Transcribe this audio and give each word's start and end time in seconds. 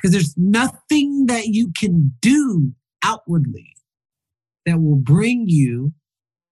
Because 0.00 0.12
there's 0.12 0.34
nothing 0.36 1.26
that 1.26 1.46
you 1.48 1.72
can 1.76 2.14
do 2.20 2.72
outwardly 3.02 3.74
that 4.66 4.80
will 4.80 4.96
bring 4.96 5.48
you 5.48 5.92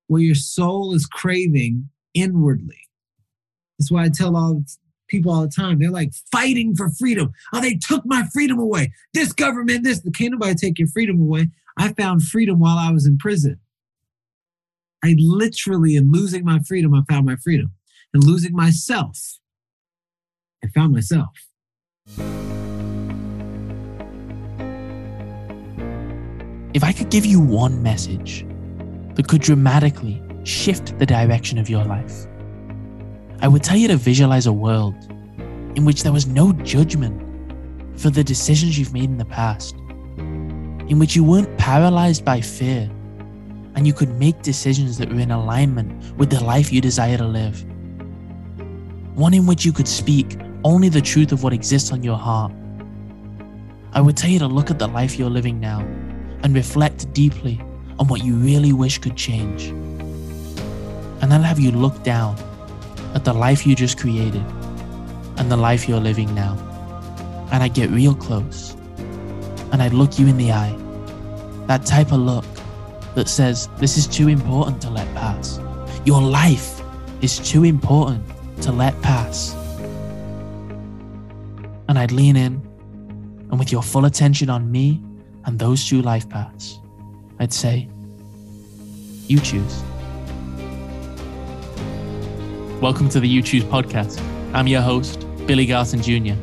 where 0.08 0.22
your 0.22 0.34
soul 0.34 0.94
is 0.94 1.06
craving 1.06 1.88
inwardly. 2.14 2.88
That's 3.78 3.90
why 3.90 4.04
I 4.04 4.08
tell 4.08 4.36
all 4.36 4.62
people 5.08 5.32
all 5.32 5.42
the 5.42 5.48
time. 5.48 5.78
They're 5.78 5.90
like 5.90 6.12
fighting 6.32 6.74
for 6.74 6.90
freedom. 6.90 7.32
Oh, 7.52 7.60
they 7.60 7.74
took 7.74 8.04
my 8.04 8.24
freedom 8.32 8.58
away. 8.58 8.92
This 9.14 9.32
government, 9.32 9.84
this 9.84 10.02
can't 10.14 10.32
nobody 10.32 10.54
take 10.54 10.78
your 10.78 10.88
freedom 10.88 11.20
away. 11.20 11.48
I 11.76 11.92
found 11.92 12.22
freedom 12.22 12.58
while 12.58 12.78
I 12.78 12.90
was 12.90 13.06
in 13.06 13.18
prison. 13.18 13.60
I 15.04 15.14
literally, 15.18 15.94
in 15.94 16.10
losing 16.10 16.44
my 16.44 16.60
freedom, 16.60 16.94
I 16.94 17.02
found 17.08 17.26
my 17.26 17.36
freedom. 17.36 17.72
And 18.14 18.24
losing 18.24 18.54
myself, 18.54 19.18
I 20.64 20.68
found 20.68 20.92
myself. 20.92 21.28
If 26.76 26.84
I 26.84 26.92
could 26.92 27.08
give 27.08 27.24
you 27.24 27.40
one 27.40 27.82
message 27.82 28.44
that 29.14 29.28
could 29.28 29.40
dramatically 29.40 30.22
shift 30.44 30.98
the 30.98 31.06
direction 31.06 31.56
of 31.56 31.70
your 31.70 31.82
life, 31.82 32.26
I 33.40 33.48
would 33.48 33.62
tell 33.62 33.78
you 33.78 33.88
to 33.88 33.96
visualize 33.96 34.44
a 34.44 34.52
world 34.52 34.94
in 35.74 35.86
which 35.86 36.02
there 36.02 36.12
was 36.12 36.26
no 36.26 36.52
judgment 36.52 37.18
for 37.98 38.10
the 38.10 38.22
decisions 38.22 38.78
you've 38.78 38.92
made 38.92 39.04
in 39.04 39.16
the 39.16 39.24
past, 39.24 39.74
in 40.18 40.98
which 40.98 41.16
you 41.16 41.24
weren't 41.24 41.56
paralyzed 41.56 42.26
by 42.26 42.42
fear 42.42 42.90
and 43.74 43.86
you 43.86 43.94
could 43.94 44.10
make 44.18 44.42
decisions 44.42 44.98
that 44.98 45.08
were 45.10 45.20
in 45.20 45.30
alignment 45.30 46.14
with 46.18 46.28
the 46.28 46.44
life 46.44 46.70
you 46.70 46.82
desire 46.82 47.16
to 47.16 47.26
live. 47.26 47.64
One 49.14 49.32
in 49.32 49.46
which 49.46 49.64
you 49.64 49.72
could 49.72 49.88
speak 49.88 50.38
only 50.62 50.90
the 50.90 51.00
truth 51.00 51.32
of 51.32 51.42
what 51.42 51.54
exists 51.54 51.90
on 51.90 52.02
your 52.02 52.18
heart. 52.18 52.52
I 53.94 54.02
would 54.02 54.18
tell 54.18 54.28
you 54.28 54.40
to 54.40 54.46
look 54.46 54.70
at 54.70 54.78
the 54.78 54.88
life 54.88 55.18
you're 55.18 55.30
living 55.30 55.58
now 55.58 55.80
and 56.42 56.54
reflect 56.54 57.12
deeply 57.12 57.60
on 57.98 58.08
what 58.08 58.24
you 58.24 58.34
really 58.34 58.72
wish 58.72 58.98
could 58.98 59.16
change. 59.16 59.68
And 61.22 61.32
then 61.32 61.42
have 61.42 61.58
you 61.58 61.70
look 61.70 62.02
down 62.02 62.36
at 63.14 63.24
the 63.24 63.32
life 63.32 63.66
you 63.66 63.74
just 63.74 63.98
created 63.98 64.44
and 65.38 65.50
the 65.50 65.56
life 65.56 65.88
you're 65.88 66.00
living 66.00 66.34
now. 66.34 66.54
And 67.50 67.62
I'd 67.62 67.74
get 67.74 67.90
real 67.90 68.14
close 68.14 68.74
and 69.72 69.82
I'd 69.82 69.94
look 69.94 70.18
you 70.18 70.26
in 70.26 70.36
the 70.36 70.52
eye. 70.52 70.76
That 71.66 71.84
type 71.86 72.12
of 72.12 72.20
look 72.20 72.44
that 73.14 73.28
says, 73.28 73.68
This 73.78 73.96
is 73.96 74.06
too 74.06 74.28
important 74.28 74.80
to 74.82 74.90
let 74.90 75.12
pass. 75.14 75.58
Your 76.04 76.20
life 76.20 76.80
is 77.22 77.38
too 77.38 77.64
important 77.64 78.22
to 78.62 78.72
let 78.72 79.00
pass. 79.02 79.54
And 81.88 81.98
I'd 81.98 82.12
lean 82.12 82.36
in, 82.36 82.54
and 83.50 83.58
with 83.58 83.72
your 83.72 83.82
full 83.82 84.04
attention 84.04 84.50
on 84.50 84.70
me 84.70 85.00
and 85.46 85.60
those 85.60 85.88
two 85.88 86.02
life 86.02 86.28
paths, 86.28 86.80
I'd 87.38 87.52
say, 87.52 87.88
You 89.28 89.38
choose. 89.38 89.82
Welcome 92.82 93.08
to 93.10 93.20
the 93.20 93.28
You 93.28 93.42
Choose 93.42 93.64
podcast. 93.64 94.20
I'm 94.52 94.66
your 94.66 94.82
host, 94.82 95.24
Billy 95.46 95.64
Garson 95.64 96.02
Jr. 96.02 96.34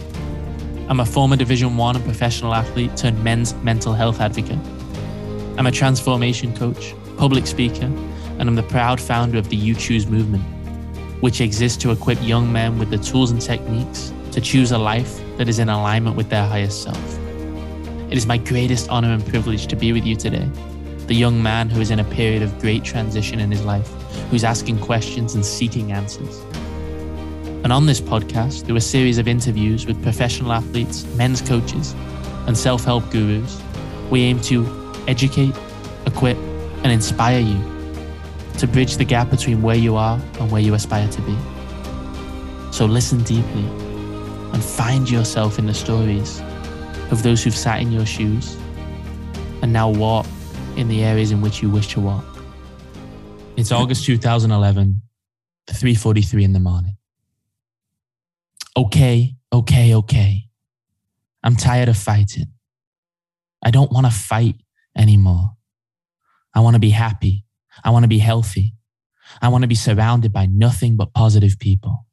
I'm 0.90 1.02
a 1.02 1.06
former 1.06 1.36
Division 1.36 1.78
1 1.78 1.96
and 1.98 2.06
professional 2.06 2.56
athlete 2.56 2.96
turned 2.96 3.22
men's 3.24 3.54
mental 3.56 3.94
health 3.94 4.22
advocate. 4.22 4.60
I'm 5.58 5.68
a 5.68 5.72
transformation 5.72 6.56
coach, 6.56 6.96
public 7.18 7.46
speaker, 7.46 7.86
and 8.40 8.42
I'm 8.42 8.56
the 8.56 8.64
proud 8.64 9.00
founder 9.00 9.38
of 9.38 9.50
the 9.50 9.58
You 9.58 9.76
Choose 9.76 10.08
movement, 10.08 10.44
which 11.22 11.42
exists 11.42 11.78
to 11.84 11.92
equip 11.92 12.22
young 12.24 12.52
men 12.52 12.80
with 12.80 12.90
the 12.90 12.98
tools 12.98 13.32
and 13.32 13.42
techniques 13.42 14.14
to 14.32 14.40
choose 14.40 14.72
a 14.72 14.78
life 14.78 15.20
that 15.38 15.50
is 15.50 15.60
in 15.60 15.70
alignment 15.70 16.16
with 16.16 16.30
their 16.30 16.48
highest 16.48 16.84
self. 16.84 17.23
It 18.14 18.18
is 18.18 18.28
my 18.28 18.38
greatest 18.38 18.90
honor 18.90 19.12
and 19.12 19.26
privilege 19.26 19.66
to 19.66 19.76
be 19.76 19.92
with 19.92 20.06
you 20.06 20.16
today, 20.16 20.48
the 21.08 21.16
young 21.16 21.42
man 21.42 21.68
who 21.68 21.82
is 21.82 21.90
in 21.90 21.98
a 21.98 22.04
period 22.04 22.44
of 22.44 22.60
great 22.60 22.84
transition 22.84 23.40
in 23.40 23.50
his 23.50 23.66
life 23.66 23.90
who's 24.30 24.44
asking 24.44 24.82
questions 24.82 25.34
and 25.34 25.44
seeking 25.44 25.92
answers. 25.92 26.38
And 27.64 27.74
on 27.74 27.88
this 27.88 28.00
podcast, 28.00 28.68
through 28.68 28.76
a 28.76 28.82
series 28.82 29.18
of 29.18 29.28
interviews 29.28 29.88
with 29.88 30.00
professional 30.04 30.54
athletes, 30.54 31.06
men's 31.16 31.42
coaches, 31.42 31.96
and 32.46 32.56
self 32.56 32.84
help 32.84 33.10
gurus, 33.10 33.60
we 34.12 34.22
aim 34.22 34.40
to 34.42 34.64
educate, 35.08 35.56
equip, 36.06 36.38
and 36.84 36.92
inspire 36.92 37.40
you 37.40 37.60
to 38.60 38.68
bridge 38.68 38.98
the 38.98 39.06
gap 39.06 39.32
between 39.32 39.64
where 39.64 39.76
you 39.76 39.96
are 39.96 40.22
and 40.40 40.52
where 40.52 40.62
you 40.62 40.76
aspire 40.76 41.08
to 41.08 41.22
be. 41.24 41.36
So 42.72 42.86
listen 42.86 43.24
deeply 43.24 43.66
and 44.54 44.64
find 44.64 45.10
yourself 45.10 45.58
in 45.58 45.66
the 45.66 45.74
stories 45.74 46.44
of 47.14 47.22
those 47.24 47.44
who've 47.44 47.56
sat 47.56 47.80
in 47.80 47.92
your 47.92 48.06
shoes 48.06 48.58
and 49.62 49.72
now 49.72 49.88
walk 49.88 50.26
in 50.76 50.88
the 50.88 51.04
areas 51.04 51.32
in 51.32 51.42
which 51.42 51.62
you 51.62 51.70
wish 51.70 51.88
to 51.90 52.02
walk. 52.02 52.26
It's 53.56 53.72
August 53.72 54.06
2011, 54.06 55.02
3:43 55.68 56.44
in 56.44 56.54
the 56.54 56.60
morning. 56.60 56.98
Okay, 58.76 59.36
okay, 59.54 59.94
okay. 59.94 60.50
I'm 61.44 61.56
tired 61.56 61.88
of 61.88 61.98
fighting. 61.98 62.48
I 63.62 63.70
don't 63.70 63.92
want 63.92 64.08
to 64.08 64.12
fight 64.12 64.56
anymore. 64.98 65.56
I 66.56 66.62
want 66.62 66.74
to 66.74 66.80
be 66.80 66.90
happy. 66.90 67.46
I 67.84 67.92
want 67.92 68.04
to 68.04 68.10
be 68.10 68.18
healthy. 68.18 68.74
I 69.40 69.50
want 69.50 69.62
to 69.62 69.68
be 69.68 69.76
surrounded 69.76 70.34
by 70.34 70.48
nothing 70.48 70.98
but 70.98 71.14
positive 71.14 71.60
people. 71.60 72.08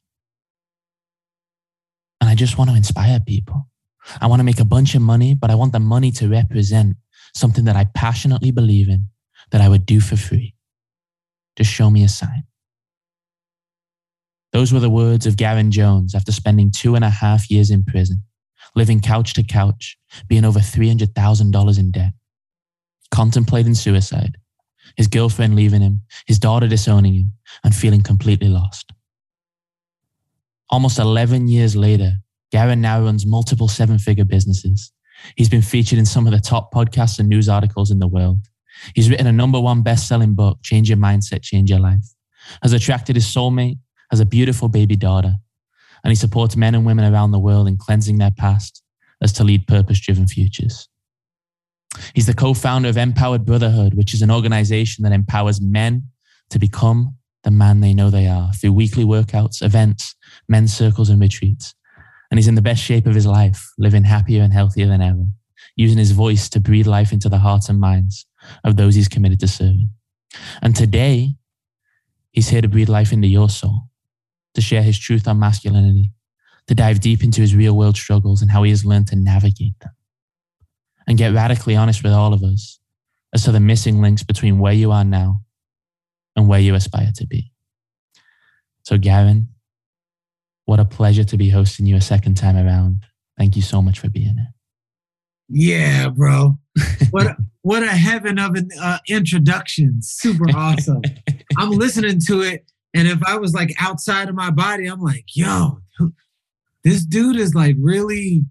And 2.19 2.29
I 2.29 2.35
just 2.35 2.59
want 2.59 2.69
to 2.69 2.75
inspire 2.75 3.19
people. 3.19 3.70
I 4.19 4.27
want 4.27 4.39
to 4.39 4.43
make 4.43 4.59
a 4.59 4.65
bunch 4.65 4.95
of 4.95 5.01
money, 5.01 5.33
but 5.33 5.49
I 5.49 5.55
want 5.55 5.73
the 5.73 5.79
money 5.79 6.11
to 6.13 6.29
represent 6.29 6.97
something 7.33 7.65
that 7.65 7.75
I 7.75 7.85
passionately 7.95 8.51
believe 8.51 8.89
in 8.89 9.07
that 9.51 9.61
I 9.61 9.69
would 9.69 9.85
do 9.85 9.99
for 9.99 10.15
free. 10.15 10.55
Just 11.55 11.71
show 11.71 11.89
me 11.89 12.03
a 12.03 12.09
sign. 12.09 12.43
Those 14.53 14.73
were 14.73 14.79
the 14.79 14.89
words 14.89 15.25
of 15.25 15.37
Garrain 15.37 15.69
Jones 15.69 16.13
after 16.13 16.31
spending 16.31 16.71
two 16.71 16.95
and 16.95 17.05
a 17.05 17.09
half 17.09 17.49
years 17.49 17.71
in 17.71 17.83
prison, 17.83 18.23
living 18.75 18.99
couch 18.99 19.33
to 19.35 19.43
couch, 19.43 19.97
being 20.27 20.43
over 20.43 20.59
$300,000 20.59 21.79
in 21.79 21.91
debt, 21.91 22.13
contemplating 23.11 23.75
suicide, 23.75 24.37
his 24.97 25.07
girlfriend 25.07 25.55
leaving 25.55 25.81
him, 25.81 26.01
his 26.25 26.39
daughter 26.39 26.67
disowning 26.67 27.13
him, 27.13 27.33
and 27.63 27.73
feeling 27.73 28.01
completely 28.01 28.49
lost. 28.49 28.91
Almost 30.69 30.99
11 30.99 31.47
years 31.47 31.75
later, 31.75 32.13
Garrain 32.51 32.79
now 32.79 33.01
runs 33.01 33.25
multiple 33.25 33.67
seven 33.67 33.97
figure 33.97 34.25
businesses. 34.25 34.91
He's 35.35 35.49
been 35.49 35.61
featured 35.61 35.99
in 35.99 36.05
some 36.05 36.25
of 36.25 36.33
the 36.33 36.39
top 36.39 36.73
podcasts 36.73 37.19
and 37.19 37.29
news 37.29 37.47
articles 37.47 37.91
in 37.91 37.99
the 37.99 38.07
world. 38.07 38.39
He's 38.95 39.09
written 39.09 39.27
a 39.27 39.31
number 39.31 39.59
one 39.59 39.83
best 39.83 40.07
selling 40.07 40.33
book, 40.33 40.59
Change 40.63 40.89
Your 40.89 40.97
Mindset, 40.97 41.43
Change 41.43 41.69
Your 41.69 41.79
Life, 41.79 42.05
has 42.61 42.73
attracted 42.73 43.15
his 43.15 43.25
soulmate, 43.25 43.77
has 44.09 44.19
a 44.19 44.25
beautiful 44.25 44.67
baby 44.67 44.95
daughter, 44.95 45.35
and 46.03 46.11
he 46.11 46.15
supports 46.15 46.55
men 46.55 46.75
and 46.75 46.85
women 46.85 47.11
around 47.11 47.31
the 47.31 47.39
world 47.39 47.67
in 47.67 47.77
cleansing 47.77 48.17
their 48.17 48.31
past 48.31 48.81
as 49.21 49.31
to 49.33 49.43
lead 49.43 49.67
purpose 49.67 49.99
driven 49.99 50.27
futures. 50.27 50.87
He's 52.15 52.25
the 52.25 52.33
co 52.33 52.53
founder 52.53 52.89
of 52.89 52.97
Empowered 52.97 53.45
Brotherhood, 53.45 53.93
which 53.93 54.13
is 54.13 54.21
an 54.21 54.31
organization 54.31 55.03
that 55.03 55.11
empowers 55.11 55.61
men 55.61 56.03
to 56.49 56.59
become 56.59 57.15
the 57.43 57.51
man 57.51 57.81
they 57.81 57.93
know 57.93 58.09
they 58.09 58.27
are 58.27 58.51
through 58.53 58.73
weekly 58.73 59.03
workouts, 59.03 59.61
events, 59.61 60.15
men's 60.47 60.73
circles, 60.73 61.09
and 61.09 61.19
retreats. 61.19 61.73
And 62.31 62.39
he's 62.39 62.47
in 62.47 62.55
the 62.55 62.61
best 62.61 62.81
shape 62.81 63.05
of 63.05 63.13
his 63.13 63.27
life, 63.27 63.71
living 63.77 64.05
happier 64.05 64.41
and 64.41 64.53
healthier 64.53 64.87
than 64.87 65.01
ever, 65.01 65.25
using 65.75 65.97
his 65.97 66.11
voice 66.11 66.49
to 66.49 66.61
breathe 66.61 66.87
life 66.87 67.11
into 67.11 67.27
the 67.29 67.37
hearts 67.37 67.67
and 67.67 67.79
minds 67.79 68.25
of 68.63 68.77
those 68.77 68.95
he's 68.95 69.09
committed 69.09 69.39
to 69.41 69.47
serving. 69.47 69.89
And 70.61 70.75
today, 70.75 71.35
he's 72.31 72.47
here 72.47 72.61
to 72.61 72.69
breathe 72.69 72.89
life 72.89 73.11
into 73.11 73.27
your 73.27 73.49
soul, 73.49 73.89
to 74.53 74.61
share 74.61 74.81
his 74.81 74.97
truth 74.97 75.27
on 75.27 75.39
masculinity, 75.39 76.11
to 76.67 76.75
dive 76.75 77.01
deep 77.01 77.23
into 77.23 77.41
his 77.41 77.53
real 77.53 77.75
world 77.75 77.97
struggles 77.97 78.41
and 78.41 78.49
how 78.49 78.63
he 78.63 78.69
has 78.69 78.85
learned 78.85 79.07
to 79.07 79.17
navigate 79.17 79.77
them, 79.81 79.91
and 81.05 81.17
get 81.17 81.33
radically 81.33 81.75
honest 81.75 82.01
with 82.01 82.13
all 82.13 82.33
of 82.33 82.43
us 82.43 82.79
as 83.33 83.43
to 83.43 83.51
the 83.51 83.59
missing 83.59 84.01
links 84.01 84.23
between 84.23 84.59
where 84.59 84.73
you 84.73 84.91
are 84.91 85.03
now 85.03 85.41
and 86.35 86.47
where 86.47 86.59
you 86.59 86.75
aspire 86.75 87.11
to 87.15 87.27
be. 87.27 87.51
So, 88.83 88.97
Garrain, 88.97 89.47
what 90.71 90.79
a 90.79 90.85
pleasure 90.85 91.25
to 91.25 91.35
be 91.35 91.49
hosting 91.49 91.85
you 91.85 91.97
a 91.97 92.01
second 92.01 92.35
time 92.35 92.55
around. 92.55 93.03
Thank 93.37 93.57
you 93.57 93.61
so 93.61 93.81
much 93.81 93.99
for 93.99 94.09
being 94.09 94.37
here. 94.37 94.53
Yeah, 95.49 96.07
bro. 96.07 96.57
What 97.09 97.27
a, 97.27 97.35
what 97.63 97.83
a 97.83 97.89
heaven 97.89 98.39
of 98.39 98.55
an 98.55 98.69
uh, 98.81 98.99
introduction. 99.09 99.97
Super 100.01 100.45
awesome. 100.55 101.01
I'm 101.57 101.71
listening 101.71 102.21
to 102.27 102.39
it, 102.39 102.71
and 102.93 103.05
if 103.05 103.19
I 103.27 103.35
was 103.35 103.53
like 103.53 103.75
outside 103.81 104.29
of 104.29 104.35
my 104.35 104.49
body, 104.49 104.87
I'm 104.87 105.01
like, 105.01 105.25
yo, 105.33 105.79
this 106.85 107.03
dude 107.03 107.35
is 107.35 107.53
like 107.53 107.75
really 107.77 108.45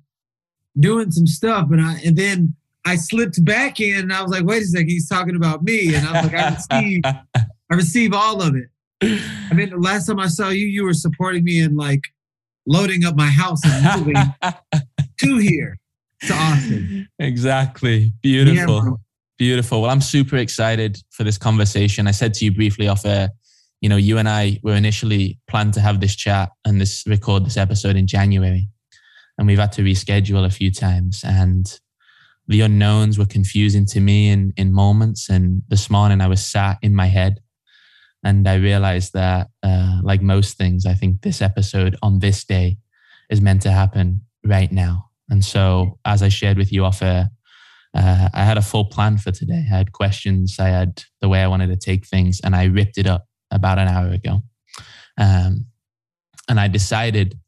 doing 0.78 1.10
some 1.10 1.26
stuff. 1.26 1.68
And 1.70 1.80
I 1.80 2.02
and 2.04 2.18
then 2.18 2.54
I 2.84 2.96
slipped 2.96 3.42
back 3.46 3.80
in, 3.80 3.98
and 4.00 4.12
I 4.12 4.20
was 4.20 4.30
like, 4.30 4.44
wait 4.44 4.62
a 4.62 4.66
second, 4.66 4.90
he's 4.90 5.08
talking 5.08 5.36
about 5.36 5.62
me, 5.62 5.94
and 5.94 6.06
I 6.06 6.12
was 6.20 6.30
like, 6.30 6.34
I 6.34 6.50
receive, 6.50 7.00
I 7.06 7.74
receive 7.74 8.12
all 8.12 8.42
of 8.42 8.54
it. 8.54 8.68
I 9.02 9.54
mean, 9.54 9.70
the 9.70 9.78
last 9.78 10.06
time 10.06 10.20
I 10.20 10.28
saw 10.28 10.48
you, 10.50 10.66
you 10.66 10.84
were 10.84 10.94
supporting 10.94 11.44
me 11.44 11.60
in 11.60 11.76
like 11.76 12.02
loading 12.66 13.04
up 13.04 13.16
my 13.16 13.26
house 13.26 13.60
and 13.64 14.06
moving 14.06 14.22
to 15.20 15.38
here. 15.38 15.78
to 16.22 16.34
Austin. 16.34 17.08
Exactly. 17.18 18.12
Beautiful. 18.22 18.84
Yeah, 18.84 18.92
Beautiful. 19.38 19.82
Well, 19.82 19.90
I'm 19.90 20.02
super 20.02 20.36
excited 20.36 20.98
for 21.10 21.24
this 21.24 21.38
conversation. 21.38 22.06
I 22.06 22.10
said 22.10 22.34
to 22.34 22.44
you 22.44 22.52
briefly 22.52 22.88
off 22.88 23.06
air, 23.06 23.30
you 23.80 23.88
know, 23.88 23.96
you 23.96 24.18
and 24.18 24.28
I 24.28 24.60
were 24.62 24.74
initially 24.74 25.38
planned 25.48 25.72
to 25.74 25.80
have 25.80 26.00
this 26.00 26.14
chat 26.14 26.50
and 26.66 26.78
this 26.78 27.04
record 27.06 27.46
this 27.46 27.56
episode 27.56 27.96
in 27.96 28.06
January. 28.06 28.68
And 29.38 29.46
we've 29.46 29.58
had 29.58 29.72
to 29.72 29.82
reschedule 29.82 30.44
a 30.44 30.50
few 30.50 30.70
times. 30.70 31.22
And 31.24 31.80
the 32.48 32.60
unknowns 32.60 33.18
were 33.18 33.24
confusing 33.24 33.86
to 33.86 34.00
me 34.00 34.28
in, 34.28 34.52
in 34.58 34.74
moments. 34.74 35.30
And 35.30 35.62
this 35.68 35.88
morning 35.88 36.20
I 36.20 36.26
was 36.26 36.44
sat 36.44 36.76
in 36.82 36.94
my 36.94 37.06
head 37.06 37.40
and 38.22 38.46
I 38.46 38.54
realized 38.56 39.12
that, 39.14 39.48
uh, 39.62 40.00
like 40.02 40.20
most 40.22 40.56
things, 40.58 40.86
I 40.86 40.94
think 40.94 41.22
this 41.22 41.40
episode 41.40 41.96
on 42.02 42.18
this 42.18 42.44
day 42.44 42.78
is 43.30 43.40
meant 43.40 43.62
to 43.62 43.70
happen 43.70 44.22
right 44.44 44.70
now. 44.70 45.10
And 45.28 45.44
so, 45.44 45.98
as 46.04 46.22
I 46.22 46.28
shared 46.28 46.58
with 46.58 46.72
you 46.72 46.84
off 46.84 47.02
air, 47.02 47.30
uh, 47.94 48.28
I 48.34 48.44
had 48.44 48.58
a 48.58 48.62
full 48.62 48.84
plan 48.84 49.18
for 49.18 49.30
today. 49.30 49.64
I 49.70 49.76
had 49.76 49.92
questions, 49.92 50.56
I 50.58 50.68
had 50.68 51.02
the 51.20 51.28
way 51.28 51.42
I 51.42 51.46
wanted 51.46 51.68
to 51.68 51.76
take 51.76 52.06
things, 52.06 52.40
and 52.42 52.54
I 52.54 52.64
ripped 52.64 52.98
it 52.98 53.06
up 53.06 53.26
about 53.50 53.78
an 53.78 53.88
hour 53.88 54.10
ago. 54.10 54.42
Um, 55.18 55.66
and 56.48 56.60
I 56.60 56.68
decided 56.68 57.38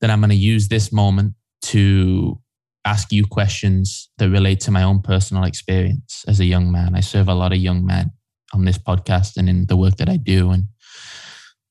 that 0.00 0.10
I'm 0.10 0.20
going 0.20 0.30
to 0.30 0.36
use 0.36 0.68
this 0.68 0.92
moment 0.92 1.34
to 1.62 2.40
ask 2.84 3.10
you 3.12 3.26
questions 3.26 4.08
that 4.18 4.30
relate 4.30 4.60
to 4.60 4.70
my 4.70 4.82
own 4.82 5.02
personal 5.02 5.44
experience 5.44 6.24
as 6.28 6.38
a 6.38 6.44
young 6.44 6.70
man. 6.70 6.94
I 6.94 7.00
serve 7.00 7.28
a 7.28 7.34
lot 7.34 7.52
of 7.52 7.58
young 7.58 7.84
men 7.84 8.12
on 8.56 8.64
this 8.64 8.78
podcast 8.78 9.36
and 9.36 9.48
in 9.48 9.66
the 9.66 9.76
work 9.76 9.96
that 9.96 10.08
I 10.08 10.16
do. 10.16 10.50
And 10.50 10.64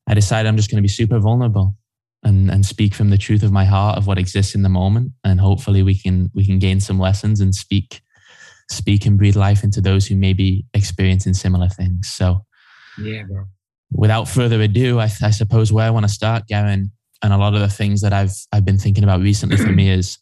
I 0.08 0.14
decided 0.14 0.48
I'm 0.48 0.58
just 0.58 0.70
going 0.70 0.78
to 0.78 0.82
be 0.82 0.88
super 0.88 1.20
vulnerable 1.20 1.76
and, 2.24 2.50
and 2.50 2.66
speak 2.66 2.94
from 2.94 3.10
the 3.10 3.18
truth 3.18 3.44
of 3.44 3.52
my 3.52 3.66
heart 3.66 3.98
of 3.98 4.08
what 4.08 4.18
exists 4.18 4.56
in 4.56 4.64
the 4.64 4.70
moment. 4.70 5.12
And 5.24 5.40
hopefully 5.40 5.84
we 5.84 5.98
can 5.98 6.32
we 6.34 6.46
can 6.46 6.60
gain 6.60 6.80
some 6.80 7.00
lessons 7.00 7.40
and 7.42 7.54
speak 7.54 8.02
speak 8.70 9.06
and 9.06 9.18
breathe 9.18 9.36
life 9.36 9.64
into 9.64 9.82
those 9.82 10.08
who 10.08 10.16
may 10.16 10.34
be 10.34 10.66
experiencing 10.74 11.34
similar 11.34 11.70
things. 11.70 12.10
So 12.10 12.46
yeah, 13.02 13.24
bro. 13.24 13.46
Without 13.92 14.28
further 14.28 14.62
ado, 14.62 15.00
I, 15.00 15.04
I 15.04 15.30
suppose 15.30 15.72
where 15.72 15.86
I 15.86 15.92
want 15.92 16.06
to 16.06 16.12
start, 16.12 16.48
Garrain, 16.50 16.90
and 17.22 17.34
a 17.34 17.38
lot 17.38 17.54
of 17.54 17.62
the 17.62 17.70
things 17.70 18.02
that 18.02 18.14
I've 18.14 18.36
I've 18.52 18.66
been 18.66 18.80
thinking 18.80 19.04
about 19.04 19.22
recently 19.22 19.58
for 19.58 19.72
me 19.72 19.90
is 19.90 20.18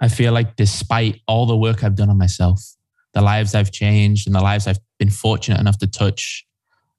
I 0.00 0.08
feel 0.08 0.32
like 0.32 0.56
despite 0.56 1.20
all 1.28 1.46
the 1.46 1.56
work 1.56 1.84
I've 1.84 1.94
done 1.94 2.10
on 2.10 2.18
myself, 2.18 2.60
the 3.14 3.22
lives 3.22 3.54
I've 3.54 3.72
changed 3.72 4.26
and 4.26 4.34
the 4.34 4.40
lives 4.40 4.66
I've 4.66 4.78
been 4.98 5.10
fortunate 5.10 5.60
enough 5.60 5.78
to 5.78 5.86
touch 5.86 6.46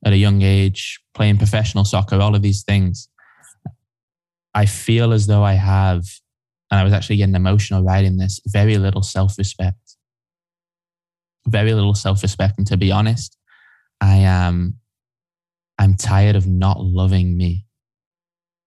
at 0.06 0.14
a 0.14 0.18
young 0.18 0.42
age, 0.42 1.00
playing 1.14 1.38
professional 1.38 1.86
soccer, 1.86 2.20
all 2.20 2.36
of 2.36 2.42
these 2.42 2.64
things, 2.64 3.08
I 4.54 4.66
feel 4.66 5.14
as 5.14 5.28
though 5.28 5.44
I 5.44 5.54
have, 5.54 6.04
and 6.70 6.80
I 6.80 6.84
was 6.84 6.94
actually 6.94 7.18
getting 7.18 7.36
emotional 7.36 7.84
writing 7.84 8.18
this, 8.18 8.40
very 8.46 8.78
little 8.78 9.02
self 9.02 9.38
respect. 9.38 9.78
Very 11.48 11.74
little 11.74 11.96
self 11.96 12.22
respect. 12.22 12.58
And 12.58 12.68
to 12.68 12.78
be 12.78 12.92
honest, 12.92 13.38
I 14.00 14.18
am, 14.18 14.78
I'm 15.80 15.96
tired 15.96 16.36
of 16.36 16.48
not 16.48 16.80
loving 16.80 17.36
me. 17.36 17.66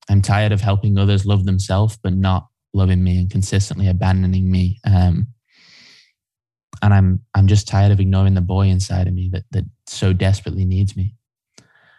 I'm 0.08 0.22
tired 0.22 0.52
of 0.52 0.60
helping 0.60 0.98
others 0.98 1.26
love 1.26 1.44
themselves, 1.44 1.98
but 2.02 2.12
not 2.12 2.46
loving 2.74 3.02
me 3.02 3.18
and 3.18 3.30
consistently 3.30 3.88
abandoning 3.88 4.50
me. 4.50 4.78
Um, 4.84 5.28
and 6.82 6.94
I'm 6.94 7.20
I'm 7.34 7.46
just 7.46 7.68
tired 7.68 7.92
of 7.92 8.00
ignoring 8.00 8.34
the 8.34 8.40
boy 8.40 8.68
inside 8.68 9.06
of 9.06 9.14
me 9.14 9.28
that 9.32 9.44
that 9.52 9.64
so 9.86 10.12
desperately 10.12 10.64
needs 10.64 10.96
me. 10.96 11.14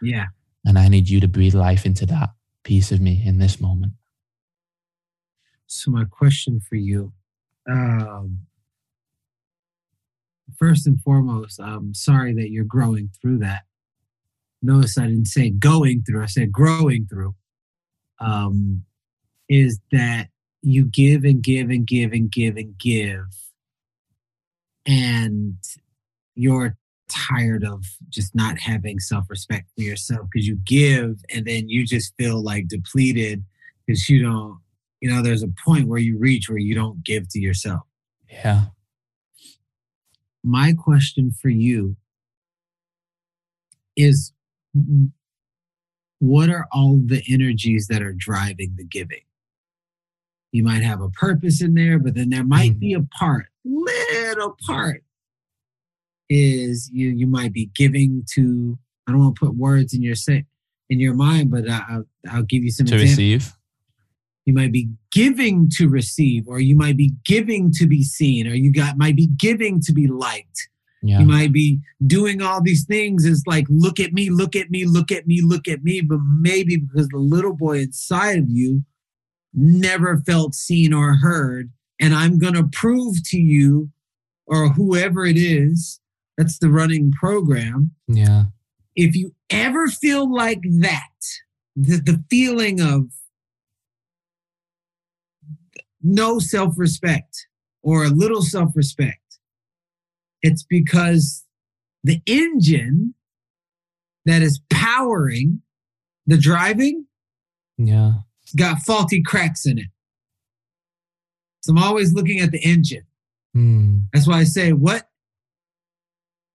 Yeah. 0.01 0.25
And 0.65 0.77
I 0.77 0.87
need 0.87 1.09
you 1.09 1.19
to 1.21 1.27
breathe 1.27 1.55
life 1.55 1.85
into 1.85 2.05
that 2.07 2.29
piece 2.63 2.91
of 2.91 2.99
me 2.99 3.23
in 3.25 3.39
this 3.39 3.61
moment. 3.61 3.93
So 5.67 5.91
my 5.91 6.05
question 6.05 6.59
for 6.59 6.75
you, 6.75 7.13
um, 7.69 8.39
first 10.57 10.87
and 10.87 11.01
foremost, 11.01 11.59
I'm 11.59 11.93
sorry 11.93 12.33
that 12.35 12.51
you're 12.51 12.65
growing 12.65 13.09
through 13.21 13.39
that. 13.39 13.63
Notice 14.61 14.97
I 14.97 15.07
didn't 15.07 15.25
say 15.25 15.49
going 15.49 16.03
through; 16.03 16.23
I 16.23 16.27
said 16.27 16.51
growing 16.51 17.05
through. 17.07 17.35
Um, 18.19 18.83
is 19.49 19.79
that 19.91 20.27
you 20.61 20.83
give 20.83 21.23
and 21.23 21.41
give 21.41 21.69
and 21.69 21.85
give 21.85 22.11
and 22.11 22.29
give 22.29 22.57
and 22.57 22.77
give 22.77 23.25
and 24.87 25.57
you're 26.35 26.77
tired 27.09 27.63
of 27.63 27.83
just 28.09 28.33
not 28.35 28.57
having 28.59 28.99
self-respect 28.99 29.69
for 29.75 29.81
yourself 29.81 30.27
because 30.31 30.47
you 30.47 30.57
give 30.65 31.19
and 31.33 31.45
then 31.45 31.69
you 31.69 31.85
just 31.85 32.13
feel 32.17 32.43
like 32.43 32.67
depleted 32.67 33.43
because 33.85 34.09
you 34.09 34.21
don't 34.21 34.59
you 35.01 35.09
know 35.09 35.21
there's 35.21 35.43
a 35.43 35.53
point 35.63 35.87
where 35.87 35.99
you 35.99 36.17
reach 36.17 36.49
where 36.49 36.57
you 36.57 36.73
don't 36.75 37.03
give 37.03 37.29
to 37.29 37.39
yourself. 37.39 37.81
Yeah. 38.29 38.65
My 40.43 40.73
question 40.73 41.31
for 41.31 41.49
you 41.49 41.95
is 43.95 44.33
what 46.19 46.49
are 46.49 46.67
all 46.71 46.99
the 47.05 47.23
energies 47.29 47.87
that 47.87 48.01
are 48.01 48.13
driving 48.13 48.73
the 48.75 48.83
giving 48.83 49.21
you 50.51 50.63
might 50.63 50.83
have 50.83 51.01
a 51.01 51.09
purpose 51.09 51.61
in 51.61 51.73
there, 51.73 51.99
but 51.99 52.15
then 52.15 52.29
there 52.29 52.43
might 52.43 52.71
mm-hmm. 52.71 52.79
be 52.79 52.93
a 52.93 53.01
part, 53.19 53.47
little 53.65 54.55
part, 54.65 55.03
is 56.29 56.89
you 56.91 57.09
you 57.09 57.27
might 57.27 57.53
be 57.53 57.69
giving 57.75 58.23
to. 58.35 58.77
I 59.07 59.11
don't 59.11 59.21
want 59.21 59.35
to 59.35 59.45
put 59.45 59.55
words 59.55 59.93
in 59.93 60.01
your 60.01 60.15
say 60.15 60.45
in 60.89 60.99
your 60.99 61.13
mind, 61.13 61.51
but 61.51 61.69
I'll, 61.69 62.05
I'll 62.29 62.43
give 62.43 62.63
you 62.63 62.71
some 62.71 62.85
to 62.87 62.95
examples. 62.95 63.17
receive. 63.17 63.53
You 64.45 64.53
might 64.53 64.71
be 64.71 64.89
giving 65.11 65.69
to 65.75 65.89
receive, 65.89 66.47
or 66.47 66.59
you 66.59 66.75
might 66.75 66.95
be 66.95 67.11
giving 67.25 67.71
to 67.73 67.85
be 67.85 68.03
seen, 68.03 68.47
or 68.47 68.53
you 68.53 68.71
got 68.71 68.97
might 68.97 69.15
be 69.15 69.27
giving 69.37 69.81
to 69.81 69.93
be 69.93 70.07
liked. 70.07 70.69
Yeah. 71.03 71.19
You 71.19 71.25
might 71.25 71.51
be 71.53 71.79
doing 72.07 72.41
all 72.41 72.61
these 72.61 72.85
things 72.85 73.23
is 73.23 73.43
like, 73.45 73.65
look 73.69 73.99
at 73.99 74.13
me, 74.13 74.29
look 74.29 74.55
at 74.55 74.71
me, 74.71 74.85
look 74.85 75.11
at 75.11 75.27
me, 75.27 75.41
look 75.43 75.67
at 75.67 75.83
me. 75.83 76.01
But 76.01 76.19
maybe 76.39 76.77
because 76.77 77.07
the 77.09 77.17
little 77.17 77.53
boy 77.53 77.79
inside 77.79 78.39
of 78.39 78.49
you 78.49 78.83
never 79.57 80.17
felt 80.25 80.53
seen 80.55 80.93
or 80.93 81.15
heard. 81.15 81.71
And 81.99 82.13
I'm 82.13 82.37
going 82.37 82.53
to 82.53 82.69
prove 82.71 83.17
to 83.29 83.37
you, 83.37 83.89
or 84.45 84.69
whoever 84.69 85.25
it 85.25 85.35
is, 85.35 85.99
that's 86.37 86.59
the 86.59 86.69
running 86.69 87.11
program. 87.11 87.91
Yeah. 88.07 88.45
If 88.95 89.15
you 89.15 89.33
ever 89.49 89.87
feel 89.87 90.31
like 90.31 90.61
that, 90.79 91.09
the, 91.75 91.97
the 91.97 92.23
feeling 92.29 92.79
of 92.79 93.07
no 96.01 96.39
self 96.39 96.75
respect 96.77 97.47
or 97.81 98.05
a 98.05 98.09
little 98.09 98.43
self 98.43 98.71
respect, 98.75 99.39
it's 100.41 100.63
because 100.63 101.43
the 102.03 102.21
engine 102.27 103.15
that 104.25 104.41
is 104.41 104.59
powering 104.69 105.61
the 106.27 106.37
driving 106.37 107.05
yeah 107.77 108.13
got 108.55 108.79
faulty 108.79 109.21
cracks 109.21 109.65
in 109.65 109.77
it. 109.77 109.87
So 111.61 111.73
I'm 111.73 111.83
always 111.83 112.13
looking 112.13 112.39
at 112.39 112.51
the 112.51 112.59
engine. 112.63 113.05
Mm. 113.55 114.03
That's 114.13 114.27
why 114.27 114.39
I 114.39 114.43
say 114.43 114.71
what 114.71 115.09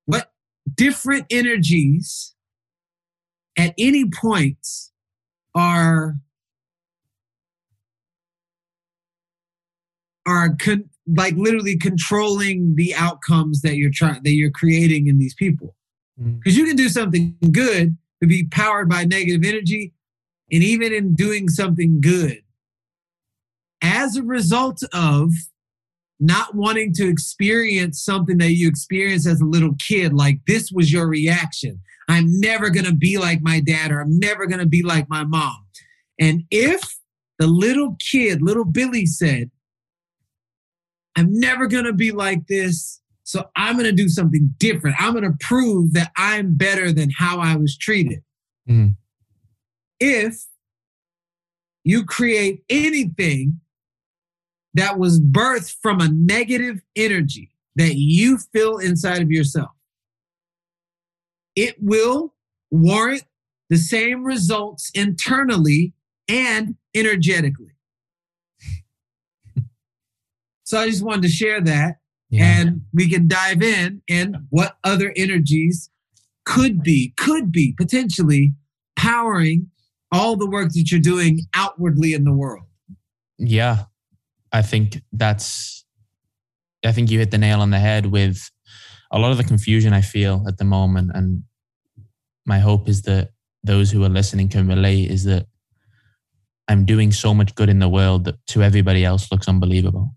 what 0.07 0.33
different 0.75 1.27
energies 1.31 2.35
at 3.59 3.75
any 3.79 4.09
point 4.09 4.67
are 5.55 6.17
are 10.27 10.55
con- 10.57 10.89
like 11.07 11.35
literally 11.37 11.77
controlling 11.77 12.75
the 12.77 12.95
outcomes 12.95 13.61
that 13.63 13.77
you're 13.77 13.91
trying 13.93 14.23
that 14.23 14.33
you're 14.33 14.51
creating 14.51 15.09
in 15.09 15.19
these 15.19 15.35
people 15.35 15.75
because 16.17 16.55
mm. 16.55 16.59
you 16.59 16.67
can 16.67 16.77
do 16.77 16.89
something 16.89 17.37
good 17.51 17.97
to 18.23 18.29
be 18.29 18.47
powered 18.47 18.89
by 18.89 19.05
negative 19.05 19.45
energy 19.45 19.93
and 20.53 20.63
even 20.63 20.93
in 20.93 21.15
doing 21.15 21.49
something 21.49 22.01
good, 22.01 22.43
as 23.83 24.17
a 24.17 24.23
result 24.23 24.83
of 24.93 25.31
not 26.21 26.55
wanting 26.55 26.93
to 26.95 27.09
experience 27.09 28.05
something 28.05 28.39
that 28.39 28.53
you 28.53 28.69
experienced 28.69 29.27
as 29.27 29.41
a 29.41 29.47
little 29.47 29.75
kid, 29.79 30.13
like 30.13 30.39
this 30.47 30.71
was 30.71 30.93
your 30.93 31.09
reaction. 31.09 31.81
I'm 32.09 32.41
never 32.41 32.71
going 32.71 32.85
to 32.85 32.95
be 32.95 33.19
like 33.19 33.41
my 33.43 33.61
dad, 33.61 33.91
or 33.91 34.01
I'm 34.01 34.19
never 34.19 34.47
going 34.47 34.61
to 34.61 34.67
be 34.67 34.83
like 34.83 35.09
my 35.09 35.25
mom. 35.25 35.67
And 36.21 36.45
if 36.51 36.97
the 37.39 37.47
little 37.47 37.97
kid, 37.99 38.43
little 38.43 38.65
Billy 38.65 39.07
said, 39.07 39.51
I'm 41.17 41.29
never 41.31 41.67
going 41.67 41.85
to 41.85 41.93
be 41.93 42.13
like 42.13 42.47
this, 42.47 43.01
so 43.25 43.45
I'm 43.57 43.75
going 43.75 43.87
to 43.87 43.93
do 43.93 44.09
something 44.09 44.55
different. 44.59 44.97
I'm 45.01 45.13
going 45.13 45.25
to 45.25 45.37
prove 45.41 45.95
that 45.95 46.13
I'm 46.17 46.55
better 46.57 46.93
than 46.93 47.11
how 47.11 47.41
I 47.41 47.57
was 47.57 47.77
treated. 47.77 48.23
Mm 48.69 48.97
if 50.05 50.47
you 51.85 52.05
create 52.05 52.65
anything 52.69 53.61
that 54.75 54.99
was 54.99 55.21
birthed 55.21 55.77
from 55.81 56.01
a 56.01 56.09
negative 56.09 56.81
energy 56.97 57.51
that 57.77 57.95
you 57.95 58.37
feel 58.53 58.79
inside 58.79 59.23
of 59.23 59.31
yourself, 59.31 59.71
it 61.55 61.77
will 61.81 62.35
warrant 62.73 63.23
the 63.71 63.77
same 63.77 64.25
results 64.25 64.91
internally 64.95 65.95
and 66.29 66.75
energetically. 66.95 67.77
So 70.65 70.79
I 70.79 70.89
just 70.89 71.05
wanted 71.05 71.23
to 71.23 71.29
share 71.29 71.61
that 71.61 71.97
Yeah. 72.31 72.61
and 72.61 72.81
we 72.95 73.07
can 73.11 73.29
dive 73.29 73.63
in 73.63 74.01
and 74.09 74.37
what 74.49 74.79
other 74.83 75.13
energies 75.17 75.91
could 76.47 76.83
be, 76.83 77.13
could 77.19 77.53
be 77.53 77.75
potentially 77.77 78.55
powering 78.97 79.71
all 80.13 80.37
the 80.37 80.49
work 80.49 80.69
that 80.73 80.91
you're 80.91 81.01
doing 81.01 81.41
outwardly 81.55 82.13
in 82.13 82.25
the 82.25 82.33
world. 82.33 82.67
Yeah. 83.39 83.85
I 84.53 84.63
think 84.63 85.01
that's, 85.13 85.85
I 86.85 86.93
think 86.93 87.11
you 87.11 87.19
hit 87.19 87.31
the 87.31 87.39
nail 87.39 87.61
on 87.61 87.71
the 87.71 87.79
head 87.79 88.07
with 88.07 88.51
a 89.11 89.19
lot 89.19 89.31
of 89.31 89.39
the 89.39 89.45
confusion 89.45 89.93
I 89.93 90.03
feel 90.03 90.45
at 90.47 90.59
the 90.59 90.65
moment. 90.65 91.11
And 91.15 91.45
my 92.45 92.59
hope 92.59 92.89
is 92.89 93.03
that 93.03 93.31
those 93.65 93.91
who 93.91 94.05
are 94.05 94.09
listening 94.09 94.49
can 94.49 94.69
relate 94.69 95.11
is 95.11 95.25
that 95.25 95.47
I'm 96.69 96.85
doing 96.85 97.13
so 97.13 97.33
much 97.33 97.55
good 97.55 97.69
in 97.69 97.79
the 97.79 97.89
world 97.89 98.25
that 98.25 98.37
to 98.49 98.63
everybody 98.63 99.05
else 99.05 99.33
looks 99.33 99.49
unbelievable. 99.49 100.15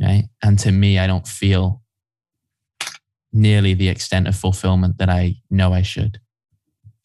Right. 0.00 0.28
And 0.42 0.58
to 0.60 0.70
me, 0.70 0.98
I 0.98 1.08
don't 1.08 1.26
feel 1.26 1.82
nearly 3.32 3.74
the 3.74 3.88
extent 3.88 4.28
of 4.28 4.36
fulfillment 4.36 4.98
that 4.98 5.08
I 5.08 5.36
know 5.50 5.72
I 5.72 5.82
should 5.82 6.20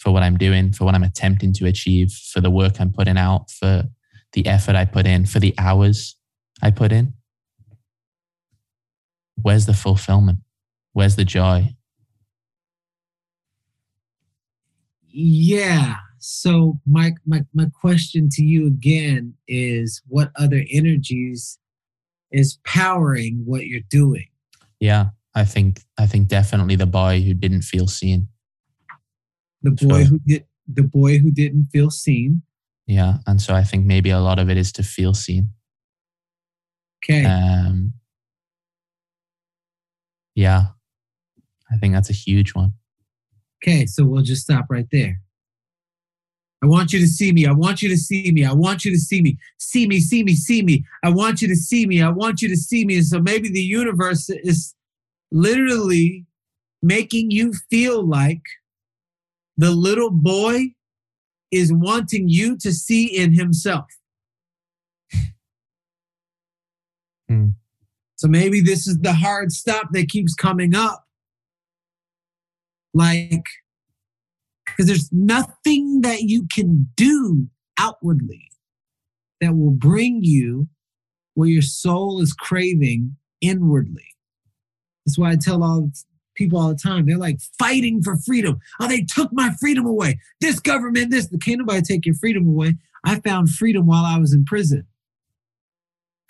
for 0.03 0.11
what 0.11 0.21
I'm 0.21 0.37
doing, 0.37 0.73
for 0.73 0.83
what 0.83 0.95
I'm 0.95 1.03
attempting 1.03 1.53
to 1.53 1.65
achieve, 1.65 2.11
for 2.11 2.41
the 2.41 2.51
work 2.51 2.81
I'm 2.81 2.91
putting 2.91 3.17
out, 3.17 3.49
for 3.49 3.83
the 4.33 4.45
effort 4.45 4.75
I 4.75 4.83
put 4.83 5.07
in, 5.07 5.25
for 5.25 5.39
the 5.39 5.55
hours 5.57 6.17
I 6.61 6.71
put 6.71 6.91
in. 6.91 7.13
Where's 9.41 9.65
the 9.65 9.73
fulfillment? 9.73 10.39
Where's 10.91 11.15
the 11.15 11.23
joy? 11.23 11.75
Yeah. 15.07 15.95
So 16.19 16.79
my 16.85 17.13
my 17.25 17.45
my 17.53 17.67
question 17.79 18.27
to 18.33 18.43
you 18.43 18.67
again 18.67 19.35
is 19.47 20.01
what 20.07 20.31
other 20.35 20.65
energies 20.69 21.59
is 22.31 22.59
powering 22.65 23.43
what 23.45 23.67
you're 23.67 23.87
doing? 23.89 24.27
Yeah, 24.79 25.09
I 25.33 25.45
think 25.45 25.81
I 25.97 26.07
think 26.07 26.27
definitely 26.27 26.75
the 26.75 26.85
boy 26.85 27.21
who 27.21 27.33
didn't 27.33 27.61
feel 27.61 27.87
seen. 27.87 28.27
The 29.63 29.71
boy 29.71 30.03
Sure. 30.03 30.03
who 30.05 30.19
did 30.19 30.45
the 30.67 30.83
boy 30.83 31.17
who 31.19 31.31
didn't 31.31 31.65
feel 31.71 31.89
seen. 31.89 32.41
Yeah, 32.87 33.17
and 33.27 33.41
so 33.41 33.53
I 33.53 33.63
think 33.63 33.85
maybe 33.85 34.09
a 34.09 34.19
lot 34.19 34.39
of 34.39 34.49
it 34.49 34.57
is 34.57 34.71
to 34.73 34.83
feel 34.83 35.13
seen. 35.13 35.49
Okay. 37.03 37.25
Um, 37.25 37.93
yeah, 40.35 40.67
I 41.71 41.77
think 41.77 41.93
that's 41.93 42.09
a 42.09 42.13
huge 42.13 42.53
one. 42.53 42.73
Okay, 43.63 43.85
so 43.85 44.05
we'll 44.05 44.23
just 44.23 44.43
stop 44.43 44.65
right 44.69 44.87
there. 44.91 45.19
I 46.61 46.65
want 46.65 46.93
you 46.93 46.99
to 46.99 47.07
see 47.07 47.31
me. 47.33 47.45
I 47.45 47.51
want 47.51 47.81
you 47.81 47.89
to 47.89 47.97
see 47.97 48.31
me. 48.31 48.45
I 48.45 48.53
want 48.53 48.85
you 48.85 48.91
to 48.91 48.97
see 48.97 49.21
me. 49.21 49.37
See 49.57 49.85
me, 49.85 49.99
see 49.99 50.23
me, 50.23 50.33
see 50.33 50.61
me. 50.61 50.85
I 51.03 51.09
want 51.09 51.41
you 51.41 51.47
to 51.49 51.55
see 51.57 51.85
me. 51.85 52.01
I 52.01 52.09
want 52.09 52.41
you 52.41 52.47
to 52.47 52.55
see 52.55 52.85
me. 52.85 52.95
And 52.97 53.05
so 53.05 53.19
maybe 53.21 53.49
the 53.49 53.61
universe 53.61 54.29
is 54.29 54.73
literally 55.31 56.25
making 56.81 57.31
you 57.31 57.53
feel 57.69 58.05
like 58.07 58.41
the 59.57 59.71
little 59.71 60.11
boy 60.11 60.73
is 61.51 61.71
wanting 61.71 62.27
you 62.27 62.57
to 62.57 62.71
see 62.71 63.05
in 63.05 63.33
himself. 63.33 63.85
Hmm. 67.29 67.51
So 68.17 68.27
maybe 68.27 68.59
this 68.59 68.85
is 68.85 68.99
the 68.99 69.13
hard 69.13 69.53
stop 69.53 69.87
that 69.93 70.09
keeps 70.09 70.35
coming 70.35 70.75
up. 70.75 71.05
Like, 72.93 73.45
because 74.65 74.87
there's 74.87 75.09
nothing 75.13 76.01
that 76.01 76.23
you 76.23 76.45
can 76.53 76.89
do 76.97 77.47
outwardly 77.79 78.49
that 79.39 79.55
will 79.55 79.71
bring 79.71 80.19
you 80.21 80.67
where 81.33 81.49
your 81.49 81.61
soul 81.61 82.21
is 82.21 82.33
craving 82.33 83.15
inwardly. 83.41 84.15
That's 85.05 85.17
why 85.17 85.31
I 85.31 85.35
tell 85.35 85.63
all 85.63 85.89
people 86.35 86.59
all 86.59 86.69
the 86.69 86.75
time, 86.75 87.05
they're 87.05 87.17
like 87.17 87.39
fighting 87.59 88.01
for 88.01 88.17
freedom. 88.17 88.59
Oh, 88.79 88.87
they 88.87 89.01
took 89.01 89.31
my 89.31 89.51
freedom 89.59 89.85
away. 89.85 90.19
This 90.41 90.59
government, 90.59 91.11
this, 91.11 91.29
can't 91.41 91.59
nobody 91.59 91.81
take 91.81 92.05
your 92.05 92.15
freedom 92.15 92.47
away. 92.47 92.75
I 93.03 93.19
found 93.19 93.49
freedom 93.49 93.85
while 93.85 94.05
I 94.05 94.17
was 94.17 94.33
in 94.33 94.45
prison. 94.45 94.87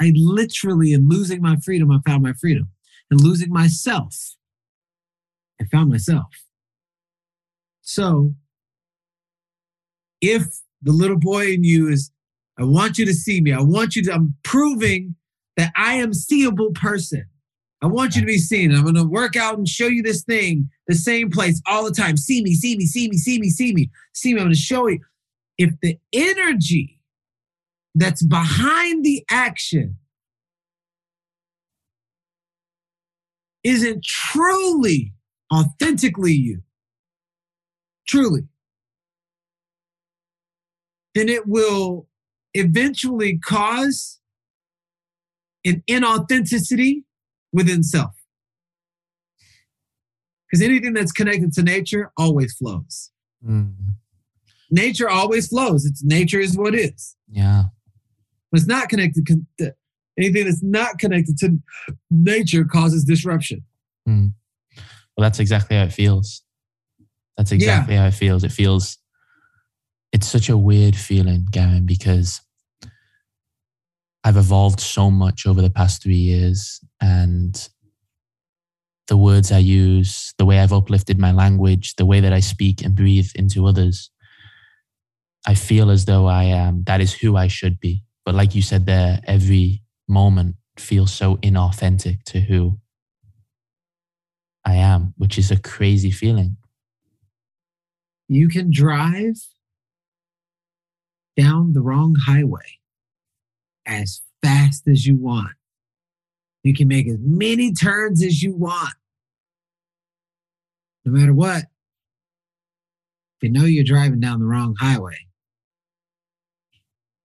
I 0.02 0.12
literally, 0.16 0.94
in 0.94 1.08
losing 1.08 1.42
my 1.42 1.58
freedom, 1.58 1.92
I 1.92 2.00
found 2.06 2.24
my 2.24 2.34
freedom. 2.34 2.70
And 3.12 3.22
losing 3.22 3.52
myself, 3.52 4.16
I 5.62 5.66
found 5.66 5.90
myself. 5.90 6.26
So, 7.82 8.34
if 10.20 10.44
the 10.82 10.94
little 10.94 11.20
boy 11.20 11.52
in 11.52 11.64
you 11.64 11.90
is, 11.90 12.12
I 12.58 12.64
want 12.64 12.98
you 12.98 13.06
to 13.06 13.14
see 13.14 13.42
me, 13.42 13.52
I 13.52 13.62
want 13.62 13.96
you 13.96 14.04
to, 14.04 14.14
I'm 14.14 14.36
proving 14.44 15.16
that 15.58 15.72
I 15.76 15.96
am 15.96 16.14
seeable 16.14 16.72
person. 16.72 17.26
I 17.84 17.88
want 17.88 18.16
you 18.16 18.22
to 18.22 18.28
be 18.28 18.38
seen. 18.38 18.74
I'm 18.74 18.84
going 18.84 18.96
to 18.96 19.04
work 19.04 19.36
out 19.36 19.58
and 19.58 19.68
show 19.68 19.88
you 19.88 20.02
this 20.02 20.24
thing, 20.24 20.70
the 20.88 20.96
same 20.96 21.30
place 21.30 21.62
all 21.68 21.84
the 21.84 21.92
time. 21.92 22.16
See 22.16 22.42
me, 22.42 22.56
see 22.56 22.78
me, 22.78 22.86
see 22.86 23.10
me, 23.10 23.18
see 23.18 23.40
me, 23.40 23.50
see 23.50 23.74
me, 23.74 23.90
see 24.14 24.34
me. 24.34 24.40
I'm 24.40 24.46
going 24.46 24.56
to 24.56 24.60
show 24.60 24.88
you. 24.88 25.00
If 25.58 25.74
the 25.82 26.00
energy 26.14 27.02
that's 27.94 28.24
behind 28.24 29.04
the 29.04 29.26
action 29.30 29.98
isn't 33.66 34.04
truly, 34.06 35.14
authentically 35.54 36.34
you, 36.34 36.62
truly, 38.08 38.44
then 41.16 41.28
it 41.28 41.48
will 41.48 42.08
eventually 42.54 43.38
cause 43.44 44.22
an 45.66 45.84
inauthenticity 45.90 47.04
within 47.54 47.84
self. 47.84 48.12
Because 50.50 50.64
anything 50.66 50.94
that's 50.94 51.12
connected 51.12 51.54
to 51.54 51.64
nature 51.64 52.12
always 52.18 52.54
flows. 52.56 53.12
Mm, 53.48 53.74
Nature 54.72 55.10
always 55.10 55.48
flows. 55.48 55.86
It's 55.86 56.04
nature 56.04 56.40
is 56.40 56.58
what 56.58 56.74
is. 56.76 57.16
yeah, 57.30 57.66
But 58.52 58.60
it's 58.62 58.68
not 58.68 58.90
connected. 58.90 59.26
con- 59.28 59.48
to- 59.60 59.76
Anything 60.18 60.46
that's 60.46 60.62
not 60.62 61.00
connected 61.00 61.38
to 61.40 61.58
nature 62.12 62.66
causes 62.66 63.04
disruption. 63.04 63.64
well, 64.06 64.32
that's 65.18 65.40
exactly 65.40 65.76
how 65.78 65.84
it 65.84 65.94
feels. 65.94 66.44
That's 67.38 67.52
exactly 67.52 67.96
how 67.96 68.06
it 68.08 68.14
feels. 68.14 68.44
It 68.44 68.52
feels, 68.52 68.98
it's 70.12 70.28
such 70.28 70.50
a 70.50 70.58
weird 70.58 70.96
feeling, 70.96 71.48
Garrain, 71.52 71.86
because 71.88 72.42
I've 74.24 74.38
evolved 74.38 74.80
so 74.80 75.12
much 75.12 75.46
over 75.46 75.62
the 75.62 75.70
past 75.70 76.02
three 76.02 76.16
years 76.16 76.80
and 77.02 77.70
the 79.08 79.18
words 79.18 79.52
I 79.52 79.58
use, 79.58 80.34
the 80.38 80.46
way 80.46 80.60
I've 80.60 80.72
uplifted 80.72 81.20
my 81.20 81.32
language, 81.34 81.96
the 81.96 82.06
way 82.06 82.22
that 82.22 82.32
I 82.32 82.40
speak 82.40 82.82
and 82.84 82.96
breathe 82.96 83.30
into 83.36 83.68
others. 83.68 84.10
I 85.46 85.56
feel 85.56 85.92
as 85.92 86.06
though 86.06 86.28
I 86.28 86.46
am, 86.46 86.84
that 86.86 87.02
is 87.02 87.14
who 87.14 87.36
I 87.36 87.48
should 87.48 87.80
be. 87.82 88.04
But 88.26 88.36
like 88.36 88.56
you 88.56 88.62
said 88.62 88.86
there, 88.86 89.20
every 89.26 89.84
moment 90.08 90.56
feels 90.78 91.14
so 91.14 91.36
inauthentic 91.38 92.24
to 92.28 92.40
who 92.40 92.80
I 94.64 94.76
am, 94.76 95.14
which 95.18 95.38
is 95.38 95.52
a 95.52 95.60
crazy 95.60 96.12
feeling. 96.12 96.56
You 98.30 98.48
can 98.48 98.72
drive 98.72 99.36
down 101.36 101.74
the 101.74 101.82
wrong 101.82 102.16
highway 102.26 102.80
as 103.86 104.22
fast 104.42 104.88
as 104.88 105.06
you 105.06 105.16
want. 105.16 105.52
You 106.64 106.74
can 106.74 106.88
make 106.88 107.08
as 107.08 107.18
many 107.20 107.74
turns 107.74 108.24
as 108.24 108.42
you 108.42 108.56
want. 108.56 108.94
No 111.06 111.12
matter 111.12 111.34
what, 111.34 111.64
if 111.64 113.44
you 113.44 113.50
know 113.52 113.66
you're 113.66 113.84
driving 113.84 114.20
down 114.22 114.40
the 114.40 114.46
wrong 114.46 114.76
highway, 114.80 115.18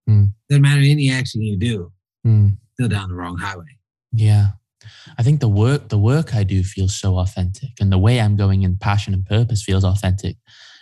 Hmm. 0.06 0.26
doesn't 0.48 0.62
matter 0.62 0.80
any 0.80 1.10
action 1.10 1.42
you 1.42 1.56
do, 1.58 1.92
Mm, 2.26 2.56
still 2.74 2.88
down 2.88 3.10
the 3.10 3.14
wrong 3.14 3.36
highway. 3.38 3.78
yeah. 4.12 4.52
I 5.18 5.22
think 5.22 5.40
the 5.40 5.48
work 5.48 5.88
the 5.90 5.98
work 5.98 6.34
I 6.34 6.44
do 6.44 6.62
feels 6.64 6.96
so 6.96 7.18
authentic 7.18 7.70
and 7.80 7.92
the 7.92 7.98
way 7.98 8.20
I'm 8.20 8.36
going 8.36 8.62
in 8.62 8.78
passion 8.78 9.12
and 9.12 9.24
purpose 9.26 9.62
feels 9.62 9.84
authentic. 9.84 10.36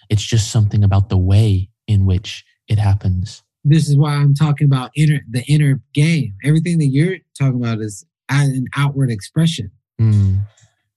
It's 0.09 0.23
just 0.25 0.51
something 0.51 0.85
about 0.85 1.09
the 1.09 1.17
way 1.19 1.71
in 1.89 2.07
which 2.07 2.45
it 2.69 2.79
happens. 2.79 3.43
This 3.69 3.89
is 3.89 3.97
why 3.97 4.15
I'm 4.15 4.33
talking 4.33 4.65
about 4.67 4.93
inner 4.95 5.21
the 5.29 5.43
inner 5.49 5.83
game. 5.93 6.35
Everything 6.45 6.79
that 6.79 6.87
you're 6.87 7.17
talking 7.37 7.57
about 7.61 7.81
is 7.81 8.07
an 8.29 8.67
outward 8.77 9.11
expression. 9.11 9.73
Mm, 10.01 10.43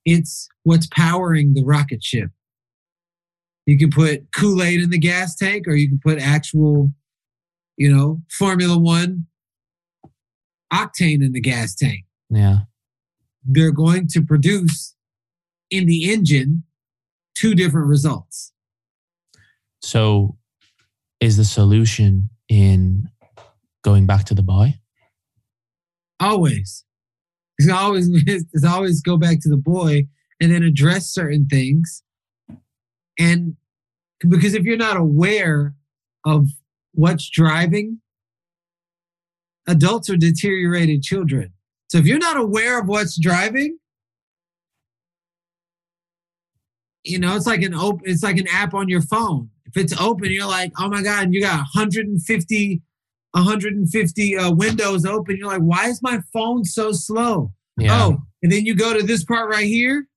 It's 0.05 0.47
what's 0.63 0.85
powering 0.88 1.53
the 1.55 1.63
rocket 1.63 2.03
ship. 2.03 2.29
You 3.65 3.77
can 3.77 3.89
put 3.89 4.27
Kool 4.35 4.61
Aid 4.61 4.81
in 4.81 4.91
the 4.91 4.99
gas 4.99 5.35
tank, 5.35 5.67
or 5.67 5.75
you 5.75 5.88
can 5.89 5.99
put 5.99 6.19
actual, 6.19 6.91
you 7.75 7.91
know, 7.91 8.21
Formula 8.29 8.77
One 8.77 9.25
octane 10.71 11.23
in 11.25 11.31
the 11.33 11.41
gas 11.41 11.73
tank. 11.75 12.05
yeah. 12.29 12.59
They're 13.45 13.71
going 13.71 14.07
to 14.09 14.21
produce 14.21 14.95
in 15.71 15.88
the 15.88 16.11
engine 16.11 16.63
two 17.35 17.55
different 17.55 17.88
results. 17.88 18.51
So 19.81 20.38
is 21.19 21.38
the 21.38 21.45
solution 21.45 22.29
in 22.50 23.10
going 23.84 24.06
back 24.06 24.25
to 24.25 24.34
the 24.34 24.44
boy? 24.44 24.75
Always. 26.20 26.84
It's 27.58 27.70
always 27.70 28.10
it's 28.27 28.65
always 28.65 29.01
go 29.01 29.18
back 29.18 29.39
to 29.41 29.50
the 29.50 29.58
boy 29.58 30.08
and 30.41 30.51
then 30.51 30.63
address 30.63 31.13
certain 31.13 31.48
things. 31.48 32.03
And 33.18 33.56
because 34.27 34.53
if 34.53 34.63
you're 34.63 34.77
not 34.77 34.98
aware 34.98 35.75
of 36.25 36.48
what's 36.94 37.29
driving, 37.29 38.00
adults 39.68 40.10
are 40.10 40.18
deteriorated 40.18 41.03
children. 41.03 41.53
So 41.89 41.98
if 41.98 42.06
you're 42.06 42.18
not 42.18 42.38
aware 42.38 42.79
of 42.79 42.88
what's 42.88 43.20
driving, 43.20 43.77
you 47.03 47.20
know, 47.20 47.36
it's 47.36 47.48
like 47.48 47.62
an 47.62 47.74
open, 47.74 48.01
it's 48.06 48.24
like 48.24 48.38
an 48.38 48.48
app 48.48 48.74
on 48.74 48.89
your 48.89 49.01
phone. 49.01 49.50
If 49.65 49.77
it's 49.77 50.00
open, 50.00 50.32
you're 50.32 50.48
like, 50.48 50.72
oh 50.79 50.89
my 50.89 51.01
God, 51.01 51.34
you 51.34 51.41
got 51.41 51.60
150, 51.60 52.82
150 53.32 54.38
uh, 54.38 54.51
windows 54.51 55.06
open. 55.06 55.38
You're 55.38 55.48
like, 55.48 55.62
why 55.62 55.88
is 55.88 56.01
my 56.01 56.20
phone 56.34 56.65
so 56.65 56.91
slow? 56.91 57.51
Yeah. 57.77 58.03
Oh, 58.03 58.18
and 58.41 58.51
then 58.51 58.65
you 58.65 58.75
go 58.75 58.98
to 58.98 59.06
this 59.06 59.24
part 59.24 59.50
right 59.50 59.65
here. 59.65 60.08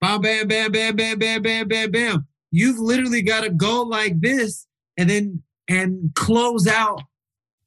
Bam, 0.00 0.20
bam, 0.20 0.46
bam, 0.46 0.72
bam, 0.72 0.96
bam, 0.96 1.18
bam, 1.18 1.42
bam, 1.42 1.68
bam, 1.68 1.90
bam. 1.90 2.26
You've 2.50 2.78
literally 2.78 3.22
got 3.22 3.42
to 3.42 3.50
go 3.50 3.82
like 3.82 4.20
this 4.20 4.66
and 4.96 5.10
then 5.10 5.42
and 5.68 6.14
close 6.14 6.66
out 6.66 7.02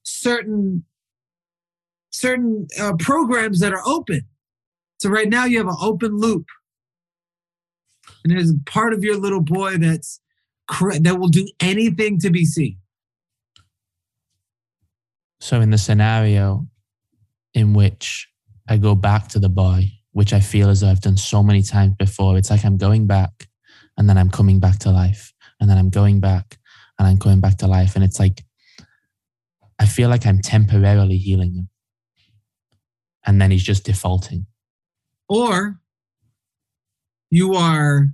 certain 0.04 0.86
certain 2.12 2.68
uh, 2.80 2.94
programs 3.00 3.60
that 3.60 3.74
are 3.74 3.86
open. 3.86 4.22
So 5.00 5.10
right 5.10 5.30
now 5.30 5.46
you 5.46 5.58
have 5.58 5.68
an 5.68 5.78
open 5.80 6.18
loop, 6.18 6.46
and 8.24 8.32
there's 8.36 8.52
a 8.52 8.60
part 8.66 8.94
of 8.94 9.04
your 9.04 9.18
little 9.18 9.42
boy 9.42 9.78
that's 9.78 10.20
that 11.02 11.18
will 11.20 11.30
do 11.30 11.48
anything 11.60 12.20
to 12.20 12.30
be 12.30 12.46
seen. 12.46 12.78
So, 15.42 15.62
in 15.62 15.70
the 15.72 15.78
scenario 15.78 16.68
in 17.54 17.74
which 17.74 18.28
I 18.68 18.78
go 18.78 18.94
back 18.94 19.30
to 19.30 19.40
the 19.40 19.50
boy, 19.50 19.92
which 20.12 20.34
I 20.34 20.40
feel 20.40 20.70
as 20.70 20.82
though 20.82 20.90
I've 20.90 21.02
done 21.02 21.18
so 21.18 21.42
many 21.42 21.64
times 21.64 21.96
before, 21.98 22.38
it's 22.38 22.50
like 22.50 22.66
I'm 22.66 22.78
going 22.78 23.08
back 23.08 23.48
and 23.98 24.08
then 24.08 24.18
I'm 24.18 24.30
coming 24.30 24.60
back 24.60 24.80
to 24.80 24.92
life, 24.92 25.34
and 25.60 25.70
then 25.70 25.78
I'm 25.78 25.90
going 25.90 26.20
back 26.20 26.58
and 26.98 27.08
I'm 27.08 27.18
coming 27.18 27.40
back 27.40 27.58
to 27.58 27.68
life. 27.68 27.96
And 27.96 28.04
it's 28.04 28.20
like, 28.20 28.44
I 29.80 29.86
feel 29.86 30.10
like 30.10 30.26
I'm 30.26 30.42
temporarily 30.42 31.18
healing 31.18 31.54
him. 31.54 31.70
And 33.26 33.42
then 33.42 33.52
he's 33.52 33.64
just 33.64 33.86
defaulting. 33.86 34.46
Or 35.28 35.80
you 37.30 37.54
are 37.54 38.08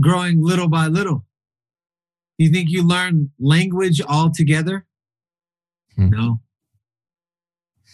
growing 0.00 0.42
little 0.42 0.68
by 0.68 0.86
little. 0.86 1.24
You 2.38 2.50
think 2.50 2.70
you 2.70 2.86
learn 2.86 3.30
language 3.38 4.02
altogether? 4.02 4.86
Hmm. 5.96 6.08
No. 6.08 6.40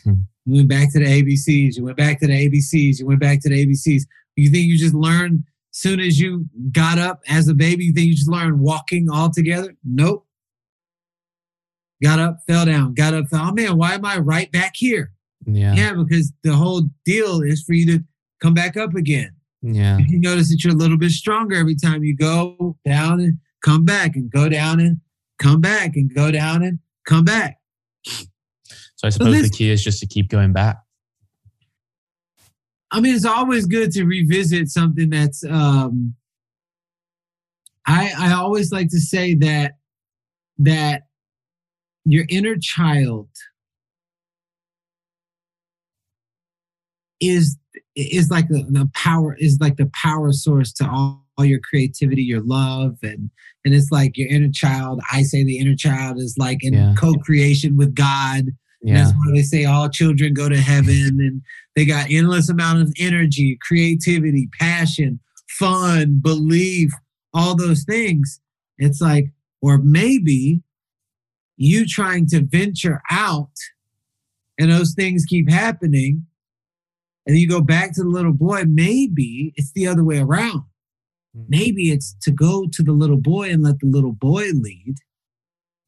Hmm. 0.04 0.23
You 0.47 0.57
went 0.57 0.69
back 0.69 0.92
to 0.92 0.99
the 0.99 1.04
ABCs. 1.04 1.76
You 1.76 1.85
went 1.85 1.99
back 1.99 2.21
to 2.21 2.26
the 2.26 2.49
ABCs. 2.49 2.99
You 2.99 3.07
went 3.07 3.21
back 3.21 3.40
to 3.42 3.49
the 3.49 3.66
ABCs. 3.66 4.02
You 4.37 4.50
think 4.50 4.66
you 4.66 4.78
just 4.78 4.95
learned 4.95 5.45
as 5.73 5.78
soon 5.78 6.00
as 6.00 6.19
you 6.19 6.47
got 6.73 6.99
up 6.99 7.21
as 7.28 7.49
a 7.49 7.54
baby? 7.54 7.85
You 7.85 7.92
think 7.92 8.07
you 8.07 8.16
just 8.16 8.30
learned 8.30 8.61
walking 8.61 9.11
altogether? 9.11 9.76
Nope. 9.85 10.26
Got 12.02 12.19
up, 12.19 12.38
fell 12.47 12.64
down, 12.64 12.95
got 12.95 13.12
up, 13.12 13.28
fell. 13.28 13.49
Oh 13.49 13.52
man, 13.52 13.76
why 13.76 13.92
am 13.92 14.07
I 14.07 14.19
right 14.19 14.50
back 14.50 14.73
here? 14.75 15.12
Yeah. 15.45 15.75
Yeah, 15.75 15.92
because 15.92 16.33
the 16.42 16.54
whole 16.54 16.88
deal 17.04 17.42
is 17.42 17.62
for 17.62 17.75
you 17.75 17.87
to 17.99 18.04
come 18.40 18.54
back 18.54 18.78
up 18.78 18.95
again. 18.95 19.33
Yeah. 19.62 19.99
If 19.99 20.09
you 20.11 20.19
notice 20.21 20.49
that 20.50 20.64
you're 20.64 20.73
a 20.73 20.76
little 20.76 20.97
bit 20.97 21.11
stronger 21.11 21.57
every 21.57 21.76
time 21.76 22.02
you 22.02 22.17
go 22.17 22.76
down 22.85 23.21
and 23.21 23.38
come 23.62 23.85
back 23.85 24.17
and 24.17 24.31
go 24.31 24.49
down 24.49 24.81
and 24.81 25.00
come 25.38 25.61
back 25.61 25.97
and 25.97 26.12
go 26.14 26.31
down 26.31 26.62
and 26.62 26.79
come 27.07 27.25
back. 27.25 27.59
So 28.05 29.07
I 29.07 29.11
suppose 29.11 29.35
the 29.35 29.43
this- 29.43 29.50
key 29.50 29.71
is 29.71 29.83
just 29.83 30.00
to 30.00 30.07
keep 30.07 30.29
going 30.29 30.52
back. 30.52 30.79
I 32.93 33.00
mean, 33.00 33.14
it's 33.14 33.25
always 33.25 33.67
good 33.67 33.93
to 33.93 34.05
revisit 34.05 34.69
something 34.69 35.11
that's. 35.11 35.45
Um, 35.45 36.17
I 37.87 38.13
I 38.19 38.32
always 38.32 38.73
like 38.73 38.89
to 38.89 38.99
say 39.00 39.35
that 39.37 39.75
that 40.58 41.02
your 42.04 42.25
inner 42.28 42.56
child 42.61 43.28
is 47.21 47.56
is 47.97 48.31
like 48.31 48.49
the, 48.49 48.65
the 48.69 48.89
power 48.95 49.35
is 49.39 49.59
like 49.61 49.76
the 49.76 49.91
power 49.95 50.33
source 50.33 50.73
to 50.75 50.89
all, 50.89 51.26
all 51.37 51.45
your 51.45 51.61
creativity, 51.61 52.23
your 52.23 52.43
love, 52.43 52.97
and 53.03 53.31
and 53.65 53.75
it's 53.75 53.91
like 53.91 54.17
your 54.17 54.29
inner 54.29 54.50
child. 54.53 55.00
I 55.13 55.23
say 55.23 55.45
the 55.45 55.59
inner 55.59 55.75
child 55.76 56.19
is 56.19 56.35
like 56.39 56.59
in 56.63 56.73
Yeah. 56.75 56.95
co-creation 56.97 57.76
with 57.76 57.95
God. 57.95 58.47
Yeah. 58.83 58.95
That's 59.05 59.13
why 59.13 59.33
they 59.35 59.43
say 59.43 59.65
all 59.67 59.91
children 59.91 60.33
go 60.33 60.49
to 60.49 60.57
heaven 60.57 61.19
and 61.21 61.43
they 61.76 61.85
got 61.85 62.11
endless 62.11 62.49
amount 62.49 62.81
of 62.81 62.93
energy, 62.99 63.59
creativity, 63.61 64.49
passion, 64.59 65.21
fun, 65.50 66.21
belief, 66.23 66.91
all 67.35 67.55
those 67.55 67.85
things. 67.85 68.41
It's 68.79 69.03
like, 69.03 69.26
or 69.61 69.76
maybe 69.76 70.63
you 71.59 71.85
trying 71.87 72.26
to 72.29 72.41
venture 72.43 73.03
out 73.11 73.50
and 74.59 74.71
those 74.73 74.95
things 74.95 75.26
keep 75.29 75.50
happening. 75.50 76.25
And 77.26 77.37
you 77.39 77.49
go 77.49 77.61
back 77.61 77.95
to 77.95 78.02
the 78.02 78.09
little 78.09 78.33
boy, 78.33 78.65
maybe 78.67 79.52
it's 79.56 79.73
the 79.73 79.87
other 79.87 80.02
way 80.04 80.19
around. 80.19 80.63
Maybe 81.49 81.91
it's 81.93 82.15
to 82.23 82.33
go 82.33 82.67
to 82.73 82.83
the 82.83 82.93
little 82.93 83.19
boy 83.19 83.50
and 83.50 83.63
let 83.63 83.78
the 83.78 83.87
little 83.87 84.13
boy 84.13 84.47
lead 84.52 84.97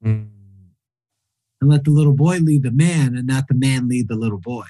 Mm. 0.05 0.29
and 1.61 1.71
let 1.71 1.85
the 1.85 1.91
little 1.93 2.13
boy 2.15 2.39
lead 2.39 2.65
the 2.65 2.73
man 2.73 3.17
and 3.17 3.27
not 3.27 3.47
the 3.49 3.55
man 3.55 3.89
lead 3.89 4.09
the 4.09 4.17
little 4.17 4.39
boy. 4.41 4.65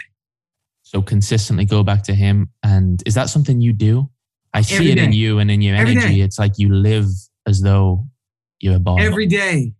So 0.83 1.01
consistently 1.01 1.65
go 1.65 1.83
back 1.83 2.03
to 2.05 2.15
him. 2.15 2.51
And 2.63 3.03
is 3.07 3.15
that 3.15 3.31
something 3.31 3.61
you 3.63 3.73
do? 3.73 4.11
I 4.53 4.61
see 4.61 4.75
Every 4.77 4.91
it 4.93 4.99
in 4.99 5.13
you 5.13 5.39
and 5.39 5.51
in 5.51 5.63
your 5.63 5.75
Every 5.75 5.93
energy. 5.93 6.17
day. 6.17 6.21
It's 6.21 6.39
like 6.39 6.59
you 6.59 6.73
live 6.75 7.07
as 7.47 7.63
though 7.63 8.07
you're 8.61 8.77
a 8.77 8.79
boy. 8.79 8.97
every 8.99 9.27
day, 9.27 9.73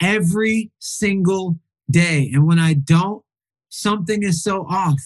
every 0.00 0.72
single 0.78 1.58
day. 1.90 2.30
And 2.32 2.46
when 2.46 2.58
I 2.58 2.72
don't, 2.72 3.22
something 3.68 4.22
is 4.22 4.42
so 4.42 4.64
off. 4.66 5.00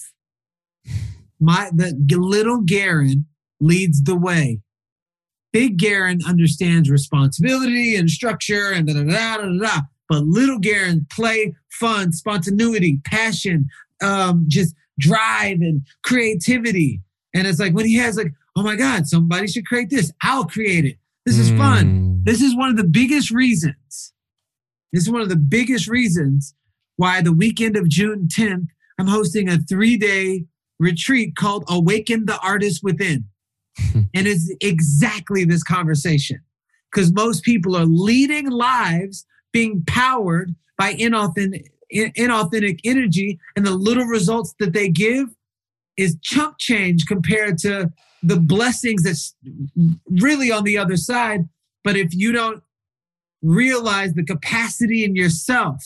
My 1.40 1.70
the 1.72 2.16
little 2.16 2.62
Garrain 2.62 3.24
leads 3.60 4.02
the 4.02 4.16
way. 4.16 4.60
Big 5.52 5.78
Garrain 5.78 6.24
understands 6.26 6.90
responsibility 6.90 7.96
and 7.96 8.08
structure 8.08 8.70
and 8.70 8.86
da 8.86 8.94
da 8.94 9.02
da 9.02 9.36
da 9.38 9.58
da. 9.58 9.80
But 10.08 10.24
little 10.24 10.60
Garrain 10.60 11.08
play, 11.10 11.54
fun, 11.70 12.12
spontaneity, 12.12 13.00
passion, 13.04 13.68
um, 14.02 14.44
just 14.48 14.74
drive 14.98 15.60
and 15.60 15.82
creativity. 16.04 17.00
And 17.34 17.46
it's 17.46 17.60
like 17.60 17.74
when 17.74 17.86
he 17.86 17.96
has 17.96 18.16
like, 18.16 18.32
oh 18.56 18.62
my 18.62 18.76
God, 18.76 19.06
somebody 19.06 19.46
should 19.46 19.66
create 19.66 19.90
this. 19.90 20.12
I'll 20.22 20.44
create 20.44 20.84
it. 20.84 20.96
This 21.26 21.38
is 21.38 21.50
fun. 21.50 21.86
Mm. 21.86 22.24
This 22.24 22.42
is 22.42 22.56
one 22.56 22.70
of 22.70 22.76
the 22.76 22.84
biggest 22.84 23.30
reasons. 23.30 24.12
This 24.92 25.04
is 25.04 25.10
one 25.10 25.20
of 25.20 25.28
the 25.28 25.36
biggest 25.36 25.86
reasons 25.86 26.54
why 26.96 27.22
the 27.22 27.32
weekend 27.32 27.76
of 27.76 27.88
June 27.88 28.28
10th, 28.28 28.66
I'm 28.98 29.06
hosting 29.06 29.48
a 29.48 29.58
three 29.58 29.96
day 29.96 30.46
retreat 30.80 31.36
called 31.36 31.64
Awaken 31.68 32.26
the 32.26 32.38
Artist 32.40 32.82
Within. 32.82 33.26
and 33.94 34.26
it's 34.26 34.52
exactly 34.60 35.44
this 35.44 35.62
conversation 35.62 36.40
because 36.90 37.12
most 37.12 37.44
people 37.44 37.76
are 37.76 37.86
leading 37.86 38.50
lives 38.50 39.24
being 39.52 39.84
powered 39.86 40.54
by 40.76 40.94
inauthentic, 40.94 41.66
inauthentic 41.92 42.80
energy, 42.84 43.38
and 43.54 43.64
the 43.64 43.70
little 43.70 44.04
results 44.04 44.54
that 44.58 44.72
they 44.72 44.88
give 44.88 45.28
is 45.96 46.16
chump 46.22 46.56
change 46.58 47.06
compared 47.06 47.58
to 47.58 47.92
the 48.22 48.36
blessings 48.36 49.02
that's 49.02 49.34
really 50.10 50.50
on 50.50 50.64
the 50.64 50.78
other 50.78 50.96
side. 50.96 51.48
But 51.84 51.96
if 51.96 52.08
you 52.12 52.32
don't 52.32 52.62
realize 53.42 54.14
the 54.14 54.24
capacity 54.24 55.04
in 55.04 55.14
yourself, 55.14 55.82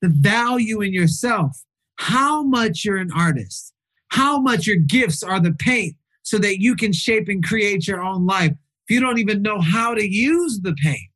the 0.00 0.08
value 0.08 0.80
in 0.80 0.92
yourself, 0.92 1.64
how 1.96 2.42
much 2.42 2.84
you're 2.84 2.96
an 2.96 3.10
artist, 3.14 3.73
how 4.14 4.38
much 4.40 4.66
your 4.66 4.76
gifts 4.76 5.22
are 5.24 5.40
the 5.40 5.52
paint 5.58 5.96
so 6.22 6.38
that 6.38 6.60
you 6.60 6.76
can 6.76 6.92
shape 6.92 7.28
and 7.28 7.42
create 7.42 7.88
your 7.88 8.00
own 8.00 8.24
life. 8.26 8.52
If 8.86 8.94
you 8.94 9.00
don't 9.00 9.18
even 9.18 9.42
know 9.42 9.60
how 9.60 9.94
to 9.94 10.06
use 10.08 10.60
the 10.62 10.74
paint, 10.74 11.10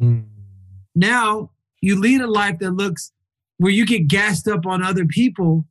Mm. 0.00 0.24
now 0.94 1.50
you 1.82 2.00
lead 2.00 2.20
a 2.22 2.26
life 2.26 2.58
that 2.60 2.70
looks 2.70 3.12
where 3.58 3.72
you 3.72 3.84
get 3.84 4.06
gassed 4.08 4.48
up 4.48 4.64
on 4.64 4.82
other 4.82 5.04
people 5.04 5.66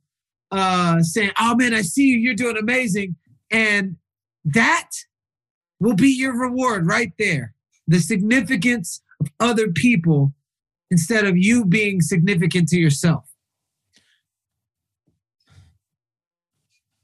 uh 0.52 1.02
saying 1.02 1.32
oh 1.40 1.54
man 1.56 1.74
i 1.74 1.82
see 1.82 2.04
you. 2.04 2.18
You're 2.18 2.34
doing 2.34 2.56
amazing. 2.56 3.16
And 3.50 3.96
that 4.44 4.90
will 5.80 5.96
be 5.96 6.10
your 6.10 6.36
reward 6.38 6.86
right 6.86 7.12
there. 7.18 7.54
The 7.88 7.98
significance 8.00 9.02
of 9.20 9.28
other 9.40 9.68
people 9.72 10.32
instead 10.90 11.24
of 11.24 11.36
you 11.36 11.64
being 11.64 12.00
significant 12.00 12.68
to 12.68 12.78
yourself 12.78 13.24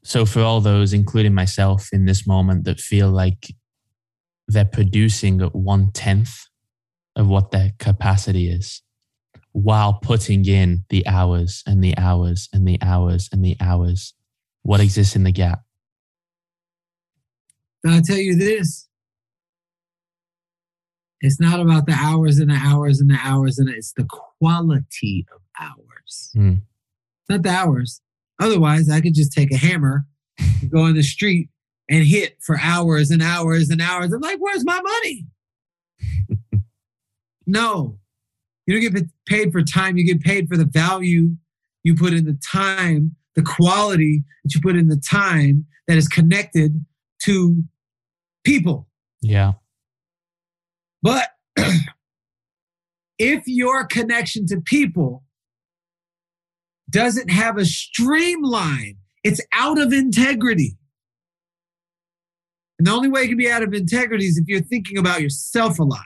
So, 0.06 0.24
for 0.24 0.40
all 0.40 0.60
those, 0.60 0.92
including 0.92 1.34
myself 1.34 1.88
in 1.92 2.04
this 2.04 2.28
moment, 2.28 2.64
that 2.66 2.78
feel 2.78 3.10
like 3.10 3.52
they're 4.46 4.64
producing 4.64 5.42
at 5.42 5.52
one 5.52 5.90
tenth 5.90 6.44
of 7.16 7.26
what 7.26 7.50
their 7.50 7.72
capacity 7.80 8.48
is 8.48 8.82
while 9.50 9.94
putting 9.94 10.44
in 10.44 10.84
the 10.90 11.04
hours 11.08 11.64
and 11.66 11.82
the 11.82 11.98
hours 11.98 12.48
and 12.52 12.68
the 12.68 12.78
hours 12.80 13.28
and 13.32 13.44
the 13.44 13.56
hours, 13.60 14.14
What 14.62 14.80
exists 14.80 15.16
in 15.16 15.24
the 15.24 15.32
gap? 15.32 15.62
But 17.82 17.94
I'll 17.94 18.02
tell 18.02 18.16
you 18.16 18.36
this. 18.36 18.88
It's 21.20 21.40
not 21.40 21.58
about 21.58 21.86
the 21.86 21.94
hours 21.94 22.38
and 22.38 22.50
the 22.50 22.60
hours 22.62 23.00
and 23.00 23.10
the 23.10 23.18
hours 23.20 23.58
and 23.58 23.68
it's 23.68 23.92
the 23.92 24.04
quality 24.04 25.26
of 25.34 25.40
hours. 25.60 26.30
Hmm. 26.32 26.54
Not 27.28 27.42
the 27.42 27.50
hours. 27.50 28.00
Otherwise, 28.40 28.88
I 28.90 29.00
could 29.00 29.14
just 29.14 29.32
take 29.32 29.52
a 29.52 29.56
hammer, 29.56 30.04
go 30.68 30.86
in 30.86 30.94
the 30.94 31.02
street, 31.02 31.48
and 31.88 32.04
hit 32.04 32.36
for 32.42 32.58
hours 32.60 33.10
and 33.10 33.22
hours 33.22 33.70
and 33.70 33.80
hours. 33.80 34.12
I'm 34.12 34.20
like, 34.20 34.38
where's 34.38 34.64
my 34.64 34.80
money? 34.80 35.26
no, 37.46 37.98
you 38.66 38.74
don't 38.80 38.92
get 38.92 39.04
paid 39.26 39.52
for 39.52 39.62
time. 39.62 39.96
You 39.96 40.04
get 40.04 40.20
paid 40.20 40.48
for 40.48 40.56
the 40.56 40.64
value 40.64 41.36
you 41.84 41.94
put 41.94 42.12
in 42.12 42.24
the 42.24 42.38
time, 42.52 43.14
the 43.36 43.42
quality 43.42 44.24
that 44.44 44.54
you 44.54 44.60
put 44.60 44.76
in 44.76 44.88
the 44.88 45.00
time 45.08 45.66
that 45.86 45.96
is 45.96 46.08
connected 46.08 46.84
to 47.22 47.62
people. 48.44 48.88
Yeah. 49.22 49.52
But 51.02 51.28
if 53.18 53.44
your 53.46 53.86
connection 53.86 54.46
to 54.46 54.60
people 54.60 55.22
doesn't 56.90 57.30
have 57.30 57.58
a 57.58 57.64
streamline, 57.64 58.96
it's 59.24 59.40
out 59.52 59.80
of 59.80 59.92
integrity. 59.92 60.76
And 62.78 62.86
the 62.86 62.92
only 62.92 63.08
way 63.08 63.22
it 63.22 63.28
can 63.28 63.38
be 63.38 63.50
out 63.50 63.62
of 63.62 63.72
integrity 63.72 64.26
is 64.26 64.38
if 64.38 64.46
you're 64.46 64.60
thinking 64.60 64.98
about 64.98 65.22
yourself 65.22 65.78
a 65.78 65.84
lot. 65.84 66.04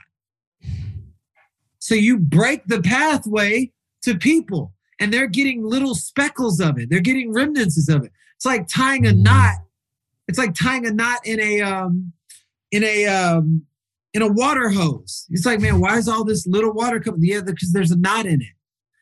So 1.79 1.95
you 1.95 2.17
break 2.17 2.65
the 2.67 2.81
pathway 2.81 3.71
to 4.03 4.17
people 4.17 4.73
and 4.99 5.11
they're 5.11 5.27
getting 5.27 5.65
little 5.65 5.95
speckles 5.95 6.59
of 6.59 6.77
it. 6.77 6.89
They're 6.89 6.99
getting 6.99 7.33
remnants 7.33 7.89
of 7.89 8.03
it. 8.03 8.11
It's 8.37 8.45
like 8.45 8.67
tying 8.67 9.05
a 9.05 9.13
knot. 9.13 9.55
It's 10.27 10.37
like 10.37 10.53
tying 10.53 10.85
a 10.87 10.91
knot 10.91 11.19
in 11.25 11.39
a 11.39 11.61
um 11.61 12.13
in 12.71 12.83
a 12.83 13.05
um 13.07 13.65
in 14.13 14.21
a 14.21 14.31
water 14.31 14.69
hose. 14.69 15.25
It's 15.29 15.45
like, 15.45 15.59
man, 15.59 15.79
why 15.79 15.97
is 15.97 16.07
all 16.07 16.23
this 16.23 16.45
little 16.47 16.73
water 16.73 16.99
coming? 16.99 17.21
Yeah, 17.23 17.41
because 17.41 17.73
there's 17.73 17.91
a 17.91 17.97
knot 17.97 18.25
in 18.25 18.41
it. 18.41 18.53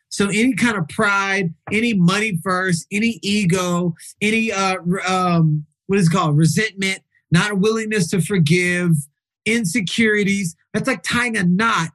So 0.10 0.28
any 0.28 0.54
kind 0.54 0.78
of 0.78 0.88
pride, 0.90 1.54
any 1.72 1.94
money 1.94 2.40
first, 2.44 2.88
any 2.92 3.20
ego, 3.22 3.96
any 4.22 4.52
uh 4.52 4.78
um 5.08 5.66
what 5.88 6.00
is 6.00 6.08
it 6.08 6.12
called? 6.12 6.38
Resentment, 6.38 7.02
not 7.32 7.52
a 7.52 7.56
willingness 7.56 8.10
to 8.12 8.22
forgive, 8.22 8.92
insecurities. 9.46 10.56
That's 10.74 10.88
like 10.88 11.04
tying 11.04 11.38
a 11.38 11.44
knot 11.44 11.94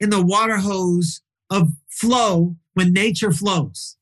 in 0.00 0.10
the 0.10 0.24
water 0.24 0.58
hose 0.58 1.20
of 1.50 1.70
flow 1.88 2.56
when 2.74 2.92
nature 2.92 3.32
flows. 3.32 3.96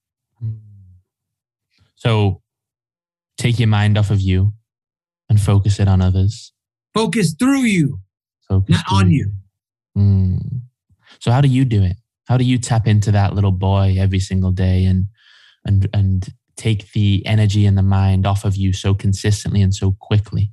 So 1.96 2.42
take 3.38 3.58
your 3.58 3.68
mind 3.68 3.96
off 3.96 4.10
of 4.10 4.20
you 4.20 4.52
and 5.28 5.40
focus 5.40 5.80
it 5.80 5.88
on 5.88 6.00
others. 6.00 6.52
Focus 6.92 7.34
through 7.38 7.62
you, 7.62 8.00
Focus 8.48 8.76
not 8.76 8.88
through 8.88 8.98
on 8.98 9.10
you. 9.10 9.32
Mm. 9.96 10.60
So 11.18 11.30
how 11.30 11.40
do 11.40 11.48
you 11.48 11.64
do 11.64 11.82
it? 11.82 11.96
How 12.26 12.36
do 12.36 12.44
you 12.44 12.58
tap 12.58 12.86
into 12.86 13.12
that 13.12 13.34
little 13.34 13.52
boy 13.52 13.96
every 13.98 14.20
single 14.20 14.52
day 14.52 14.84
and 14.84 15.06
and 15.64 15.88
and 15.92 16.28
take 16.56 16.92
the 16.92 17.24
energy 17.26 17.66
and 17.66 17.76
the 17.76 17.82
mind 17.82 18.26
off 18.26 18.44
of 18.44 18.56
you 18.56 18.72
so 18.72 18.94
consistently 18.94 19.60
and 19.60 19.74
so 19.74 19.96
quickly? 20.00 20.52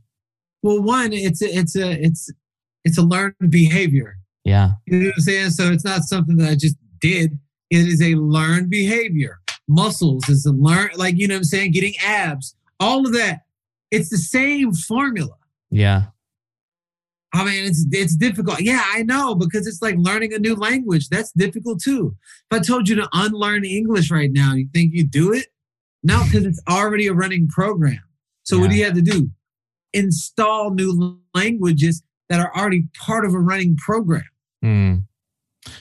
Well, 0.64 0.82
one, 0.82 1.14
it's 1.14 1.42
a, 1.42 1.46
it's 1.46 1.76
a 1.76 1.92
it's 1.92 2.30
it's 2.84 2.98
a 2.98 3.04
learned 3.04 3.36
behavior. 3.50 4.18
Yeah. 4.44 4.72
You 4.88 5.00
know 5.00 5.06
what 5.08 5.16
I'm 5.18 5.22
saying? 5.22 5.50
So 5.52 5.72
it's 5.72 5.86
not 5.86 6.02
something 6.04 6.38
that 6.38 6.50
I 6.50 6.56
just 6.56 6.76
did. 7.00 7.40
It 7.70 7.88
is 7.88 8.02
a 8.02 8.16
learned 8.16 8.70
behavior. 8.70 9.40
Muscles 9.68 10.28
is 10.28 10.46
a 10.46 10.52
learn, 10.52 10.90
like 10.96 11.16
you 11.18 11.28
know 11.28 11.36
what 11.36 11.40
I'm 11.40 11.44
saying, 11.46 11.72
getting 11.72 11.94
abs, 12.04 12.56
all 12.80 13.06
of 13.06 13.14
that. 13.14 13.42
It's 13.92 14.10
the 14.10 14.18
same 14.18 14.74
formula. 14.74 15.36
Yeah. 15.70 16.06
I 17.34 17.46
mean, 17.46 17.66
it's 17.66 17.86
it's 17.92 18.16
difficult. 18.16 18.62
Yeah, 18.62 18.84
I 18.84 19.04
know 19.04 19.36
because 19.36 19.66
it's 19.66 19.82
like 19.82 19.96
learning 19.98 20.34
a 20.34 20.40
new 20.40 20.56
language. 20.56 21.08
That's 21.10 21.32
difficult 21.32 21.82
too. 21.82 22.16
If 22.52 22.60
I 22.60 22.62
told 22.62 22.90
you 22.90 22.96
to 22.96 23.10
unlearn 23.14 23.64
English 23.64 24.12
right 24.12 24.32
now, 24.32 24.54
you 24.54 24.68
think 24.74 24.94
you 24.94 25.06
do 25.08 25.32
it? 25.34 25.48
No, 26.04 26.24
because 26.26 26.46
it's 26.46 26.62
already 26.70 27.08
a 27.08 27.14
running 27.14 27.48
program. 27.48 28.02
So 28.44 28.60
what 28.60 28.70
do 28.70 28.76
you 28.76 28.84
have 28.86 28.96
to 28.96 29.02
do? 29.02 29.30
Install 29.94 30.72
new 30.72 31.20
languages 31.34 32.02
that 32.28 32.40
are 32.40 32.52
already 32.56 32.88
part 32.98 33.24
of 33.26 33.34
a 33.34 33.40
running 33.40 33.78
program. 33.78 34.26
Mm. 34.64 35.04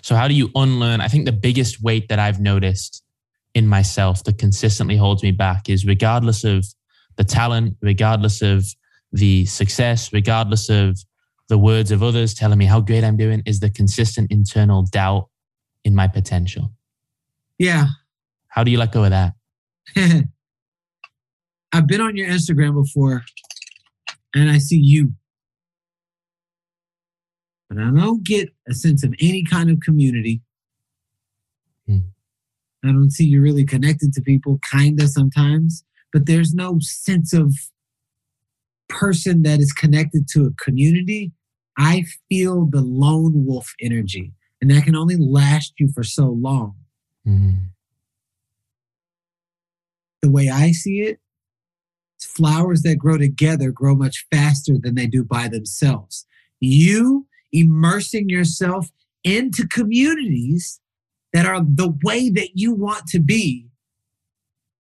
So 0.02 0.14
how 0.14 0.28
do 0.28 0.34
you 0.34 0.50
unlearn? 0.54 1.00
I 1.00 1.08
think 1.08 1.24
the 1.24 1.32
biggest 1.32 1.82
weight 1.82 2.08
that 2.10 2.18
I've 2.18 2.40
noticed 2.40 3.02
in 3.54 3.66
myself 3.66 4.22
that 4.24 4.38
consistently 4.38 4.96
holds 4.96 5.22
me 5.22 5.30
back 5.30 5.68
is 5.68 5.86
regardless 5.86 6.44
of 6.44 6.66
the 7.16 7.24
talent, 7.24 7.76
regardless 7.80 8.42
of 8.42 8.66
the 9.12 9.46
success, 9.46 10.12
regardless 10.12 10.68
of 10.68 10.98
the 11.50 11.58
words 11.58 11.90
of 11.90 12.00
others 12.02 12.32
telling 12.32 12.58
me 12.58 12.64
how 12.64 12.80
great 12.80 13.02
I'm 13.02 13.16
doing, 13.16 13.42
is 13.44 13.58
the 13.58 13.68
consistent 13.68 14.30
internal 14.30 14.84
doubt 14.84 15.28
in 15.84 15.96
my 15.96 16.06
potential. 16.06 16.72
Yeah. 17.58 17.86
How 18.46 18.62
do 18.62 18.70
you 18.70 18.78
let 18.78 18.92
go 18.92 19.04
of 19.04 19.10
that? 19.10 19.34
I've 21.72 21.88
been 21.88 22.00
on 22.00 22.16
your 22.16 22.28
Instagram 22.28 22.80
before 22.80 23.24
and 24.32 24.48
I 24.48 24.58
see 24.58 24.78
you. 24.78 25.12
But 27.68 27.78
I 27.78 27.90
don't 27.90 28.24
get 28.24 28.50
a 28.68 28.72
sense 28.72 29.04
of 29.04 29.12
any 29.20 29.44
kind 29.44 29.70
of 29.70 29.80
community. 29.80 30.42
Hmm. 31.86 31.98
I 32.84 32.92
don't 32.92 33.10
see 33.10 33.24
you 33.24 33.42
really 33.42 33.64
connected 33.64 34.12
to 34.12 34.22
people, 34.22 34.60
kinda 34.72 35.08
sometimes, 35.08 35.84
but 36.12 36.26
there's 36.26 36.54
no 36.54 36.78
sense 36.80 37.32
of 37.32 37.54
person 38.88 39.42
that 39.42 39.58
is 39.58 39.72
connected 39.72 40.28
to 40.28 40.46
a 40.46 40.52
community. 40.62 41.32
I 41.80 42.04
feel 42.28 42.66
the 42.66 42.82
lone 42.82 43.46
wolf 43.46 43.74
energy, 43.80 44.34
and 44.60 44.70
that 44.70 44.84
can 44.84 44.94
only 44.94 45.16
last 45.16 45.72
you 45.78 45.88
for 45.88 46.02
so 46.04 46.26
long. 46.26 46.74
Mm. 47.26 47.68
the 50.22 50.30
way 50.30 50.48
I 50.48 50.72
see 50.72 51.00
it, 51.00 51.20
flowers 52.18 52.82
that 52.82 52.96
grow 52.96 53.18
together 53.18 53.70
grow 53.70 53.94
much 53.94 54.26
faster 54.32 54.74
than 54.78 54.94
they 54.94 55.06
do 55.06 55.24
by 55.24 55.48
themselves. 55.48 56.26
You 56.60 57.26
immersing 57.52 58.28
yourself 58.28 58.90
into 59.24 59.66
communities 59.66 60.80
that 61.32 61.46
are 61.46 61.60
the 61.60 61.94
way 62.02 62.30
that 62.30 62.50
you 62.54 62.72
want 62.72 63.06
to 63.08 63.20
be 63.20 63.66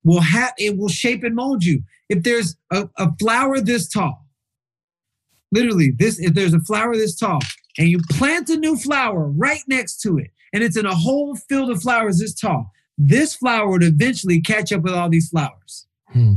will 0.04 0.20
have 0.20 0.52
it 0.58 0.76
will 0.76 0.88
shape 0.88 1.22
and 1.24 1.34
mold 1.34 1.64
you. 1.64 1.82
If 2.08 2.22
there's 2.22 2.56
a, 2.70 2.88
a 2.96 3.14
flower 3.18 3.60
this 3.60 3.88
tall, 3.88 4.26
literally 5.52 5.92
this 5.98 6.18
if 6.18 6.34
there's 6.34 6.54
a 6.54 6.60
flower 6.60 6.94
this 6.94 7.16
tall 7.16 7.40
and 7.78 7.88
you 7.88 7.98
plant 8.10 8.48
a 8.48 8.56
new 8.56 8.76
flower 8.76 9.28
right 9.28 9.62
next 9.66 10.00
to 10.00 10.18
it 10.18 10.30
and 10.52 10.62
it's 10.62 10.76
in 10.76 10.86
a 10.86 10.94
whole 10.94 11.36
field 11.36 11.70
of 11.70 11.82
flowers 11.82 12.18
this 12.18 12.34
tall 12.34 12.70
this 13.02 13.34
flower 13.34 13.70
would 13.70 13.82
eventually 13.82 14.42
catch 14.42 14.72
up 14.72 14.82
with 14.82 14.92
all 14.92 15.08
these 15.08 15.30
flowers. 15.30 15.86
Hmm. 16.12 16.34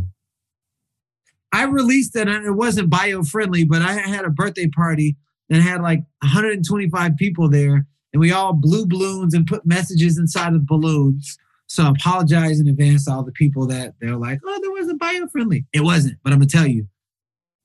I 1.51 1.65
released 1.65 2.15
it 2.15 2.29
and 2.29 2.45
it 2.45 2.51
wasn't 2.51 2.89
bio 2.89 3.23
friendly, 3.23 3.65
but 3.65 3.81
I 3.81 3.91
had 3.91 4.23
a 4.23 4.29
birthday 4.29 4.67
party 4.67 5.17
and 5.49 5.61
had 5.61 5.81
like 5.81 5.99
125 6.21 7.17
people 7.17 7.49
there, 7.49 7.85
and 8.13 8.19
we 8.19 8.31
all 8.31 8.53
blew 8.53 8.87
balloons 8.87 9.33
and 9.33 9.45
put 9.45 9.65
messages 9.65 10.17
inside 10.17 10.53
of 10.53 10.65
balloons. 10.65 11.37
So 11.67 11.83
I 11.83 11.89
apologize 11.89 12.61
in 12.61 12.67
advance 12.67 13.05
to 13.05 13.11
all 13.11 13.23
the 13.23 13.33
people 13.33 13.67
that 13.67 13.95
they're 13.99 14.15
like, 14.15 14.39
oh, 14.45 14.59
there 14.61 14.71
wasn't 14.71 15.01
bio 15.01 15.27
friendly. 15.27 15.65
It 15.73 15.81
wasn't, 15.81 16.17
but 16.23 16.31
I'm 16.31 16.39
gonna 16.39 16.49
tell 16.49 16.65
you, 16.65 16.87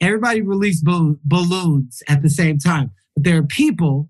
everybody 0.01 0.43
released 0.43 0.85
balloons 0.85 2.03
at 2.09 2.23
the 2.23 2.31
same 2.31 2.59
time. 2.59 2.91
But 3.15 3.25
there 3.25 3.39
are 3.39 3.43
people 3.43 4.09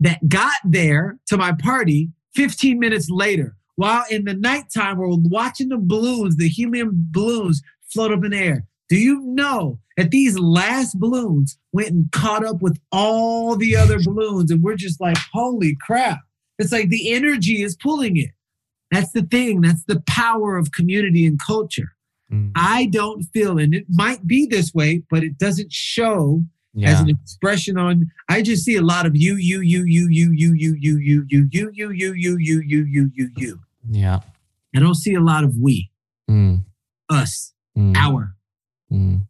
that 0.00 0.28
got 0.28 0.54
there 0.64 1.18
to 1.28 1.36
my 1.36 1.52
party 1.52 2.10
15 2.34 2.78
minutes 2.78 3.08
later, 3.10 3.56
while 3.76 4.04
in 4.10 4.24
the 4.24 4.34
nighttime 4.34 4.98
we're 4.98 5.08
watching 5.10 5.68
the 5.68 5.78
balloons, 5.78 6.36
the 6.36 6.48
helium 6.48 6.90
balloons 7.10 7.62
float 7.92 8.12
up 8.12 8.24
in 8.24 8.32
the 8.32 8.38
air. 8.38 8.64
Do 8.88 8.96
you 8.96 9.20
know 9.20 9.78
that 9.96 10.10
these 10.10 10.38
last 10.38 10.98
balloons 10.98 11.56
went 11.72 11.90
and 11.90 12.10
caught 12.12 12.44
up 12.44 12.60
with 12.60 12.78
all 12.90 13.56
the 13.56 13.76
other 13.76 13.98
balloons? 14.02 14.50
And 14.50 14.62
we're 14.62 14.76
just 14.76 15.00
like, 15.00 15.16
holy 15.32 15.76
crap. 15.80 16.18
It's 16.58 16.72
like 16.72 16.88
the 16.88 17.12
energy 17.12 17.62
is 17.62 17.76
pulling 17.76 18.16
it. 18.16 18.30
That's 18.90 19.12
the 19.12 19.22
thing. 19.22 19.62
That's 19.62 19.84
the 19.84 20.02
power 20.06 20.56
of 20.56 20.72
community 20.72 21.26
and 21.26 21.40
culture. 21.40 21.94
Mm. 22.32 22.52
I 22.56 22.86
don't 22.86 23.22
feel, 23.34 23.58
and 23.58 23.74
it 23.74 23.86
might 23.90 24.26
be 24.26 24.46
this 24.46 24.72
way, 24.72 25.02
but 25.10 25.22
it 25.22 25.38
doesn't 25.38 25.72
show 25.72 26.42
as 26.82 27.00
an 27.00 27.10
expression 27.10 27.76
on 27.76 28.10
I 28.30 28.40
just 28.40 28.64
see 28.64 28.76
a 28.76 28.82
lot 28.82 29.04
of 29.04 29.14
you, 29.14 29.36
you, 29.36 29.60
you, 29.60 29.84
you, 29.84 30.08
you, 30.08 30.32
you, 30.32 30.52
you, 30.54 30.74
you, 30.80 31.26
you, 31.28 31.46
you, 31.50 31.70
you, 31.74 31.92
you, 31.92 31.92
you, 31.92 32.12
you, 32.14 32.36
you, 32.38 32.62
you, 32.62 32.84
you, 32.84 33.10
you, 33.14 33.30
you. 33.36 33.60
Yeah. 33.90 34.20
I 34.74 34.80
don't 34.80 34.94
see 34.94 35.12
a 35.14 35.20
lot 35.20 35.44
of 35.44 35.54
we, 35.60 35.90
Mm. 36.30 36.64
us, 37.10 37.52
Mm. 37.76 37.94
our. 37.96 38.34
Mm. 38.90 39.26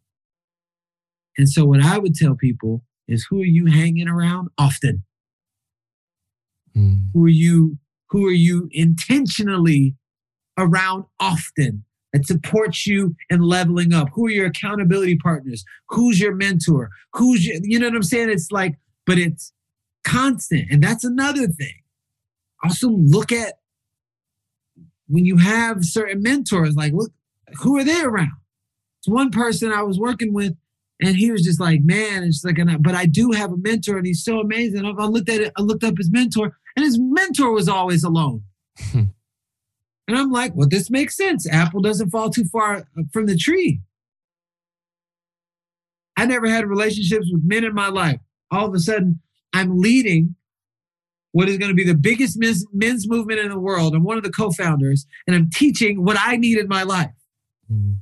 And 1.37 1.49
so 1.49 1.65
what 1.65 1.81
I 1.81 1.97
would 1.97 2.15
tell 2.15 2.35
people 2.35 2.83
is 3.07 3.25
who 3.29 3.41
are 3.41 3.45
you 3.45 3.65
hanging 3.65 4.07
around 4.07 4.47
often? 4.57 5.03
Mm. 6.77 7.07
Who 7.13 7.25
are 7.25 7.29
you 7.29 7.77
who 8.09 8.25
are 8.27 8.31
you 8.31 8.69
intentionally 8.71 9.95
around 10.57 11.05
often? 11.19 11.83
That 12.13 12.25
supports 12.25 12.87
you 12.87 13.15
in 13.29 13.41
leveling 13.41 13.93
up? 13.93 14.09
Who 14.13 14.27
are 14.27 14.31
your 14.31 14.45
accountability 14.45 15.17
partners? 15.17 15.65
Who's 15.89 16.19
your 16.19 16.35
mentor? 16.35 16.89
Who's 17.13 17.45
your, 17.45 17.57
you 17.63 17.79
know 17.79 17.87
what 17.87 17.95
I'm 17.95 18.03
saying? 18.03 18.29
It's 18.29 18.51
like, 18.51 18.75
but 19.05 19.17
it's 19.17 19.51
constant. 20.03 20.67
And 20.71 20.81
that's 20.81 21.03
another 21.03 21.47
thing. 21.47 21.73
Also, 22.63 22.89
look 22.89 23.31
at 23.31 23.55
when 25.07 25.25
you 25.25 25.37
have 25.37 25.83
certain 25.83 26.21
mentors, 26.21 26.75
like, 26.75 26.93
look, 26.93 27.11
who 27.61 27.77
are 27.77 27.83
they 27.83 28.01
around? 28.01 28.31
It's 28.99 29.09
one 29.09 29.31
person 29.31 29.71
I 29.71 29.83
was 29.83 29.99
working 29.99 30.33
with, 30.33 30.55
and 31.01 31.15
he 31.15 31.29
was 31.29 31.43
just 31.43 31.59
like, 31.59 31.81
man, 31.83 32.23
it's 32.23 32.43
like, 32.45 32.57
but 32.79 32.95
I 32.95 33.05
do 33.05 33.31
have 33.31 33.51
a 33.51 33.57
mentor, 33.57 33.97
and 33.97 34.05
he's 34.05 34.23
so 34.23 34.39
amazing. 34.39 34.85
I 34.85 35.05
looked 35.05 35.29
at 35.29 35.41
it, 35.41 35.51
I 35.57 35.61
looked 35.61 35.83
up 35.83 35.97
his 35.97 36.09
mentor, 36.09 36.55
and 36.75 36.85
his 36.85 36.97
mentor 36.99 37.51
was 37.51 37.67
always 37.67 38.03
alone. 38.03 38.43
and 40.07 40.17
I'm 40.17 40.31
like, 40.31 40.53
well, 40.55 40.67
this 40.67 40.89
makes 40.89 41.15
sense. 41.15 41.47
Apple 41.49 41.81
doesn't 41.81 42.09
fall 42.09 42.29
too 42.29 42.45
far 42.45 42.85
from 43.11 43.25
the 43.25 43.37
tree. 43.37 43.81
I 46.17 46.25
never 46.25 46.47
had 46.47 46.67
relationships 46.67 47.27
with 47.31 47.43
men 47.43 47.63
in 47.63 47.73
my 47.73 47.87
life. 47.87 48.19
All 48.51 48.67
of 48.67 48.73
a 48.73 48.79
sudden, 48.79 49.21
I'm 49.53 49.79
leading 49.79 50.35
what 51.31 51.49
is 51.49 51.57
going 51.57 51.69
to 51.69 51.75
be 51.75 51.85
the 51.85 51.95
biggest 51.95 52.37
men's, 52.37 52.65
men's 52.71 53.09
movement 53.09 53.39
in 53.39 53.49
the 53.49 53.59
world. 53.59 53.95
I'm 53.95 54.03
one 54.03 54.17
of 54.17 54.23
the 54.23 54.31
co 54.31 54.51
founders, 54.51 55.07
and 55.25 55.35
I'm 55.35 55.49
teaching 55.49 56.03
what 56.03 56.17
I 56.19 56.35
need 56.35 56.57
in 56.57 56.67
my 56.67 56.83
life. 56.83 57.11
Mm. 57.71 57.97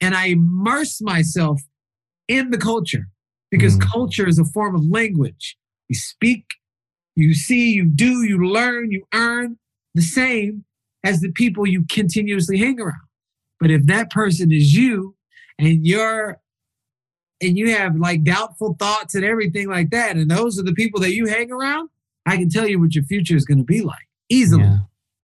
And 0.00 0.14
I 0.14 0.26
immerse 0.26 1.00
myself 1.00 1.60
in 2.28 2.50
the 2.50 2.58
culture 2.58 3.08
because 3.50 3.76
mm. 3.76 3.90
culture 3.90 4.28
is 4.28 4.38
a 4.38 4.44
form 4.44 4.76
of 4.76 4.84
language. 4.84 5.56
You 5.88 5.96
speak, 5.96 6.44
you 7.16 7.34
see, 7.34 7.72
you 7.72 7.86
do, 7.86 8.22
you 8.22 8.46
learn, 8.46 8.92
you 8.92 9.04
earn 9.12 9.58
the 9.94 10.02
same 10.02 10.64
as 11.04 11.20
the 11.20 11.30
people 11.30 11.66
you 11.66 11.84
continuously 11.90 12.58
hang 12.58 12.80
around. 12.80 13.00
But 13.60 13.70
if 13.70 13.86
that 13.86 14.10
person 14.10 14.52
is 14.52 14.74
you 14.74 15.16
and 15.58 15.86
you're 15.86 16.40
and 17.40 17.56
you 17.56 17.70
have 17.76 17.96
like 17.96 18.24
doubtful 18.24 18.74
thoughts 18.78 19.14
and 19.14 19.24
everything 19.24 19.68
like 19.68 19.90
that, 19.90 20.16
and 20.16 20.30
those 20.30 20.58
are 20.58 20.64
the 20.64 20.74
people 20.74 21.00
that 21.00 21.14
you 21.14 21.26
hang 21.26 21.52
around, 21.52 21.88
I 22.26 22.36
can 22.36 22.48
tell 22.48 22.66
you 22.66 22.80
what 22.80 22.94
your 22.94 23.04
future 23.04 23.36
is 23.36 23.44
going 23.44 23.58
to 23.58 23.64
be 23.64 23.80
like 23.80 24.08
easily. 24.28 24.64
Yeah. 24.64 24.78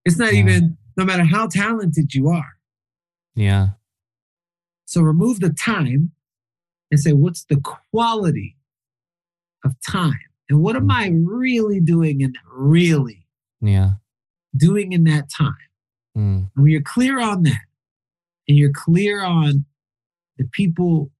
It's 0.04 0.18
not 0.18 0.32
yeah. 0.32 0.40
even, 0.40 0.78
no 0.96 1.04
matter 1.04 1.24
how 1.24 1.48
talented 1.48 2.14
you 2.14 2.28
are. 2.28 2.54
Yeah. 3.34 3.68
So 4.84 5.00
remove 5.00 5.40
the 5.40 5.50
time 5.50 6.12
and 6.90 7.00
say, 7.00 7.12
what's 7.12 7.44
the 7.44 7.60
quality 7.90 8.56
of 9.64 9.74
time? 9.88 10.20
And 10.48 10.62
what 10.62 10.76
am 10.76 10.88
mm. 10.88 10.92
I 10.92 11.12
really 11.24 11.80
doing 11.80 12.22
and 12.22 12.36
really 12.52 13.26
yeah. 13.60 13.94
Doing 14.56 14.92
in 14.92 15.04
that 15.04 15.28
time? 15.36 15.56
Mm. 16.16 16.50
When 16.54 16.66
you're 16.66 16.82
clear 16.82 17.20
on 17.20 17.42
that 17.42 17.62
and 18.48 18.56
you're 18.56 18.72
clear 18.72 19.24
on 19.24 19.64
the 20.38 20.48
people 20.52 21.10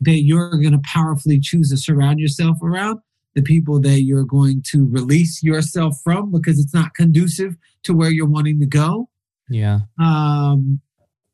that 0.00 0.22
you're 0.22 0.50
going 0.50 0.72
to 0.72 0.82
powerfully 0.84 1.38
choose 1.40 1.70
to 1.70 1.76
surround 1.76 2.18
yourself 2.18 2.56
around, 2.62 3.00
the 3.34 3.42
people 3.42 3.80
that 3.80 4.02
you're 4.02 4.24
going 4.24 4.62
to 4.70 4.86
release 4.86 5.42
yourself 5.42 5.96
from 6.02 6.32
because 6.32 6.58
it's 6.58 6.74
not 6.74 6.94
conducive 6.94 7.56
to 7.84 7.92
where 7.92 8.10
you're 8.10 8.26
wanting 8.26 8.58
to 8.60 8.66
go. 8.66 9.08
Yeah. 9.48 9.80
Um, 10.00 10.80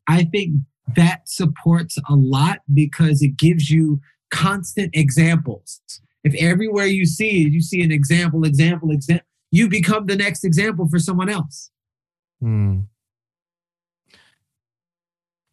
I 0.07 0.23
think 0.23 0.55
that 0.95 1.27
supports 1.27 1.97
a 2.09 2.15
lot 2.15 2.59
because 2.73 3.21
it 3.21 3.37
gives 3.37 3.69
you 3.69 3.99
constant 4.31 4.91
examples. 4.93 5.81
If 6.23 6.33
everywhere 6.35 6.85
you 6.85 7.05
see 7.05 7.43
it, 7.43 7.51
you 7.51 7.61
see 7.61 7.81
an 7.81 7.91
example, 7.91 8.43
example, 8.43 8.91
example, 8.91 9.25
you 9.57 9.67
become 9.69 10.05
the 10.05 10.15
next 10.15 10.43
example 10.43 10.87
for 10.87 10.99
someone 10.99 11.29
else. 11.29 11.71
Hmm. 12.41 12.81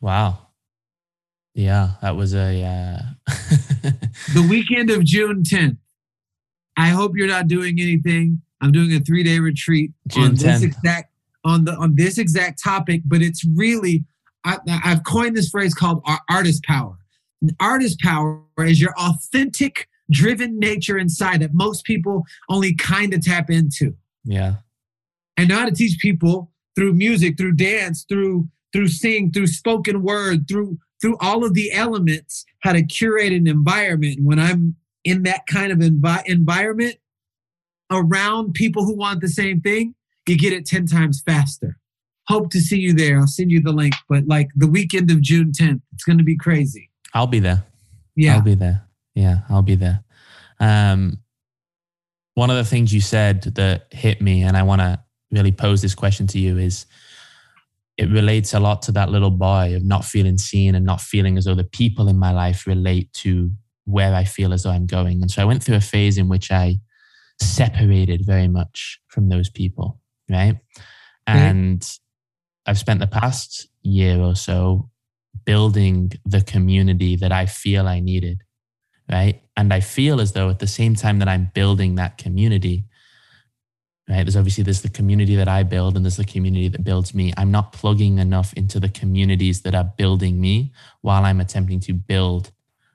Wow. 0.00 0.48
Yeah, 1.54 1.92
that 2.02 2.16
was 2.16 2.34
a. 2.34 2.62
Uh... 2.62 2.98
the 4.34 4.46
weekend 4.48 4.90
of 4.90 5.04
June 5.04 5.42
10th. 5.42 5.78
I 6.76 6.88
hope 6.88 7.12
you're 7.16 7.28
not 7.28 7.46
doing 7.46 7.80
anything. 7.80 8.42
I'm 8.60 8.72
doing 8.72 8.92
a 8.94 9.00
three 9.00 9.22
day 9.22 9.38
retreat 9.38 9.92
June 10.08 10.24
on 10.24 10.30
10th. 10.32 10.40
this 10.40 10.62
exact 10.62 11.12
on 11.44 11.64
the 11.64 11.72
on 11.74 11.94
this 11.94 12.18
exact 12.18 12.62
topic, 12.62 13.02
but 13.04 13.22
it's 13.22 13.44
really 13.44 14.04
I, 14.44 14.58
have 14.66 15.04
coined 15.04 15.36
this 15.36 15.48
phrase 15.48 15.74
called 15.74 16.06
artist 16.28 16.64
power. 16.64 16.96
And 17.40 17.54
artist 17.60 18.00
power 18.00 18.42
is 18.58 18.80
your 18.80 18.94
authentic, 18.98 19.88
driven 20.10 20.58
nature 20.58 20.98
inside 20.98 21.40
that 21.40 21.54
most 21.54 21.84
people 21.84 22.24
only 22.48 22.74
kind 22.74 23.14
of 23.14 23.22
tap 23.22 23.50
into. 23.50 23.94
Yeah. 24.24 24.56
And 25.36 25.48
know 25.48 25.56
how 25.56 25.64
to 25.66 25.72
teach 25.74 25.98
people 25.98 26.52
through 26.76 26.94
music, 26.94 27.36
through 27.36 27.54
dance, 27.54 28.04
through 28.08 28.48
through 28.72 28.88
sing, 28.88 29.30
through 29.30 29.46
spoken 29.46 30.02
word, 30.02 30.48
through 30.48 30.78
through 31.00 31.16
all 31.20 31.44
of 31.44 31.54
the 31.54 31.72
elements, 31.72 32.44
how 32.60 32.72
to 32.72 32.82
curate 32.82 33.32
an 33.32 33.46
environment. 33.46 34.20
When 34.22 34.38
I'm 34.38 34.76
in 35.04 35.22
that 35.24 35.46
kind 35.46 35.70
of 35.70 35.78
envi- 35.78 36.24
environment 36.26 36.96
around 37.92 38.54
people 38.54 38.84
who 38.84 38.96
want 38.96 39.20
the 39.20 39.28
same 39.28 39.60
thing, 39.60 39.94
you 40.26 40.38
get 40.38 40.52
it 40.52 40.66
10 40.66 40.86
times 40.86 41.22
faster. 41.24 41.78
Hope 42.28 42.50
to 42.50 42.60
see 42.60 42.78
you 42.78 42.94
there. 42.94 43.18
I'll 43.18 43.26
send 43.26 43.50
you 43.50 43.60
the 43.60 43.72
link, 43.72 43.94
but 44.08 44.26
like 44.26 44.48
the 44.56 44.66
weekend 44.66 45.10
of 45.10 45.20
June 45.20 45.52
10th, 45.52 45.82
it's 45.92 46.04
going 46.04 46.18
to 46.18 46.24
be 46.24 46.36
crazy. 46.36 46.90
I'll 47.12 47.26
be 47.26 47.40
there. 47.40 47.64
Yeah. 48.16 48.36
I'll 48.36 48.40
be 48.40 48.54
there. 48.54 48.88
Yeah, 49.14 49.38
I'll 49.48 49.62
be 49.62 49.76
there. 49.76 50.02
Um, 50.60 51.18
one 52.34 52.50
of 52.50 52.56
the 52.56 52.64
things 52.64 52.92
you 52.92 53.00
said 53.00 53.42
that 53.42 53.86
hit 53.92 54.20
me, 54.20 54.42
and 54.42 54.56
I 54.56 54.62
want 54.62 54.80
to 54.80 55.00
really 55.30 55.52
pose 55.52 55.82
this 55.82 55.94
question 55.94 56.26
to 56.28 56.38
you 56.38 56.58
is 56.58 56.86
it 57.96 58.10
relates 58.10 58.54
a 58.54 58.60
lot 58.60 58.82
to 58.82 58.92
that 58.92 59.10
little 59.10 59.30
boy 59.30 59.76
of 59.76 59.84
not 59.84 60.04
feeling 60.04 60.36
seen 60.36 60.74
and 60.74 60.84
not 60.84 61.00
feeling 61.00 61.38
as 61.38 61.44
though 61.44 61.54
the 61.54 61.64
people 61.64 62.08
in 62.08 62.18
my 62.18 62.32
life 62.32 62.66
relate 62.66 63.12
to 63.12 63.50
where 63.84 64.14
I 64.14 64.24
feel 64.24 64.52
as 64.52 64.64
though 64.64 64.70
I'm 64.70 64.86
going. 64.86 65.22
And 65.22 65.30
so 65.30 65.42
I 65.42 65.44
went 65.44 65.62
through 65.62 65.76
a 65.76 65.80
phase 65.80 66.18
in 66.18 66.28
which 66.28 66.50
I 66.50 66.80
separated 67.40 68.24
very 68.24 68.48
much 68.48 69.00
from 69.08 69.28
those 69.28 69.48
people, 69.48 70.00
right? 70.28 70.56
Mm-hmm. 71.28 71.38
And 71.38 71.98
I've 72.66 72.78
spent 72.78 73.00
the 73.00 73.06
past 73.06 73.68
year 73.82 74.20
or 74.20 74.34
so 74.34 74.90
building 75.44 76.12
the 76.24 76.40
community 76.42 77.16
that 77.16 77.32
I 77.32 77.46
feel 77.46 77.86
I 77.86 78.00
needed, 78.00 78.42
right? 79.10 79.42
And 79.56 79.72
I 79.72 79.80
feel 79.80 80.20
as 80.20 80.32
though 80.32 80.50
at 80.50 80.58
the 80.58 80.66
same 80.66 80.94
time 80.94 81.18
that 81.18 81.28
I'm 81.28 81.50
building 81.54 81.94
that 81.96 82.18
community, 82.18 82.84
right? 84.08 84.24
There's 84.24 84.36
obviously 84.36 84.64
there's 84.64 84.82
the 84.82 84.88
community 84.88 85.36
that 85.36 85.48
I 85.48 85.62
build 85.62 85.96
and 85.96 86.04
there's 86.04 86.16
the 86.16 86.24
community 86.24 86.68
that 86.68 86.84
builds 86.84 87.14
me. 87.14 87.32
I'm 87.36 87.50
not 87.50 87.72
plugging 87.72 88.18
enough 88.18 88.52
into 88.54 88.80
the 88.80 88.88
communities 88.88 89.62
that 89.62 89.74
are 89.74 89.84
building 89.96 90.40
me 90.40 90.72
while 91.02 91.24
I'm 91.24 91.40
attempting 91.40 91.80
to 91.80 91.92
build 91.92 92.50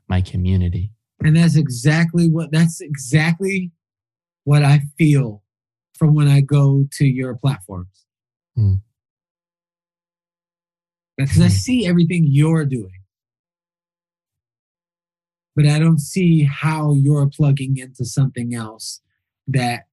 my 0.07 0.21
community. 0.21 0.91
And 1.21 1.35
that's 1.35 1.57
exactly 1.57 2.29
what 2.29 2.51
that's 2.51 2.79
exactly 2.81 3.71
what 4.45 4.63
I 4.63 4.81
feel 4.97 5.43
from 5.97 6.15
when 6.15 6.27
I 6.27 6.41
go 6.41 6.87
to 6.93 7.05
your 7.05 7.35
platforms. 7.35 8.05
Hmm. 8.55 8.75
Because 11.17 11.41
I 11.41 11.43
hmm. 11.43 11.49
see 11.49 11.85
everything 11.85 12.25
you're 12.27 12.65
doing. 12.65 12.98
But 15.55 15.65
I 15.65 15.79
don't 15.79 15.99
see 15.99 16.43
how 16.43 16.93
you're 16.93 17.27
plugging 17.27 17.77
into 17.77 18.05
something 18.05 18.53
else 18.53 19.01
that 19.47 19.87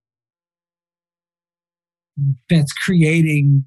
that's 2.49 2.73
creating 2.73 3.65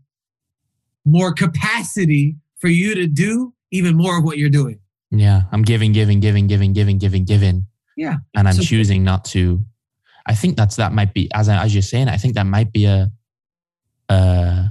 more 1.05 1.33
capacity 1.33 2.35
for 2.57 2.67
you 2.67 2.95
to 2.95 3.07
do 3.07 3.53
even 3.71 3.95
more 3.95 4.17
of 4.17 4.23
what 4.23 4.37
you're 4.37 4.49
doing. 4.49 4.79
Yeah, 5.11 5.41
I'm 5.51 5.63
giving, 5.63 5.91
giving, 5.91 6.19
giving, 6.19 6.47
giving, 6.47 6.73
giving, 6.73 6.97
giving, 6.97 7.25
giving. 7.25 7.65
Yeah. 7.97 8.17
And 8.35 8.47
I'm 8.47 8.53
so, 8.53 8.63
choosing 8.63 9.03
not 9.03 9.25
to. 9.25 9.63
I 10.25 10.35
think 10.35 10.55
that's 10.55 10.75
that 10.75 10.93
might 10.93 11.13
be 11.13 11.29
as 11.33 11.49
I, 11.49 11.63
as 11.63 11.73
you're 11.73 11.81
saying. 11.81 12.07
I 12.07 12.17
think 12.17 12.35
that 12.35 12.45
might 12.45 12.71
be 12.71 12.85
a, 12.85 13.11
a 14.09 14.69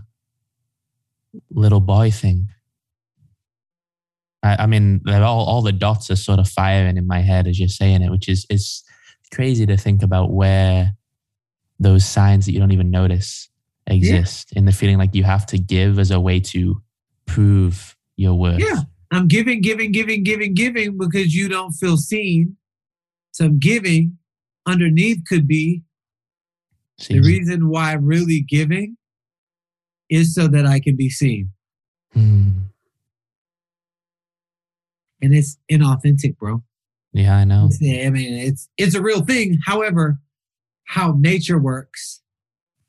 little 1.51 1.81
boy 1.81 2.11
thing. 2.11 2.49
I, 4.43 4.57
I 4.61 4.67
mean, 4.67 5.03
all 5.09 5.45
all 5.47 5.63
the 5.63 5.73
dots 5.73 6.11
are 6.11 6.17
sort 6.17 6.39
of 6.39 6.49
firing 6.49 6.97
in 6.97 7.07
my 7.07 7.21
head 7.21 7.47
as 7.47 7.59
you're 7.59 7.69
saying 7.69 8.03
it, 8.03 8.11
which 8.11 8.29
is 8.29 8.47
is 8.51 8.83
crazy 9.33 9.67
to 9.67 9.77
think 9.77 10.03
about 10.03 10.33
where 10.33 10.95
those 11.81 12.05
signs 12.05 12.47
that 12.47 12.53
you 12.53 12.59
don't 12.59 12.73
even 12.73 12.91
notice 12.91 13.49
exist 13.87 14.51
yeah. 14.53 14.59
in 14.59 14.65
the 14.65 14.73
feeling 14.73 14.99
like 14.99 15.15
you 15.15 15.25
have 15.25 15.47
to 15.47 15.59
give 15.59 15.99
as 15.99 16.11
a 16.11 16.21
way 16.21 16.41
to 16.41 16.81
prove 17.27 17.97
your 18.17 18.35
worth. 18.35 18.61
Yeah. 18.61 18.83
I'm 19.11 19.27
giving, 19.27 19.63
giving, 19.63 19.91
giving, 19.93 20.23
giving, 20.23 20.55
giving 20.55 20.99
because 20.99 21.35
you 21.35 21.49
don't 21.49 21.73
feel 21.73 21.97
seen. 21.97 22.57
So 23.33 23.47
I'm 23.47 23.59
giving. 23.59 24.19
Underneath 24.67 25.25
could 25.27 25.49
be 25.49 25.83
the 27.09 27.21
reason 27.21 27.69
why 27.69 27.93
I'm 27.93 28.05
really 28.05 28.45
giving 28.47 28.97
is 30.11 30.35
so 30.35 30.47
that 30.49 30.67
I 30.67 30.81
can 30.81 30.97
be 30.97 31.09
seen. 31.09 31.51
Hmm. 32.13 32.51
And 35.21 35.35
it's 35.35 35.59
inauthentic, 35.71 36.39
bro. 36.39 36.63
Yeah, 37.13 37.37
I 37.37 37.45
know. 37.45 37.69
It's, 37.71 37.83
I 37.83 38.11
mean, 38.11 38.35
it's 38.35 38.69
it's 38.77 38.95
a 38.95 39.03
real 39.03 39.23
thing. 39.25 39.59
However, 39.65 40.19
how 40.85 41.17
nature 41.19 41.59
works 41.59 42.23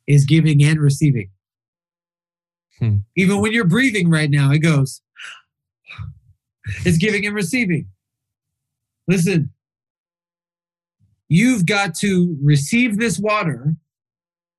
is 0.07 0.25
giving 0.25 0.63
and 0.63 0.79
receiving. 0.79 1.29
Hmm. 2.79 2.97
Even 3.15 3.41
when 3.41 3.51
you're 3.51 3.67
breathing 3.67 4.09
right 4.09 4.29
now, 4.29 4.51
it 4.51 4.59
goes. 4.59 5.01
It's 6.85 6.99
giving 6.99 7.25
and 7.25 7.33
receiving. 7.33 7.87
Listen, 9.07 9.49
you've 11.27 11.65
got 11.65 11.95
to 11.95 12.37
receive 12.43 12.99
this 12.99 13.17
water, 13.17 13.73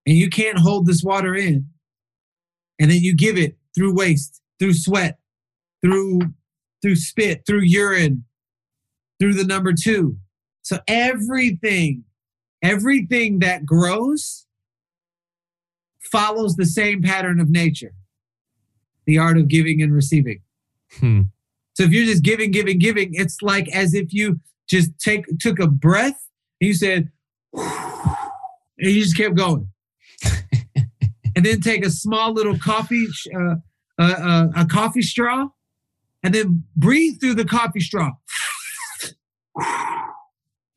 and 0.07 0.17
you 0.17 0.29
can't 0.29 0.59
hold 0.59 0.87
this 0.87 1.05
water 1.05 1.37
in. 1.37 1.69
And 2.81 2.91
then 2.91 2.99
you 3.01 3.15
give 3.15 3.39
it 3.39 3.59
through 3.77 3.95
waste, 3.95 4.41
through 4.59 4.73
sweat, 4.73 5.21
through 5.83 6.21
through 6.83 6.97
spit, 6.97 7.43
through 7.47 7.63
urine, 7.63 8.25
through 9.19 9.35
the 9.35 9.45
number 9.45 9.73
two. 9.73 10.17
So 10.63 10.79
everything, 10.87 12.05
everything 12.63 13.41
that 13.41 13.67
grows 13.67 14.47
follows 16.11 16.57
the 16.57 16.67
same 16.67 17.03
pattern 17.03 17.41
of 17.41 17.51
nature. 17.51 17.93
The 19.07 19.19
art 19.19 19.39
of 19.39 19.49
giving 19.49 19.83
and 19.83 19.93
receiving. 19.93 20.41
Hmm. 20.99 21.23
So 21.75 21.85
if 21.85 21.93
you're 21.93 22.07
just 22.07 22.23
giving, 22.23 22.51
giving, 22.51 22.79
giving, 22.79 23.11
it's 23.13 23.43
like 23.43 23.69
as 23.75 23.95
if 23.95 24.13
you 24.13 24.41
just 24.69 24.91
take 24.99 25.25
took 25.39 25.59
a 25.59 25.67
breath 25.67 26.29
and 26.61 26.69
you 26.69 26.75
said, 26.75 27.11
and 27.55 27.67
you 28.79 29.03
just 29.03 29.17
kept 29.17 29.35
going, 29.35 29.69
and 31.37 31.45
then 31.45 31.61
take 31.61 31.85
a 31.85 31.91
small 31.91 32.33
little 32.33 32.59
coffee, 32.59 33.07
uh, 33.35 33.55
uh, 33.99 34.03
uh, 34.03 34.47
a 34.57 34.67
coffee 34.67 35.03
straw, 35.03 35.49
and 36.23 36.35
then 36.35 36.65
breathe 36.77 37.21
through 37.21 37.35
the 37.35 37.45
coffee 37.45 37.81
straw. 37.81 38.11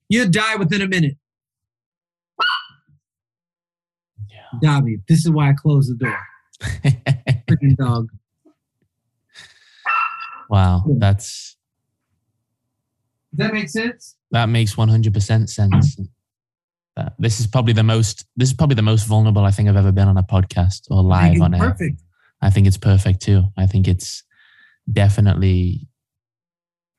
You'll 0.09 0.29
die 0.29 0.55
within 0.55 0.81
a 0.81 0.87
minute. 0.87 1.17
Yeah. 4.29 4.59
Dobby, 4.61 4.97
this 5.07 5.19
is 5.19 5.31
why 5.31 5.49
I 5.49 5.53
closed 5.53 5.91
the 5.91 6.05
door. 6.05 6.19
Freaking 7.49 7.75
dog. 7.77 8.09
wow, 10.49 10.83
that's 10.97 11.57
Does 13.35 13.47
that 13.47 13.53
make 13.53 13.69
sense? 13.69 14.15
that 14.31 14.49
makes 14.49 14.75
100% 14.75 15.49
sense. 15.49 15.99
Uh, 16.95 17.09
this 17.17 17.39
is 17.39 17.47
probably 17.47 17.73
the 17.73 17.83
most 17.83 18.25
this 18.35 18.49
is 18.49 18.53
probably 18.53 18.75
the 18.75 18.83
most 18.83 19.07
vulnerable 19.07 19.43
I 19.43 19.51
think 19.51 19.67
I've 19.67 19.75
ever 19.75 19.91
been 19.91 20.07
on 20.07 20.17
a 20.17 20.23
podcast 20.23 20.81
or 20.91 21.01
live 21.01 21.41
on 21.41 21.55
air. 21.55 21.71
Perfect. 21.71 22.01
I 22.41 22.51
think 22.51 22.67
it's 22.67 22.77
perfect 22.77 23.21
too. 23.21 23.45
I 23.57 23.65
think 23.65 23.87
it's 23.87 24.23
definitely 24.91 25.87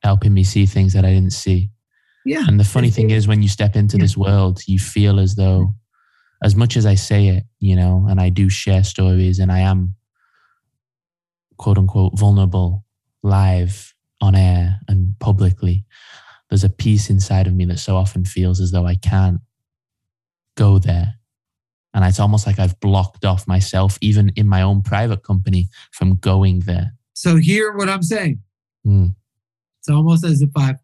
helping 0.02 0.34
me 0.34 0.44
see 0.44 0.66
things 0.66 0.92
that 0.92 1.04
I 1.04 1.10
didn't 1.12 1.32
see. 1.32 1.70
Yeah. 2.24 2.44
And 2.46 2.58
the 2.58 2.64
funny 2.64 2.90
thing 2.90 3.10
is, 3.10 3.28
when 3.28 3.42
you 3.42 3.48
step 3.48 3.76
into 3.76 3.96
Yeah. 3.96 4.04
this 4.04 4.16
world, 4.16 4.62
you 4.66 4.78
feel 4.78 5.18
as 5.20 5.34
though, 5.34 5.74
as 6.42 6.54
much 6.56 6.76
as 6.76 6.86
I 6.86 6.94
say 6.94 7.28
it, 7.28 7.44
you 7.60 7.76
know, 7.76 8.06
and 8.08 8.20
I 8.20 8.28
do 8.30 8.48
share 8.48 8.84
stories 8.84 9.38
and 9.38 9.50
I 9.52 9.60
am 9.60 9.94
quote 11.56 11.78
unquote 11.78 12.18
vulnerable 12.18 12.84
live 13.22 13.94
on 14.20 14.34
air 14.34 14.80
and 14.88 15.14
publicly, 15.20 15.84
there's 16.50 16.64
a 16.64 16.68
piece 16.70 17.10
inside 17.10 17.46
of 17.46 17.54
me 17.54 17.64
that 17.66 17.78
so 17.78 17.96
often 17.96 18.24
feels 18.24 18.60
as 18.60 18.70
though 18.70 18.86
I 18.86 18.94
can't 18.96 19.40
go 20.56 20.78
there. 20.78 21.14
And 21.94 22.04
it's 22.04 22.20
almost 22.20 22.46
like 22.46 22.58
I've 22.58 22.78
blocked 22.80 23.24
off 23.24 23.46
myself, 23.46 23.98
even 24.00 24.30
in 24.36 24.46
my 24.48 24.62
own 24.62 24.82
private 24.82 25.22
company, 25.22 25.68
from 25.92 26.16
going 26.16 26.60
there. 26.60 26.94
So 27.14 27.36
hear 27.36 27.72
what 27.72 27.88
I'm 27.88 28.02
saying. 28.02 28.40
Mm. 28.86 29.14
It's 29.80 29.88
almost 29.88 30.24
as 30.24 30.42
if 30.42 30.50
I've 30.56 30.78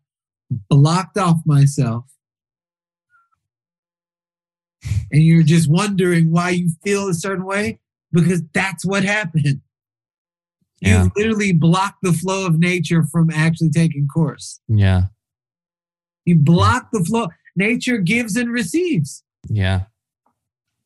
blocked 0.69 1.19
off 1.19 1.39
myself. 1.45 2.05
And 5.13 5.23
you're 5.23 5.43
just 5.43 5.69
wondering 5.69 6.31
why 6.31 6.51
you 6.51 6.71
feel 6.83 7.09
a 7.09 7.15
certain 7.15 7.45
way 7.45 7.81
because 8.13 8.43
that's 8.55 8.85
what 8.85 9.05
happened. 9.05 9.61
Yeah. 10.81 11.05
You 11.05 11.11
literally 11.17 11.53
blocked 11.53 11.99
the 12.03 12.13
flow 12.13 12.47
of 12.47 12.59
nature 12.59 13.05
from 13.05 13.31
actually 13.31 13.71
taking 13.71 14.09
course. 14.09 14.61
Yeah. 14.69 15.05
You 16.25 16.37
block 16.39 16.89
the 16.93 17.05
flow. 17.05 17.29
Nature 17.57 17.99
gives 17.99 18.37
and 18.37 18.51
receives. 18.51 19.23
Yeah. 19.49 19.83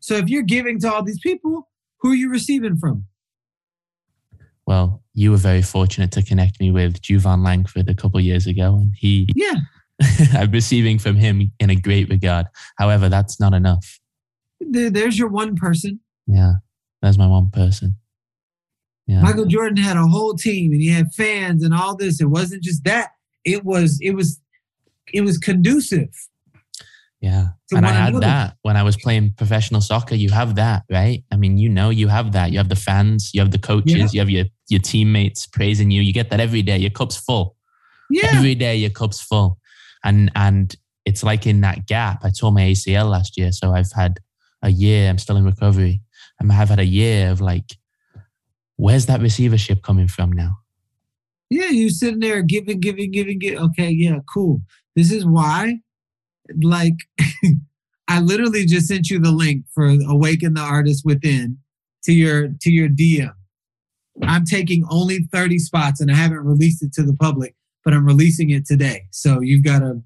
So 0.00 0.16
if 0.16 0.28
you're 0.28 0.42
giving 0.42 0.80
to 0.80 0.92
all 0.92 1.02
these 1.02 1.20
people, 1.20 1.68
who 2.00 2.12
are 2.12 2.16
you 2.16 2.30
receiving 2.30 2.76
from? 2.76 3.07
Well, 4.66 5.03
you 5.12 5.31
were 5.31 5.37
very 5.37 5.62
fortunate 5.62 6.11
to 6.12 6.22
connect 6.22 6.61
me 6.61 6.70
with 6.70 7.00
Juvan 7.03 7.44
Langford 7.44 7.88
a 7.88 7.94
couple 7.94 8.20
years 8.20 8.46
ago, 8.46 8.77
and 8.77 8.94
he, 8.96 9.29
Yeah. 9.35 9.55
I'm 10.33 10.50
receiving 10.50 10.98
from 10.98 11.16
him 11.16 11.53
in 11.61 11.70
a 11.70 11.77
great 11.77 12.09
regard. 12.09 12.46
However, 12.77 13.09
that's 13.09 13.38
not 13.38 13.55
enough. 13.55 14.00
There's 14.61 15.18
your 15.18 15.29
one 15.29 15.55
person. 15.55 16.00
Yeah, 16.27 16.55
there's 17.00 17.18
my 17.18 17.27
one 17.27 17.50
person. 17.50 17.96
Yeah, 19.07 19.20
Michael 19.20 19.44
Jordan 19.44 19.77
had 19.77 19.96
a 19.96 20.07
whole 20.07 20.35
team 20.35 20.72
and 20.72 20.81
he 20.81 20.88
had 20.88 21.12
fans 21.12 21.62
and 21.62 21.74
all 21.74 21.94
this. 21.94 22.20
It 22.20 22.27
wasn't 22.27 22.62
just 22.62 22.85
that. 22.85 23.11
It 23.44 23.64
was 23.64 23.98
it 24.00 24.12
was 24.12 24.40
it 25.12 25.20
was 25.20 25.38
conducive. 25.38 26.09
Yeah. 27.24 27.46
to 27.68 27.76
And 27.76 27.87
I 27.87 27.92
had 27.92 28.08
another. 28.10 28.26
that 28.26 28.56
when 28.66 28.76
I 28.76 28.82
was 28.88 28.96
playing 29.04 29.34
professional 29.42 29.80
soccer. 29.90 30.14
You 30.24 30.30
have 30.40 30.50
that, 30.62 30.80
right? 30.90 31.20
I 31.32 31.37
mean, 31.42 31.54
you 31.64 31.68
know, 31.78 31.88
you 32.00 32.08
have 32.08 32.28
that. 32.32 32.46
You 32.52 32.58
have 32.62 32.68
the 32.74 32.82
fans, 32.88 33.30
you 33.34 33.40
have 33.42 33.50
the 33.56 33.58
coaches, 33.70 33.94
Yeah. 34.00 34.08
you 34.12 34.20
have 34.22 34.30
your 34.37 34.46
your 34.72 34.80
teammates 34.92 35.46
praising 35.56 35.90
you. 35.94 36.00
You 36.02 36.12
get 36.20 36.28
that 36.30 36.40
every 36.40 36.62
day. 36.70 36.78
Your 36.78 36.94
cup's 37.00 37.16
full. 37.26 37.46
Yeah. 38.10 38.30
every 38.37 38.54
day 38.54 38.74
your 38.84 38.90
cup's 39.00 39.20
full 39.28 39.48
and 40.04 40.30
and 40.34 40.66
it's 41.08 41.22
like 41.30 41.46
in 41.52 41.62
that 41.62 41.78
gap 41.87 42.18
i 42.26 42.30
tore 42.38 42.52
my 42.52 42.64
acl 42.72 43.08
last 43.10 43.38
year 43.38 43.50
so 43.50 43.72
i've 43.72 43.90
had 44.00 44.12
a 44.62 44.70
year 44.70 45.08
i'm 45.08 45.16
still 45.24 45.38
in 45.38 45.44
recovery 45.52 46.02
and 46.38 46.52
i've 46.52 46.68
had 46.68 46.78
a 46.78 46.90
year 47.00 47.30
of 47.32 47.40
like 47.40 47.68
where's 48.76 49.06
that 49.06 49.20
receivership 49.22 49.82
coming 49.82 50.06
from 50.16 50.30
now 50.42 50.52
Yeah, 51.50 51.70
you 51.70 51.88
sitting 51.90 52.20
there 52.20 52.42
giving, 52.42 52.78
giving, 52.80 53.10
giving, 53.10 53.38
giving. 53.38 53.58
Okay, 53.66 53.90
yeah, 53.90 54.18
cool. 54.32 54.60
This 54.96 55.10
is 55.10 55.24
why, 55.24 55.62
like, 56.62 56.94
I 58.09 58.20
literally 58.20 58.66
just 58.66 58.87
sent 58.87 59.11
you 59.11 59.18
the 59.18 59.33
link 59.33 59.64
for 59.74 59.87
Awaken 60.09 60.54
the 60.54 60.61
Artist 60.61 61.04
Within 61.04 61.59
to 62.04 62.12
your 62.12 62.48
to 62.61 62.70
your 62.70 62.88
DM. 62.88 63.33
I'm 64.22 64.44
taking 64.44 64.85
only 64.90 65.26
30 65.33 65.59
spots 65.59 66.00
and 66.00 66.11
I 66.11 66.14
haven't 66.14 66.44
released 66.44 66.83
it 66.83 66.92
to 66.94 67.02
the 67.02 67.14
public, 67.14 67.57
but 67.85 67.94
I'm 67.94 68.04
releasing 68.04 68.50
it 68.50 68.66
today. 68.66 69.07
So 69.11 69.40
you've 69.40 69.64
got 69.64 69.80
to 69.80 70.02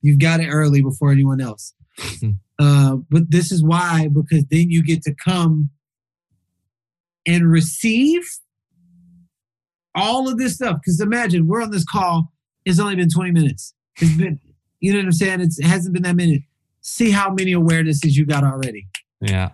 you've 0.00 0.20
got 0.20 0.40
it 0.40 0.48
early 0.48 0.80
before 0.82 1.10
anyone 1.10 1.40
else. 1.40 1.74
Uh, 2.60 2.96
but 3.08 3.30
this 3.30 3.52
is 3.52 3.62
why, 3.62 4.08
because 4.12 4.44
then 4.50 4.68
you 4.68 4.82
get 4.82 5.00
to 5.00 5.14
come 5.24 5.70
and 7.24 7.48
receive 7.48 8.22
all 9.94 10.28
of 10.28 10.38
this 10.38 10.56
stuff. 10.56 10.78
Because 10.80 11.00
imagine 11.00 11.46
we're 11.46 11.62
on 11.62 11.70
this 11.70 11.84
call. 11.84 12.32
It's 12.64 12.80
only 12.80 12.96
been 12.96 13.10
20 13.10 13.30
minutes. 13.30 13.74
It's 14.00 14.16
been, 14.16 14.40
you 14.80 14.92
know 14.92 14.98
what 14.98 15.06
I'm 15.06 15.12
saying? 15.12 15.40
It's, 15.40 15.58
it 15.58 15.66
hasn't 15.66 15.94
been 15.94 16.04
that 16.04 16.16
many. 16.16 16.46
See 16.80 17.10
how 17.10 17.30
many 17.32 17.52
awarenesses 17.52 18.12
you 18.12 18.24
got 18.24 18.44
already. 18.44 18.86
yeah 19.20 19.50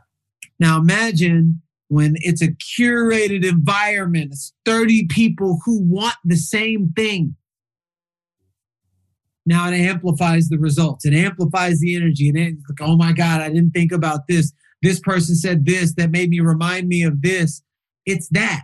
Now 0.60 0.78
imagine 0.78 1.62
when 1.88 2.14
it's 2.16 2.42
a 2.42 2.48
curated 2.78 3.44
environment, 3.44 4.32
it's 4.32 4.52
30 4.64 5.06
people 5.08 5.60
who 5.64 5.82
want 5.82 6.16
the 6.24 6.36
same 6.36 6.92
thing. 6.96 7.36
Now 9.46 9.68
it 9.68 9.74
amplifies 9.74 10.48
the 10.48 10.58
results. 10.58 11.04
It 11.04 11.14
amplifies 11.14 11.78
the 11.80 11.94
energy. 11.94 12.28
And 12.28 12.38
it's 12.38 12.62
like, 12.68 12.88
oh 12.88 12.96
my 12.96 13.12
God, 13.12 13.42
I 13.42 13.48
didn't 13.48 13.72
think 13.72 13.92
about 13.92 14.20
this. 14.28 14.52
This 14.82 15.00
person 15.00 15.34
said 15.34 15.66
this 15.66 15.94
that 15.94 16.10
made 16.10 16.30
me 16.30 16.40
remind 16.40 16.88
me 16.88 17.02
of 17.02 17.22
this. 17.22 17.62
It's 18.06 18.28
that. 18.30 18.62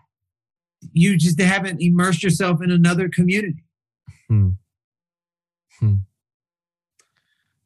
You 0.92 1.16
just 1.16 1.40
haven't 1.40 1.82
immersed 1.82 2.22
yourself 2.22 2.62
in 2.62 2.70
another 2.70 3.08
community. 3.08 3.64
Hmm. 4.28 4.50
Hmm. 5.78 5.94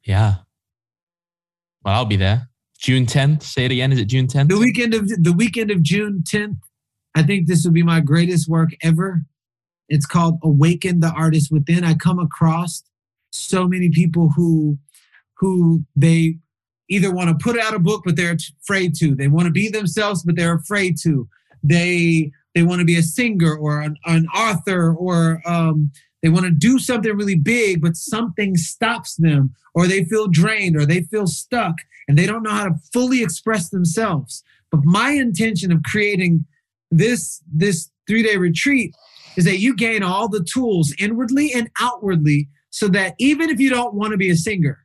Yeah 0.05 0.35
well 1.83 1.95
i'll 1.95 2.05
be 2.05 2.15
there 2.15 2.49
june 2.79 3.05
10th 3.05 3.43
say 3.43 3.65
it 3.65 3.71
again 3.71 3.91
is 3.91 3.99
it 3.99 4.05
june 4.05 4.27
10th 4.27 4.49
The 4.49 4.57
weekend 4.57 4.93
of 4.93 5.07
the 5.07 5.33
weekend 5.33 5.71
of 5.71 5.81
June 5.81 6.23
10th, 6.29 6.57
I 7.15 7.23
think 7.23 7.47
this 7.47 7.63
will 7.63 7.71
be 7.71 7.83
my 7.83 8.01
greatest 8.01 8.49
work 8.49 8.71
ever. 8.83 9.21
It's 9.87 10.05
called 10.05 10.39
Awaken 10.43 10.99
the 10.99 11.11
Artist 11.11 11.51
Within. 11.51 11.83
I 11.83 11.93
come 11.93 12.19
across 12.19 12.83
so 13.31 13.67
many 13.67 13.89
people 13.89 14.29
who 14.35 14.77
who 15.37 15.83
they 15.95 16.37
either 16.89 17.11
want 17.13 17.29
to 17.29 17.43
put 17.43 17.59
out 17.59 17.73
a 17.73 17.79
book 17.79 18.03
but 18.05 18.15
they're 18.15 18.37
afraid 18.63 18.95
to. 18.95 19.15
They 19.15 19.27
want 19.27 19.45
to 19.47 19.51
be 19.51 19.69
themselves 19.69 20.23
but 20.23 20.35
they're 20.35 20.55
afraid 20.55 20.97
to. 21.03 21.27
They 21.63 22.31
they 22.53 22.63
want 22.63 22.79
to 22.79 22.85
be 22.85 22.97
a 22.97 23.03
singer 23.03 23.55
or 23.55 23.81
an, 23.81 23.97
an 24.05 24.27
author 24.27 24.93
or 24.93 25.41
um, 25.45 25.91
they 26.25 26.31
want 26.31 26.45
to 26.45 26.51
do 26.51 26.79
something 26.79 27.15
really 27.15 27.37
big 27.37 27.83
but 27.83 27.95
something 27.95 28.57
stops 28.57 29.15
them 29.15 29.53
or 29.75 29.85
they 29.85 30.05
feel 30.05 30.27
drained 30.27 30.75
or 30.75 30.83
they 30.83 31.01
feel 31.03 31.27
stuck 31.27 31.75
and 32.07 32.17
they 32.17 32.25
don't 32.25 32.41
know 32.41 32.49
how 32.49 32.65
to 32.65 32.75
fully 32.93 33.21
express 33.21 33.69
themselves. 33.69 34.43
But 34.71 34.81
my 34.83 35.11
intention 35.11 35.71
of 35.71 35.83
creating 35.83 36.45
this 36.89 37.43
this 37.53 37.91
three 38.07 38.23
day 38.23 38.37
retreat 38.37 38.95
is 39.37 39.45
that 39.45 39.59
you 39.59 39.75
gain 39.75 40.01
all 40.01 40.29
the 40.29 40.43
tools 40.43 40.93
inwardly 40.97 41.51
and 41.53 41.69
outwardly 41.79 42.49
so 42.69 42.87
that 42.89 43.15
even 43.19 43.49
if 43.49 43.59
you 43.59 43.69
don't 43.69 43.93
want 43.93 44.11
to 44.11 44.17
be 44.17 44.29
a 44.29 44.35
singer, 44.35 44.79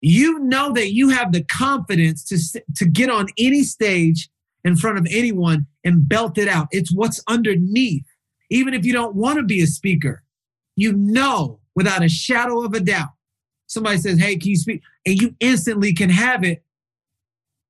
you 0.00 0.38
know 0.38 0.72
that 0.72 0.92
you 0.92 1.08
have 1.10 1.32
the 1.32 1.44
confidence 1.44 2.24
to 2.24 2.62
to 2.76 2.86
get 2.86 3.10
on 3.10 3.26
any 3.38 3.62
stage 3.62 4.28
in 4.64 4.76
front 4.76 4.98
of 4.98 5.06
anyone 5.10 5.66
and 5.84 6.08
belt 6.08 6.38
it 6.38 6.48
out. 6.48 6.68
It's 6.70 6.94
what's 6.94 7.22
underneath. 7.28 8.04
Even 8.50 8.74
if 8.74 8.84
you 8.84 8.92
don't 8.92 9.14
want 9.14 9.38
to 9.38 9.42
be 9.42 9.62
a 9.62 9.66
speaker, 9.66 10.22
you 10.76 10.92
know 10.92 11.60
without 11.74 12.02
a 12.02 12.08
shadow 12.08 12.64
of 12.64 12.74
a 12.74 12.80
doubt. 12.80 13.10
Somebody 13.66 13.98
says, 13.98 14.18
Hey, 14.18 14.36
can 14.36 14.50
you 14.50 14.56
speak? 14.56 14.82
And 15.04 15.20
you 15.20 15.34
instantly 15.40 15.92
can 15.92 16.10
have 16.10 16.42
it. 16.42 16.64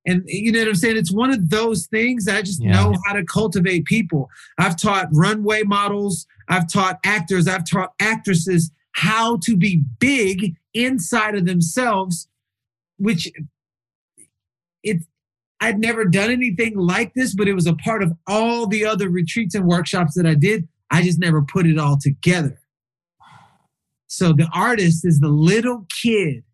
And 0.06 0.22
you 0.26 0.52
know 0.52 0.60
what 0.60 0.68
I'm 0.68 0.74
saying? 0.76 0.96
It's 0.96 1.12
one 1.12 1.32
of 1.32 1.50
those 1.50 1.86
things 1.86 2.26
that 2.26 2.36
I 2.36 2.42
just 2.42 2.62
yeah. 2.62 2.70
know 2.70 2.94
how 3.04 3.14
to 3.14 3.24
cultivate 3.24 3.84
people. 3.86 4.30
I've 4.56 4.76
taught 4.80 5.08
runway 5.12 5.64
models, 5.64 6.26
I've 6.48 6.70
taught 6.72 7.00
actors, 7.04 7.48
I've 7.48 7.68
taught 7.68 7.92
actresses 8.00 8.70
how 8.92 9.38
to 9.38 9.56
be 9.56 9.82
big 9.98 10.54
inside 10.72 11.34
of 11.34 11.44
themselves, 11.44 12.28
which 12.98 13.30
it 14.84 15.02
I'd 15.60 15.78
never 15.78 16.04
done 16.04 16.30
anything 16.30 16.76
like 16.76 17.14
this, 17.14 17.34
but 17.34 17.48
it 17.48 17.54
was 17.54 17.66
a 17.66 17.74
part 17.74 18.02
of 18.02 18.12
all 18.26 18.66
the 18.66 18.84
other 18.84 19.08
retreats 19.08 19.54
and 19.54 19.66
workshops 19.66 20.14
that 20.14 20.26
I 20.26 20.34
did. 20.34 20.68
I 20.90 21.02
just 21.02 21.18
never 21.18 21.42
put 21.42 21.66
it 21.66 21.78
all 21.78 21.98
together. 21.98 22.60
So 24.06 24.32
the 24.32 24.48
artist 24.52 25.04
is 25.04 25.18
the 25.18 25.28
little 25.28 25.86
kid 26.02 26.44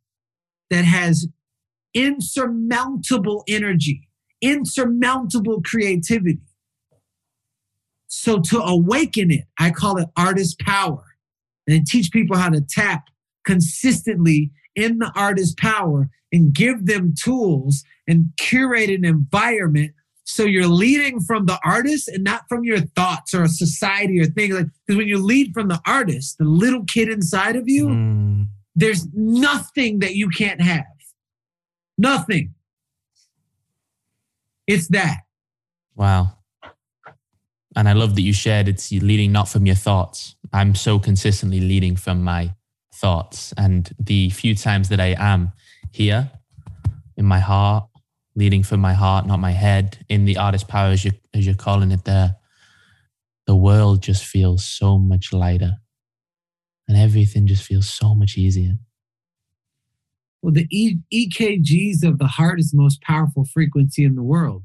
that 0.70 0.84
has 0.84 1.26
insurmountable 1.94 3.44
energy, 3.48 4.08
insurmountable 4.40 5.60
creativity. 5.62 6.40
So 8.06 8.40
to 8.40 8.60
awaken 8.60 9.30
it, 9.30 9.44
I 9.58 9.70
call 9.70 9.98
it 9.98 10.08
artist 10.16 10.58
power 10.60 11.04
and 11.66 11.86
teach 11.86 12.10
people 12.10 12.36
how 12.36 12.50
to 12.50 12.60
tap 12.60 13.04
consistently 13.44 14.50
in 14.74 14.98
the 14.98 15.12
artist's 15.14 15.54
power 15.58 16.08
and 16.32 16.54
give 16.54 16.86
them 16.86 17.14
tools 17.20 17.84
and 18.08 18.32
curate 18.38 18.90
an 18.90 19.04
environment 19.04 19.92
so 20.24 20.44
you're 20.44 20.68
leading 20.68 21.20
from 21.20 21.46
the 21.46 21.58
artist 21.64 22.08
and 22.08 22.22
not 22.24 22.42
from 22.48 22.64
your 22.64 22.80
thoughts 22.80 23.34
or 23.34 23.46
society 23.48 24.20
or 24.20 24.26
things 24.26 24.54
like 24.54 24.66
because 24.86 24.96
when 24.96 25.08
you 25.08 25.18
lead 25.18 25.52
from 25.52 25.68
the 25.68 25.80
artist, 25.86 26.38
the 26.38 26.44
little 26.44 26.84
kid 26.84 27.08
inside 27.08 27.56
of 27.56 27.68
you, 27.68 27.88
mm. 27.88 28.46
there's 28.74 29.06
nothing 29.12 29.98
that 29.98 30.14
you 30.14 30.28
can't 30.28 30.60
have. 30.60 30.84
Nothing. 31.98 32.54
It's 34.66 34.88
that. 34.88 35.18
Wow. 35.96 36.38
And 37.74 37.88
I 37.88 37.92
love 37.92 38.14
that 38.14 38.22
you 38.22 38.32
shared 38.32 38.68
it's 38.68 38.92
leading 38.92 39.32
not 39.32 39.48
from 39.48 39.66
your 39.66 39.74
thoughts. 39.74 40.36
I'm 40.52 40.74
so 40.74 40.98
consistently 40.98 41.60
leading 41.60 41.96
from 41.96 42.22
my 42.22 42.54
thoughts. 42.94 43.52
And 43.56 43.90
the 43.98 44.30
few 44.30 44.54
times 44.54 44.88
that 44.90 45.00
I 45.00 45.14
am 45.18 45.52
here 45.92 46.30
in 47.16 47.24
my 47.24 47.38
heart, 47.38 47.84
leading 48.34 48.62
from 48.62 48.80
my 48.80 48.94
heart, 48.94 49.26
not 49.26 49.38
my 49.38 49.52
head, 49.52 49.98
in 50.08 50.24
the 50.24 50.36
artist 50.36 50.68
power, 50.68 50.90
as, 50.90 51.04
you, 51.04 51.12
as 51.34 51.44
you're 51.44 51.54
calling 51.54 51.90
it 51.90 52.04
there, 52.04 52.36
the 53.46 53.56
world 53.56 54.02
just 54.02 54.24
feels 54.24 54.64
so 54.64 54.98
much 54.98 55.32
lighter 55.32 55.76
and 56.88 56.96
everything 56.96 57.46
just 57.46 57.64
feels 57.64 57.88
so 57.88 58.14
much 58.14 58.36
easier. 58.36 58.78
Well, 60.42 60.52
the 60.52 60.66
e- 60.70 60.98
EKGs 61.12 62.04
of 62.04 62.18
the 62.18 62.26
heart 62.26 62.58
is 62.58 62.70
the 62.70 62.80
most 62.80 63.00
powerful 63.02 63.44
frequency 63.44 64.04
in 64.04 64.16
the 64.16 64.22
world. 64.22 64.64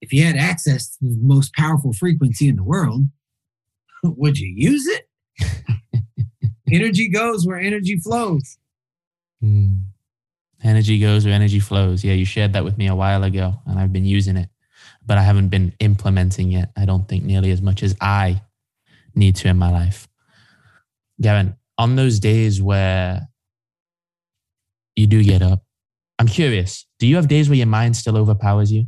If 0.00 0.12
you 0.12 0.24
had 0.24 0.36
access 0.36 0.96
to 0.96 0.98
the 1.02 1.18
most 1.20 1.52
powerful 1.54 1.92
frequency 1.92 2.48
in 2.48 2.56
the 2.56 2.64
world, 2.64 3.06
would 4.02 4.38
you 4.38 4.52
use 4.54 4.86
it? 4.86 5.08
energy 6.72 7.08
goes 7.08 7.46
where 7.46 7.58
energy 7.58 7.96
flows. 7.96 8.58
Mm. 9.42 9.80
Energy 10.62 10.98
goes 10.98 11.24
where 11.24 11.34
energy 11.34 11.60
flows. 11.60 12.04
Yeah, 12.04 12.12
you 12.12 12.24
shared 12.24 12.52
that 12.52 12.64
with 12.64 12.76
me 12.76 12.86
a 12.86 12.94
while 12.94 13.24
ago, 13.24 13.54
and 13.66 13.78
I've 13.78 13.92
been 13.92 14.04
using 14.04 14.36
it, 14.36 14.48
but 15.06 15.18
I 15.18 15.22
haven't 15.22 15.48
been 15.48 15.72
implementing 15.80 16.52
it. 16.52 16.68
I 16.76 16.84
don't 16.84 17.08
think 17.08 17.24
nearly 17.24 17.50
as 17.50 17.62
much 17.62 17.82
as 17.82 17.96
I 18.00 18.42
need 19.14 19.36
to 19.36 19.48
in 19.48 19.56
my 19.58 19.70
life. 19.70 20.08
Gavin, 21.20 21.56
on 21.78 21.96
those 21.96 22.18
days 22.18 22.60
where 22.60 23.28
you 24.96 25.06
do 25.06 25.22
get 25.24 25.42
up, 25.42 25.62
I'm 26.18 26.28
curious, 26.28 26.86
do 26.98 27.06
you 27.06 27.16
have 27.16 27.28
days 27.28 27.48
where 27.48 27.56
your 27.56 27.66
mind 27.66 27.96
still 27.96 28.16
overpowers 28.16 28.70
you? 28.70 28.84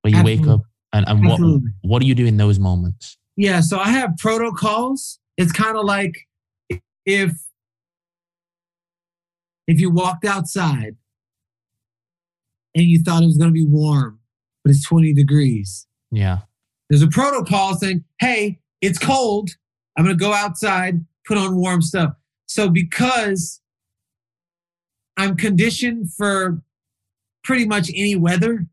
Where 0.00 0.10
you 0.10 0.18
Absolutely. 0.18 0.46
wake 0.46 0.54
up 0.54 0.62
and, 0.92 1.06
and 1.06 1.26
what, 1.26 1.40
what 1.82 2.00
do 2.00 2.06
you 2.06 2.14
do 2.14 2.24
in 2.24 2.38
those 2.38 2.58
moments? 2.58 3.18
Yeah, 3.36 3.60
so 3.60 3.78
I 3.78 3.90
have 3.90 4.16
protocols. 4.16 5.18
It's 5.36 5.52
kind 5.52 5.76
of 5.76 5.84
like 5.84 6.26
if 7.14 7.32
if 9.66 9.80
you 9.80 9.90
walked 9.90 10.24
outside 10.24 10.96
and 12.74 12.84
you 12.84 13.02
thought 13.02 13.22
it 13.22 13.26
was 13.26 13.36
going 13.36 13.50
to 13.50 13.54
be 13.54 13.66
warm, 13.66 14.18
but 14.64 14.70
it's 14.70 14.86
20 14.86 15.12
degrees. 15.14 15.86
Yeah. 16.10 16.38
There's 16.88 17.02
a 17.02 17.08
protocol 17.08 17.76
saying, 17.76 18.04
hey, 18.18 18.60
it's 18.80 18.98
cold. 18.98 19.50
I'm 19.96 20.04
going 20.04 20.16
to 20.16 20.20
go 20.20 20.32
outside, 20.32 21.04
put 21.26 21.38
on 21.38 21.56
warm 21.56 21.82
stuff. 21.82 22.14
So 22.46 22.68
because 22.68 23.60
I'm 25.16 25.36
conditioned 25.36 26.12
for 26.14 26.62
pretty 27.44 27.66
much 27.66 27.90
any 27.90 28.16
weather, 28.16 28.66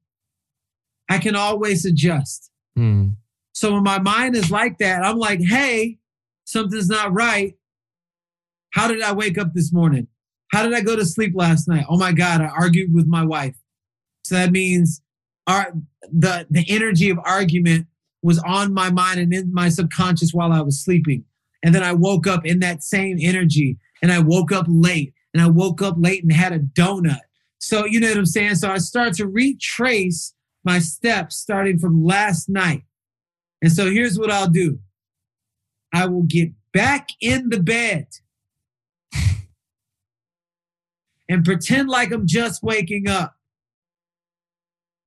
I 1.10 1.20
can 1.20 1.36
always 1.36 1.86
adjust. 1.86 2.50
Mm. 2.78 3.18
So 3.54 3.74
when 3.74 3.84
my 3.84 4.00
mind 4.00 4.36
is 4.36 4.50
like 4.50 4.80
that, 4.80 5.04
I'm 5.04 5.18
like, 5.18 5.42
hey, 5.42 6.00
something's 6.46 6.90
not 6.90 7.14
right. 7.14 7.56
How 8.78 8.88
did 8.88 9.02
I 9.02 9.12
wake 9.12 9.40
up 9.40 9.56
this 9.56 9.74
morning? 9.74 10.08
How 10.52 10.62
did 10.62 10.72
I 10.76 10.82
go 10.82 10.96
to 10.96 11.04
sleep 11.04 11.34
last 11.34 11.68
night? 11.68 11.86
Oh 11.90 11.98
my 11.98 12.12
God, 12.12 12.42
I 12.42 12.46
argued 12.46 12.94
with 12.94 13.08
my 13.08 13.26
wife. 13.26 13.56
So 14.24 14.36
that 14.36 14.52
means 14.52 15.02
our, 15.48 15.74
the, 16.04 16.46
the 16.52 16.64
energy 16.70 17.10
of 17.10 17.18
argument 17.26 17.88
was 18.22 18.38
on 18.46 18.76
my 18.76 18.92
mind 18.92 19.20
and 19.20 19.34
in 19.34 19.52
my 19.52 19.70
subconscious 19.70 20.30
while 20.32 20.54
I 20.54 20.62
was 20.62 20.84
sleeping. 20.86 21.24
And 21.64 21.74
then 21.74 21.82
I 21.82 21.94
woke 21.94 22.28
up 22.28 22.46
in 22.46 22.60
that 22.60 22.84
same 22.84 23.18
energy 23.20 23.80
and 24.04 24.12
I 24.12 24.20
woke 24.20 24.52
up 24.52 24.68
late 24.70 25.12
and 25.34 25.42
I 25.42 25.48
woke 25.48 25.82
up 25.82 25.96
late 25.98 26.22
and 26.22 26.32
had 26.32 26.54
a 26.54 26.60
donut. 26.60 27.22
So, 27.58 27.84
you 27.86 28.00
know 28.00 28.10
what 28.10 28.18
I'm 28.20 28.26
saying? 28.28 28.56
So 28.56 28.70
I 28.70 28.78
start 28.78 29.14
to 29.16 29.26
retrace 29.26 30.36
my 30.64 30.78
steps 30.78 31.38
starting 31.38 31.80
from 31.80 32.06
last 32.06 32.48
night. 32.48 32.84
And 33.64 33.72
so 33.72 33.90
here's 33.90 34.20
what 34.20 34.30
I'll 34.30 34.52
do 34.52 34.78
I 35.92 36.06
will 36.06 36.24
get 36.24 36.52
back 36.74 37.10
in 37.20 37.50
the 37.50 37.60
bed 37.60 38.06
and 41.30 41.44
pretend 41.44 41.90
like 41.90 42.12
I'm 42.12 42.28
just 42.28 42.64
waking 42.64 43.08
up. 43.08 43.36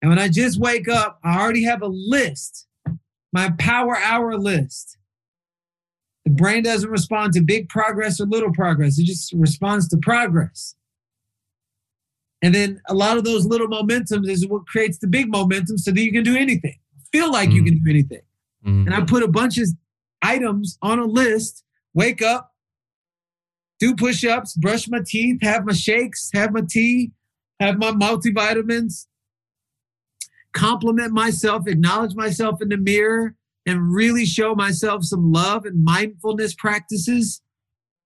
And 0.02 0.08
when 0.08 0.18
I 0.18 0.28
just 0.28 0.58
wake 0.58 0.88
up, 0.88 1.18
I 1.22 1.38
already 1.38 1.64
have 1.64 1.82
a 1.82 1.86
list, 1.86 2.66
my 3.32 3.50
power 3.58 3.96
hour 3.96 4.36
list. 4.36 4.96
The 6.24 6.30
brain 6.30 6.62
doesn't 6.62 6.90
respond 6.90 7.32
to 7.34 7.42
big 7.42 7.68
progress 7.68 8.20
or 8.20 8.26
little 8.26 8.52
progress, 8.52 8.98
it 8.98 9.04
just 9.04 9.32
responds 9.32 9.88
to 9.88 9.96
progress. 9.96 10.74
And 12.42 12.54
then 12.54 12.80
a 12.88 12.94
lot 12.94 13.18
of 13.18 13.24
those 13.24 13.44
little 13.44 13.68
momentums 13.68 14.28
is 14.28 14.46
what 14.46 14.66
creates 14.66 14.98
the 14.98 15.06
big 15.06 15.30
momentum 15.30 15.76
so 15.76 15.90
that 15.90 16.00
you 16.00 16.12
can 16.12 16.24
do 16.24 16.36
anything, 16.36 16.78
feel 17.12 17.30
like 17.30 17.50
mm. 17.50 17.54
you 17.54 17.64
can 17.64 17.82
do 17.82 17.90
anything. 17.90 18.22
Mm. 18.66 18.86
And 18.86 18.94
I 18.94 19.02
put 19.02 19.22
a 19.22 19.28
bunch 19.28 19.58
of 19.58 19.68
items 20.22 20.78
on 20.80 20.98
a 20.98 21.04
list, 21.04 21.64
wake 21.92 22.22
up, 22.22 22.49
do 23.80 23.96
push 23.96 24.24
ups, 24.24 24.54
brush 24.54 24.88
my 24.88 25.00
teeth, 25.04 25.38
have 25.42 25.64
my 25.64 25.72
shakes, 25.72 26.30
have 26.34 26.52
my 26.52 26.60
tea, 26.68 27.10
have 27.58 27.78
my 27.78 27.90
multivitamins, 27.90 29.06
compliment 30.52 31.12
myself, 31.12 31.66
acknowledge 31.66 32.14
myself 32.14 32.62
in 32.62 32.68
the 32.68 32.76
mirror, 32.76 33.34
and 33.66 33.92
really 33.92 34.24
show 34.24 34.54
myself 34.54 35.04
some 35.04 35.32
love 35.32 35.64
and 35.64 35.82
mindfulness 35.82 36.54
practices, 36.54 37.42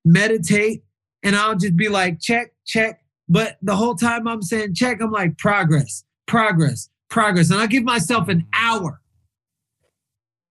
meditate, 0.04 0.84
and 1.22 1.34
I'll 1.34 1.56
just 1.56 1.76
be 1.76 1.88
like, 1.88 2.20
check, 2.20 2.52
check. 2.64 3.00
But 3.28 3.56
the 3.62 3.76
whole 3.76 3.94
time 3.96 4.28
I'm 4.28 4.42
saying 4.42 4.74
check, 4.74 5.00
I'm 5.00 5.10
like, 5.10 5.38
progress, 5.38 6.04
progress, 6.26 6.88
progress. 7.08 7.50
And 7.50 7.60
I 7.60 7.66
give 7.66 7.84
myself 7.84 8.28
an 8.28 8.46
hour. 8.54 9.00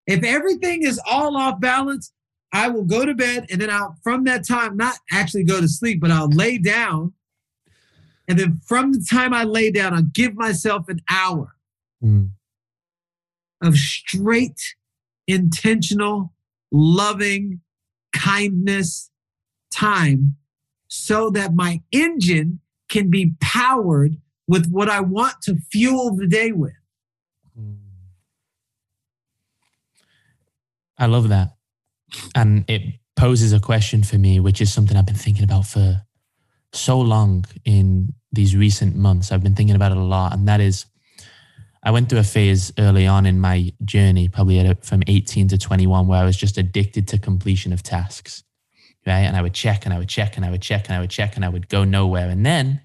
If 0.05 0.23
everything 0.23 0.83
is 0.83 0.99
all 1.09 1.37
off 1.37 1.61
balance, 1.61 2.11
I 2.53 2.69
will 2.69 2.85
go 2.85 3.03
to 3.03 3.15
bed 3.15 3.47
and 3.49 3.59
then 3.59 3.71
I'll, 3.71 3.97
from 4.03 4.25
that 4.25 4.47
time, 4.47 4.77
not 4.77 4.95
actually 5.11 5.43
go 5.43 5.59
to 5.59 5.67
sleep, 5.67 5.99
but 5.99 6.11
I'll 6.11 6.29
lay 6.29 6.59
down. 6.59 7.13
And 8.27 8.37
then 8.37 8.61
from 8.65 8.93
the 8.93 9.05
time 9.09 9.33
I 9.33 9.43
lay 9.43 9.71
down, 9.71 9.93
I'll 9.93 10.03
give 10.03 10.35
myself 10.35 10.87
an 10.87 11.01
hour 11.09 11.55
mm. 12.01 12.29
of 13.61 13.75
straight, 13.75 14.75
intentional, 15.27 16.31
loving 16.71 17.61
kindness 18.15 19.09
time 19.71 20.35
so 20.87 21.31
that 21.31 21.55
my 21.55 21.81
engine 21.91 22.59
can 22.87 23.09
be 23.09 23.33
powered 23.41 24.17
with 24.47 24.69
what 24.69 24.89
I 24.89 24.99
want 25.01 25.41
to 25.43 25.57
fuel 25.71 26.15
the 26.15 26.27
day 26.27 26.51
with. 26.51 26.73
I 30.99 31.07
love 31.07 31.29
that. 31.29 31.55
And 32.35 32.65
it 32.67 32.81
poses 33.15 33.53
a 33.53 33.59
question 33.59 34.03
for 34.03 34.17
me, 34.17 34.39
which 34.39 34.61
is 34.61 34.71
something 34.71 34.97
I've 34.97 35.05
been 35.05 35.15
thinking 35.15 35.43
about 35.43 35.65
for 35.65 36.01
so 36.71 36.99
long 36.99 37.45
in 37.65 38.13
these 38.31 38.55
recent 38.55 38.95
months. 38.95 39.31
I've 39.31 39.43
been 39.43 39.55
thinking 39.55 39.75
about 39.75 39.91
it 39.91 39.97
a 39.97 40.03
lot. 40.03 40.33
And 40.33 40.47
that 40.47 40.59
is 40.59 40.85
I 41.83 41.91
went 41.91 42.09
through 42.09 42.19
a 42.19 42.23
phase 42.23 42.71
early 42.79 43.05
on 43.05 43.25
in 43.25 43.39
my 43.39 43.73
journey, 43.83 44.29
probably 44.29 44.59
at, 44.59 44.85
from 44.85 45.03
18 45.07 45.49
to 45.49 45.57
21, 45.57 46.07
where 46.07 46.19
I 46.19 46.25
was 46.25 46.37
just 46.37 46.57
addicted 46.57 47.07
to 47.09 47.17
completion 47.17 47.73
of 47.73 47.83
tasks. 47.83 48.43
Right. 49.05 49.19
And 49.19 49.35
I 49.35 49.41
would 49.41 49.53
check 49.53 49.85
and 49.85 49.93
I 49.93 49.99
would 49.99 50.07
check 50.07 50.37
and 50.37 50.45
I 50.45 50.49
would 50.49 50.61
check 50.61 50.85
and 50.85 50.95
I 50.95 51.01
would 51.01 51.09
check 51.09 51.35
and 51.35 51.43
I 51.43 51.49
would 51.49 51.67
go 51.67 51.83
nowhere. 51.83 52.29
And 52.29 52.45
then 52.45 52.81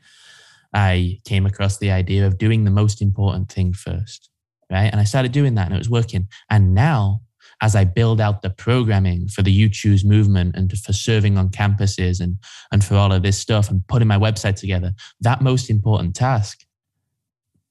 I 0.75 1.21
came 1.25 1.47
across 1.47 1.79
the 1.79 1.93
idea 1.93 2.27
of 2.27 2.39
doing 2.39 2.65
the 2.65 2.73
most 2.73 3.01
important 3.01 3.53
thing 3.53 3.73
first. 3.73 4.29
Right. 4.69 4.91
And 4.91 5.01
I 5.01 5.05
started 5.05 5.31
doing 5.31 5.55
that 5.55 5.67
and 5.67 5.75
it 5.77 5.79
was 5.79 5.89
working. 5.89 6.27
And 6.51 6.75
now, 6.75 7.21
as 7.61 7.75
I 7.75 7.85
build 7.85 8.21
out 8.21 8.43
the 8.43 8.51
programming 8.51 9.29
for 9.29 9.43
the 9.43 9.51
You 9.51 9.69
Choose 9.69 10.05
movement 10.05 10.55
and 10.57 10.71
for 10.79 10.93
serving 10.93 11.37
on 11.37 11.49
campuses 11.49 12.21
and, 12.21 12.37
and 12.71 12.85
for 12.85 12.95
all 12.95 13.13
of 13.13 13.23
this 13.23 13.39
stuff 13.39 13.71
and 13.71 13.87
putting 13.89 14.09
my 14.09 14.19
website 14.19 14.57
together, 14.57 14.93
that 15.21 15.43
most 15.43 15.69
important 15.69 16.15
task 16.15 16.65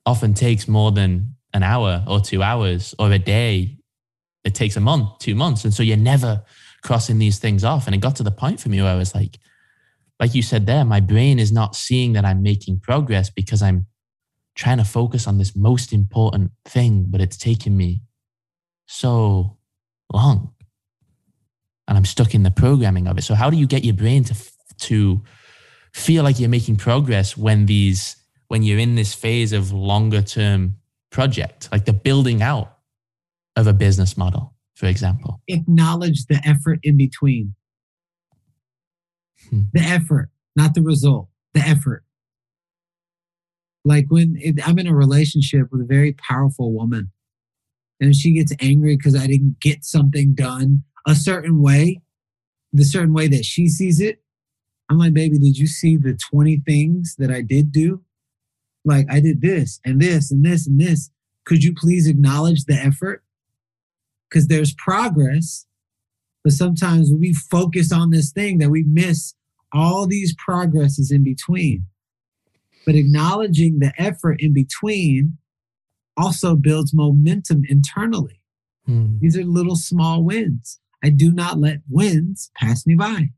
often 0.06 0.34
takes 0.34 0.68
more 0.68 0.92
than 0.92 1.36
an 1.54 1.64
hour 1.64 2.04
or 2.08 2.20
two 2.20 2.44
hours 2.44 2.94
or 3.00 3.12
a 3.12 3.20
day. 3.20 3.78
It 4.44 4.56
takes 4.56 4.76
a 4.76 4.82
month, 4.82 5.20
two 5.20 5.36
months. 5.36 5.64
And 5.64 5.74
so 5.74 5.84
you're 5.84 5.98
never 5.98 6.44
crossing 6.84 7.20
these 7.20 7.40
things 7.40 7.64
off. 7.64 7.86
And 7.86 7.96
it 7.96 8.00
got 8.00 8.16
to 8.18 8.24
the 8.24 8.32
point 8.32 8.60
for 8.60 8.70
me 8.70 8.82
where 8.82 8.92
I 8.92 8.98
was 8.98 9.16
like, 9.16 9.40
like 10.20 10.34
you 10.36 10.42
said 10.42 10.66
there, 10.66 10.84
my 10.84 11.00
brain 11.00 11.40
is 11.40 11.52
not 11.52 11.76
seeing 11.76 12.14
that 12.14 12.26
I'm 12.26 12.42
making 12.42 12.80
progress 12.80 13.30
because 13.30 13.62
I'm 13.62 13.86
trying 14.56 14.78
to 14.78 14.84
focus 14.84 15.28
on 15.28 15.38
this 15.38 15.56
most 15.56 15.94
important 15.94 16.52
thing, 16.66 17.06
but 17.08 17.22
it's 17.22 17.38
taking 17.38 17.78
me 17.78 18.02
so 18.88 19.57
long. 20.14 20.54
And 21.88 21.98
I'm 21.98 22.06
stuck 22.06 22.36
in 22.36 22.44
the 22.44 22.52
programming 22.52 23.08
of 23.08 23.18
it. 23.18 23.24
So 23.24 23.34
how 23.34 23.50
do 23.50 23.58
you 23.58 23.68
get 23.68 23.84
your 23.84 23.96
brain 23.96 24.24
to 24.26 24.36
to 24.80 25.22
feel 25.94 26.24
like 26.24 26.40
you're 26.40 26.50
making 26.50 26.76
progress 26.76 27.36
when 27.38 27.66
these 27.66 28.16
when 28.48 28.64
you're 28.64 28.80
in 28.80 28.96
this 28.96 29.14
phase 29.14 29.54
of 29.54 29.72
longer 29.72 30.22
term 30.22 30.76
project, 31.12 31.70
like 31.72 31.86
the 31.86 31.94
building 31.94 32.42
out 32.42 32.78
of 33.56 33.68
a 33.68 33.74
business 33.74 34.18
model, 34.18 34.54
for 34.76 34.86
example. 34.86 35.42
Acknowledge 35.48 36.26
the 36.26 36.40
effort 36.46 36.80
in 36.84 36.98
between. 36.98 37.56
Hmm. 39.50 39.62
The 39.74 39.82
effort, 39.82 40.30
not 40.56 40.74
the 40.76 40.82
result, 40.82 41.30
the 41.54 41.62
effort. 41.62 42.04
Like 43.84 44.06
when 44.10 44.38
it, 44.40 44.68
I'm 44.68 44.80
in 44.80 44.88
a 44.88 44.96
relationship 44.96 45.68
with 45.72 45.82
a 45.82 45.86
very 45.86 46.14
powerful 46.14 46.74
woman 46.74 47.12
and 48.00 48.16
she 48.16 48.34
gets 48.34 48.54
angry 48.60 48.96
because 48.96 49.16
I 49.16 49.28
didn't 49.28 49.60
get 49.60 49.84
something 49.84 50.34
done 50.36 50.84
a 51.08 51.16
certain 51.16 51.62
way, 51.62 52.02
the 52.74 52.84
certain 52.84 53.14
way 53.14 53.28
that 53.28 53.46
she 53.46 53.68
sees 53.68 54.00
it, 54.00 54.22
I'm 54.90 54.98
like, 54.98 55.14
baby, 55.14 55.38
did 55.38 55.58
you 55.58 55.68
see 55.68 55.98
the 55.98 56.18
20 56.32 56.62
things 56.66 57.16
that 57.18 57.32
I 57.32 57.42
did 57.42 57.72
do? 57.72 58.04
like 58.88 59.06
I 59.12 59.20
did 59.20 59.42
this 59.42 59.80
and 59.86 60.02
this 60.02 60.32
and 60.32 60.44
this 60.44 60.66
and 60.66 60.80
this. 60.80 61.12
Could 61.46 61.64
you 61.64 61.74
please 61.76 62.08
acknowledge 62.08 62.64
the 62.64 62.74
effort? 62.74 63.24
Because 64.30 64.48
there's 64.48 64.74
progress, 64.74 65.66
but 66.44 66.54
sometimes 66.54 67.12
we 67.14 67.34
focus 67.34 67.92
on 67.92 68.10
this 68.10 68.32
thing 68.32 68.58
that 68.58 68.70
we 68.70 68.84
miss 68.84 69.36
all 69.74 70.08
these 70.08 70.34
progresses 70.44 71.12
in 71.12 71.24
between. 71.24 71.86
But 72.86 72.96
acknowledging 72.96 73.80
the 73.80 73.94
effort 73.98 74.38
in 74.40 74.54
between 74.54 75.38
also 76.18 76.56
builds 76.56 76.94
momentum 76.94 77.64
internally. 77.68 78.42
Hmm. 78.86 79.18
These 79.20 79.38
are 79.38 79.44
little 79.44 79.76
small 79.76 80.24
wins. 80.24 80.80
I 81.04 81.10
do 81.10 81.32
not 81.32 81.60
let 81.60 81.82
wins 81.90 82.50
pass 82.58 82.88
me 82.88 82.96
by. 82.96 83.30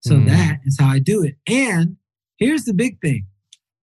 So 0.00 0.16
hmm. 0.16 0.26
that 0.26 0.60
is 0.64 0.78
how 0.78 0.88
I 0.88 0.98
do 0.98 1.22
it. 1.22 1.36
And 1.46 1.96
here's 2.38 2.64
the 2.64 2.74
big 2.74 3.00
thing 3.00 3.26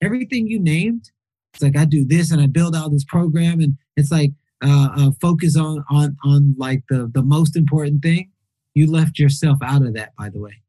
everything 0.02 0.48
you 0.48 0.60
named, 0.60 1.12
it's 1.54 1.64
like 1.64 1.78
I 1.78 1.86
do 1.86 2.06
this 2.06 2.32
and 2.32 2.42
I 2.42 2.48
build 2.48 2.76
out 2.76 2.92
this 2.92 3.04
program, 3.04 3.60
and 3.60 3.78
it's 3.98 4.12
like 4.12 4.32
uh, 4.64 4.90
uh, 4.96 5.12
focus 5.22 5.58
on 5.58 5.84
on 5.90 6.18
on 6.24 6.56
like 6.58 6.84
the 6.90 7.10
the 7.14 7.24
most 7.24 7.56
important 7.56 8.02
thing. 8.02 8.32
You 8.76 8.90
left 8.90 9.20
yourself 9.20 9.58
out 9.64 9.82
of 9.82 9.94
that, 9.96 10.16
by 10.18 10.30
the 10.30 10.40
way. 10.40 10.62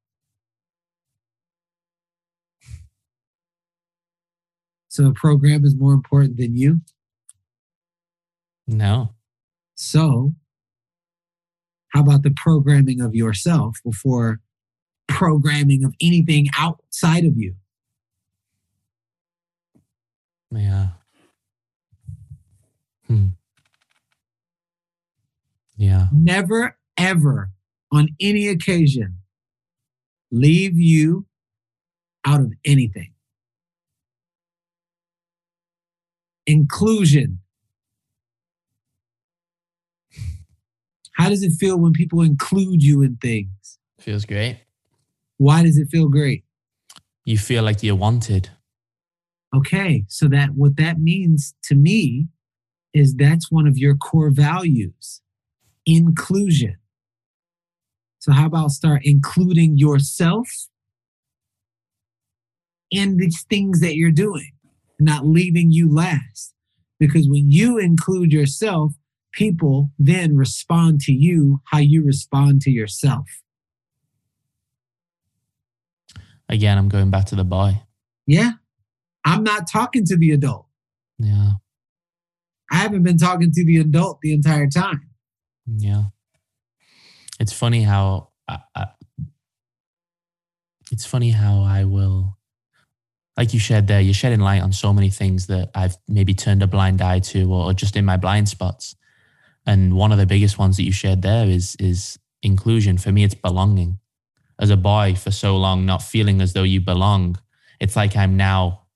So 4.88 5.06
a 5.06 5.12
program 5.12 5.64
is 5.64 5.76
more 5.76 5.92
important 5.92 6.36
than 6.36 6.56
you? 6.56 6.80
No. 8.70 9.14
So, 9.74 10.34
how 11.88 12.02
about 12.02 12.22
the 12.22 12.30
programming 12.30 13.00
of 13.00 13.14
yourself 13.14 13.78
before 13.84 14.40
programming 15.08 15.84
of 15.84 15.94
anything 16.00 16.46
outside 16.56 17.24
of 17.24 17.36
you? 17.36 17.56
Yeah. 20.52 20.88
Hmm. 23.06 23.28
Yeah. 25.76 26.06
Never, 26.12 26.76
ever 26.96 27.50
on 27.92 28.10
any 28.20 28.46
occasion 28.46 29.16
leave 30.30 30.78
you 30.78 31.26
out 32.24 32.40
of 32.40 32.52
anything. 32.64 33.12
Inclusion. 36.46 37.40
How 41.20 41.28
does 41.28 41.42
it 41.42 41.52
feel 41.52 41.78
when 41.78 41.92
people 41.92 42.22
include 42.22 42.82
you 42.82 43.02
in 43.02 43.16
things? 43.16 43.78
Feels 43.98 44.24
great. 44.24 44.56
Why 45.36 45.62
does 45.62 45.76
it 45.76 45.88
feel 45.90 46.08
great? 46.08 46.44
You 47.26 47.36
feel 47.36 47.62
like 47.62 47.82
you're 47.82 47.94
wanted. 47.94 48.48
Okay, 49.54 50.06
so 50.08 50.28
that 50.28 50.54
what 50.54 50.76
that 50.78 50.98
means 50.98 51.54
to 51.64 51.74
me 51.74 52.28
is 52.94 53.14
that's 53.14 53.52
one 53.52 53.66
of 53.66 53.76
your 53.76 53.96
core 53.96 54.30
values 54.30 55.20
inclusion. 55.84 56.76
So, 58.20 58.32
how 58.32 58.46
about 58.46 58.70
start 58.70 59.02
including 59.04 59.76
yourself 59.76 60.48
in 62.90 63.18
these 63.18 63.42
things 63.42 63.80
that 63.80 63.94
you're 63.94 64.10
doing, 64.10 64.52
not 64.98 65.26
leaving 65.26 65.70
you 65.70 65.94
last? 65.94 66.54
Because 66.98 67.28
when 67.28 67.50
you 67.50 67.76
include 67.76 68.32
yourself, 68.32 68.92
people 69.33 69.91
then 69.99 70.37
respond 70.37 71.01
to 71.03 71.12
you 71.12 71.61
how 71.66 71.78
you 71.78 72.05
respond 72.05 72.62
to 72.62 72.70
yourself. 72.70 73.26
Again, 76.49 76.78
I'm 76.78 76.89
going 76.89 77.11
back 77.11 77.26
to 77.26 77.37
the 77.37 77.45
boy. 77.45 77.83
Yeah. 78.26 78.53
I'm 79.24 79.45
not 79.45 79.68
talking 79.70 80.05
to 80.07 80.16
the 80.16 80.33
adult. 80.33 80.66
Yeah. 81.18 81.53
I 82.72 82.76
haven't 82.76 83.03
been 83.03 83.18
talking 83.18 83.53
to 83.53 83.64
the 83.64 83.78
adult 83.78 84.20
the 84.22 84.33
entire 84.33 84.68
time. 84.68 85.09
Yeah. 85.66 86.05
It's 87.39 87.53
funny 87.53 87.83
how 87.83 88.31
I, 88.49 88.59
I, 88.74 88.87
it's 90.91 91.07
funny 91.07 91.31
how 91.31 91.62
I 91.62 91.85
will 91.85 92.37
like 93.37 93.55
you 93.55 93.61
shared 93.61 93.87
there, 93.87 94.01
you're 94.01 94.12
shedding 94.12 94.41
light 94.41 94.62
on 94.62 94.72
so 94.72 94.93
many 94.93 95.09
things 95.09 95.47
that 95.47 95.70
I've 95.74 95.97
maybe 96.07 96.35
turned 96.35 96.62
a 96.62 96.66
blind 96.66 97.01
eye 97.01 97.20
to 97.20 97.51
or, 97.51 97.70
or 97.70 97.72
just 97.72 97.97
in 97.97 98.05
my 98.05 98.18
blind 98.18 98.49
spots. 98.51 98.95
And 99.70 99.94
one 99.94 100.10
of 100.10 100.18
the 100.18 100.26
biggest 100.26 100.58
ones 100.58 100.76
that 100.78 100.82
you 100.82 100.90
shared 100.90 101.22
there 101.22 101.46
is 101.46 101.76
is 101.78 102.18
inclusion. 102.42 102.98
For 102.98 103.12
me, 103.12 103.22
it's 103.22 103.36
belonging. 103.36 104.00
As 104.58 104.68
a 104.68 104.76
boy 104.76 105.14
for 105.14 105.30
so 105.30 105.56
long, 105.56 105.86
not 105.86 106.02
feeling 106.02 106.40
as 106.40 106.54
though 106.54 106.64
you 106.64 106.80
belong. 106.80 107.38
It's 107.78 107.94
like 107.94 108.16
I'm 108.16 108.36
now 108.36 108.86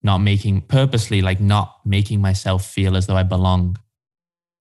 not 0.00 0.18
making 0.18 0.60
purposely 0.60 1.22
like 1.22 1.40
not 1.40 1.80
making 1.84 2.20
myself 2.20 2.64
feel 2.64 2.96
as 2.96 3.08
though 3.08 3.16
I 3.16 3.24
belong 3.24 3.78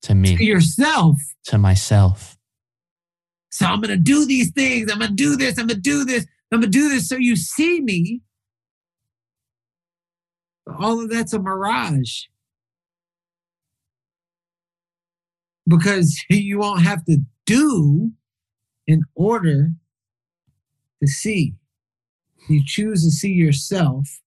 to 0.01 0.15
me. 0.15 0.35
To 0.35 0.43
yourself. 0.43 1.17
To 1.45 1.59
myself. 1.59 2.39
So 3.51 3.67
I'm 3.67 3.81
gonna 3.81 3.97
do 3.97 4.25
these 4.25 4.49
things. 4.49 4.91
I'm 4.91 4.97
gonna 4.97 5.11
do 5.11 5.37
this. 5.37 5.59
I'm 5.59 5.67
gonna 5.67 5.79
do 5.79 6.05
this. 6.05 6.25
I'm 6.51 6.61
gonna 6.61 6.71
do 6.71 6.89
this 6.89 7.07
so 7.07 7.17
you 7.17 7.35
see 7.35 7.81
me. 7.81 8.21
All 10.79 11.03
of 11.03 11.11
that's 11.11 11.33
a 11.33 11.39
mirage. 11.39 12.23
Because 15.71 16.23
you 16.29 16.59
won't 16.59 16.83
have 16.83 17.03
to 17.05 17.17
do 17.45 18.11
in 18.87 19.03
order 19.15 19.69
to 21.01 21.07
see. 21.07 21.55
You 22.49 22.61
choose 22.65 23.03
to 23.03 23.11
see 23.11 23.31
yourself 23.31 24.21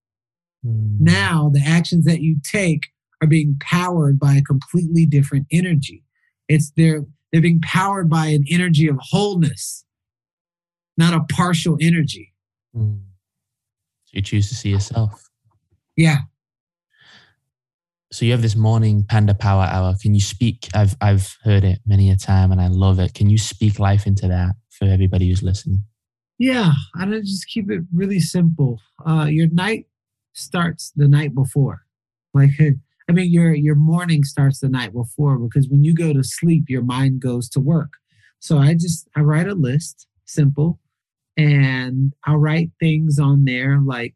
Mm. 0.66 1.00
Now, 1.00 1.50
the 1.52 1.60
actions 1.64 2.04
that 2.06 2.20
you 2.20 2.36
take 2.42 2.86
are 3.22 3.28
being 3.28 3.56
powered 3.60 4.18
by 4.18 4.34
a 4.34 4.42
completely 4.42 5.06
different 5.06 5.46
energy. 5.50 6.02
It's 6.48 6.72
they're 6.76 7.04
they're 7.32 7.42
being 7.42 7.60
powered 7.60 8.08
by 8.08 8.26
an 8.26 8.44
energy 8.50 8.88
of 8.88 8.96
wholeness, 9.00 9.84
not 10.96 11.14
a 11.14 11.24
partial 11.32 11.76
energy. 11.80 12.32
Mm. 12.76 13.00
So 14.04 14.10
you 14.12 14.22
choose 14.22 14.48
to 14.48 14.54
see 14.54 14.70
yourself. 14.70 15.28
Yeah. 15.96 16.18
So 18.14 18.24
you 18.24 18.30
have 18.30 18.42
this 18.42 18.54
morning 18.54 19.04
Panda 19.08 19.34
Power 19.34 19.64
Hour. 19.64 19.96
Can 20.00 20.14
you 20.14 20.20
speak? 20.20 20.68
I've 20.72 20.94
I've 21.00 21.36
heard 21.42 21.64
it 21.64 21.80
many 21.84 22.10
a 22.10 22.16
time 22.16 22.52
and 22.52 22.60
I 22.60 22.68
love 22.68 23.00
it. 23.00 23.12
Can 23.12 23.28
you 23.28 23.38
speak 23.38 23.80
life 23.80 24.06
into 24.06 24.28
that 24.28 24.54
for 24.70 24.84
everybody 24.84 25.28
who's 25.28 25.42
listening? 25.42 25.82
Yeah, 26.38 26.70
I 26.96 27.06
don't 27.06 27.24
just 27.24 27.48
keep 27.48 27.72
it 27.72 27.80
really 27.92 28.20
simple. 28.20 28.80
Uh, 29.04 29.26
your 29.28 29.48
night 29.48 29.86
starts 30.32 30.92
the 30.94 31.08
night 31.08 31.34
before. 31.34 31.86
Like 32.34 32.50
I 32.60 33.12
mean, 33.12 33.32
your 33.32 33.52
your 33.52 33.74
morning 33.74 34.22
starts 34.22 34.60
the 34.60 34.68
night 34.68 34.92
before 34.92 35.36
because 35.36 35.68
when 35.68 35.82
you 35.82 35.92
go 35.92 36.12
to 36.12 36.22
sleep, 36.22 36.66
your 36.68 36.84
mind 36.84 37.18
goes 37.18 37.48
to 37.48 37.60
work. 37.60 37.94
So 38.38 38.58
I 38.58 38.74
just 38.74 39.08
I 39.16 39.22
write 39.22 39.48
a 39.48 39.54
list, 39.54 40.06
simple, 40.24 40.78
and 41.36 42.12
I'll 42.24 42.36
write 42.36 42.70
things 42.78 43.18
on 43.18 43.44
there 43.44 43.80
like 43.84 44.14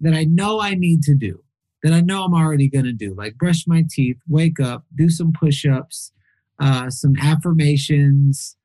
that 0.00 0.14
I 0.14 0.24
know 0.24 0.62
I 0.62 0.74
need 0.74 1.02
to 1.02 1.14
do, 1.14 1.43
that 1.84 1.92
I 1.92 2.00
know 2.00 2.24
I'm 2.24 2.34
already 2.34 2.68
going 2.68 2.86
to 2.86 2.92
do, 2.92 3.14
like 3.14 3.36
brush 3.36 3.66
my 3.66 3.84
teeth, 3.88 4.16
wake 4.26 4.58
up, 4.58 4.86
do 4.96 5.10
some 5.10 5.32
push 5.32 5.66
ups, 5.66 6.12
uh, 6.58 6.88
some 6.88 7.14
affirmations, 7.20 8.56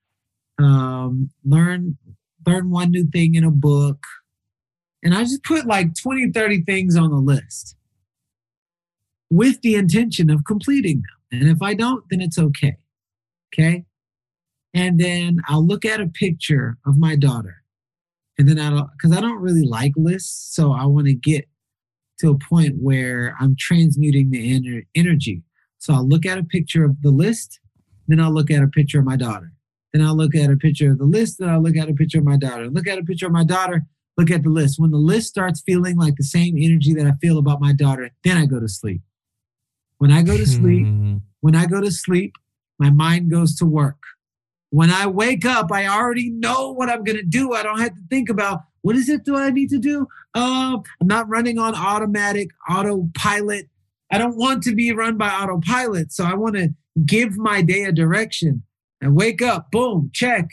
um, 0.57 1.30
learn 1.43 1.97
learn 2.47 2.70
one 2.70 2.91
new 2.91 3.05
thing 3.05 3.36
in 3.36 3.43
a 3.43 3.51
book. 3.51 4.01
And 5.03 5.13
I 5.13 5.24
just 5.24 5.43
put 5.43 5.67
like 5.67 5.93
20, 6.01 6.32
30 6.32 6.63
things 6.63 6.95
on 6.95 7.11
the 7.11 7.17
list 7.17 7.76
with 9.30 9.61
the 9.61 9.76
intention 9.76 10.30
of 10.30 10.45
completing 10.45 11.01
them. 11.01 11.41
And 11.41 11.49
if 11.49 11.61
I 11.61 11.74
don't, 11.74 12.03
then 12.09 12.22
it's 12.22 12.39
okay. 12.39 12.78
Okay. 13.53 13.84
And 14.74 14.97
then 14.97 15.39
I'll 15.49 15.65
look 15.65 15.84
at 15.84 15.99
a 15.99 16.07
picture 16.07 16.78
of 16.86 16.97
my 16.97 17.17
daughter. 17.17 17.63
And 18.38 18.47
then 18.47 18.59
I 18.59 18.70
don't, 18.70 18.89
because 18.93 19.15
I 19.15 19.20
don't 19.20 19.41
really 19.41 19.65
like 19.65 19.91
lists. 19.97 20.55
So 20.55 20.72
I 20.72 20.86
want 20.86 21.07
to 21.07 21.13
get 21.13 21.49
to 22.20 22.30
a 22.32 22.38
point 22.38 22.76
where 22.80 23.36
I'm 23.39 23.55
transmuting 23.57 24.30
the 24.32 24.59
ener- 24.59 24.86
energy. 24.95 25.43
So 25.78 25.93
I'll 25.93 26.07
look 26.07 26.26
at 26.26 26.38
a 26.38 26.43
picture 26.43 26.84
of 26.84 27.01
the 27.01 27.11
list, 27.11 27.59
then 28.07 28.20
I'll 28.20 28.32
look 28.34 28.51
at 28.51 28.61
a 28.61 28.67
picture 28.67 28.99
of 28.99 29.05
my 29.05 29.15
daughter. 29.15 29.53
Then 29.93 30.01
I'll 30.03 30.15
look 30.15 30.36
at 30.36 30.51
a 30.51 30.57
picture 30.57 30.91
of 30.91 30.97
the 30.99 31.05
list, 31.05 31.39
then 31.39 31.49
I'll 31.49 31.61
look 31.61 31.78
at 31.78 31.89
a 31.89 31.93
picture 31.93 32.20
of 32.20 32.26
my 32.26 32.38
daughter. 32.38 32.67
Look 32.70 32.88
at 32.88 32.97
a 32.97 33.03
picture 33.03 33.28
of 33.28 33.32
my 33.32 33.43
daughter, 33.45 33.86
look 34.17 34.30
at 34.30 34.43
the 34.43 34.49
list. 34.49 34.80
When 34.80 34.91
the 34.91 34.97
list 34.97 35.30
starts 35.30 35.61
feeling 35.61 35.97
like 35.97 36.15
the 36.17 36.24
same 36.24 36.55
energy 36.57 36.93
that 36.93 37.05
I 37.07 37.13
feel 37.22 37.38
about 37.38 37.61
my 37.61 37.74
daughter, 37.74 38.11
then 38.24 38.38
I 38.38 38.45
go 38.45 38.59
to 38.59 38.67
sleep. 38.67 39.01
When 39.97 40.11
I 40.11 40.22
go 40.22 40.38
to 40.38 40.45
sleep, 40.45 40.86
Hmm. 40.86 41.17
when 41.41 41.55
I 41.55 41.65
go 41.65 41.82
to 41.82 41.91
sleep, 41.91 42.36
my 42.78 42.89
mind 42.89 43.32
goes 43.32 43.55
to 43.57 43.65
work. 43.65 43.97
When 44.72 44.89
I 44.91 45.07
wake 45.07 45.45
up, 45.45 45.72
I 45.72 45.88
already 45.88 46.30
know 46.30 46.72
what 46.72 46.89
I'm 46.89 47.03
going 47.03 47.17
to 47.17 47.24
do. 47.24 47.53
I 47.53 47.63
don't 47.63 47.80
have 47.80 47.95
to 47.95 48.01
think 48.09 48.30
about 48.30 48.61
what 48.82 48.96
is 48.96 49.10
it 49.10 49.24
do 49.24 49.36
I 49.36 49.50
need 49.50 49.70
to 49.70 49.80
do? 49.80 50.08
Uh, 50.34 50.78
I'm 51.02 51.08
not 51.08 51.28
running 51.28 51.58
on 51.60 51.76
automatic 51.76 52.50
autopilot. 52.70 53.70
I 54.12 54.18
don't 54.18 54.38
want 54.38 54.64
to 54.64 54.76
be 54.76 54.92
run 54.92 55.18
by 55.18 55.30
autopilot. 55.30 56.12
So 56.12 56.24
I 56.24 56.34
want 56.34 56.56
to 56.56 56.70
give 57.06 57.38
my 57.38 57.62
day 57.62 57.84
a 57.84 57.92
direction. 57.92 58.64
I 59.02 59.10
wake 59.10 59.42
up, 59.42 59.72
boom, 59.72 60.12
check. 60.14 60.50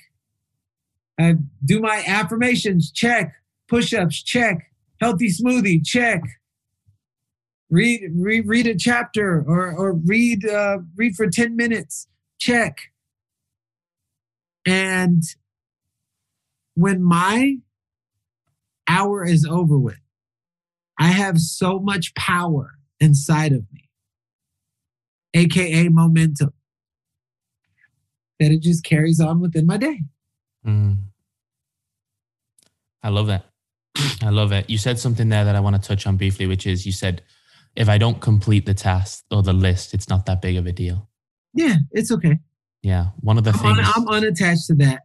I 1.18 1.36
do 1.64 1.80
my 1.80 2.04
affirmations, 2.06 2.90
check. 2.92 3.32
Push 3.68 3.94
ups, 3.94 4.22
check. 4.22 4.70
Healthy 5.00 5.28
smoothie, 5.28 5.84
check 5.84 6.22
read 7.70 8.00
read 8.14 8.46
read 8.46 8.66
a 8.66 8.74
chapter 8.74 9.44
or 9.46 9.72
or 9.72 9.92
read 9.92 10.46
uh, 10.46 10.78
read 10.94 11.14
for 11.16 11.28
10 11.28 11.56
minutes 11.56 12.06
check 12.38 12.78
and 14.64 15.22
when 16.74 17.02
my 17.02 17.56
hour 18.88 19.24
is 19.24 19.44
over 19.48 19.76
with 19.78 19.98
i 20.98 21.08
have 21.08 21.38
so 21.38 21.78
much 21.78 22.14
power 22.14 22.72
inside 23.00 23.52
of 23.52 23.62
me 23.72 23.88
aka 25.34 25.88
momentum 25.88 26.52
that 28.40 28.50
it 28.52 28.60
just 28.62 28.84
carries 28.84 29.20
on 29.20 29.40
within 29.40 29.66
my 29.66 29.76
day 29.76 30.00
Mm. 30.66 30.96
I 33.04 33.08
love 33.10 33.28
that. 33.28 33.44
I 34.20 34.30
love 34.30 34.50
it. 34.50 34.68
You 34.68 34.78
said 34.78 34.98
something 34.98 35.28
there 35.28 35.44
that 35.44 35.54
I 35.54 35.60
want 35.60 35.80
to 35.80 35.88
touch 35.88 36.08
on 36.08 36.16
briefly, 36.16 36.48
which 36.48 36.66
is 36.66 36.84
you 36.84 36.90
said, 36.90 37.22
if 37.76 37.88
I 37.88 37.98
don't 37.98 38.20
complete 38.20 38.66
the 38.66 38.74
task 38.74 39.22
or 39.30 39.44
the 39.44 39.52
list, 39.52 39.94
it's 39.94 40.08
not 40.08 40.26
that 40.26 40.42
big 40.42 40.56
of 40.56 40.66
a 40.66 40.72
deal. 40.72 41.08
yeah 41.54 41.76
it's 41.92 42.10
okay 42.10 42.40
Yeah. 42.82 43.10
One 43.20 43.38
of 43.38 43.44
the 43.44 43.52
I'm, 43.52 43.64
un- 43.64 43.76
things. 43.76 43.88
I'm 43.94 44.08
unattached 44.08 44.66
to 44.66 44.74
that 44.76 45.02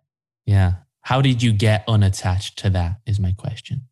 yeah. 0.48 0.74
How 1.02 1.22
did 1.22 1.42
you 1.42 1.52
get 1.52 1.84
unattached 1.88 2.58
to 2.60 2.70
that? 2.72 3.00
Is 3.06 3.20
my 3.20 3.32
question. 3.34 3.84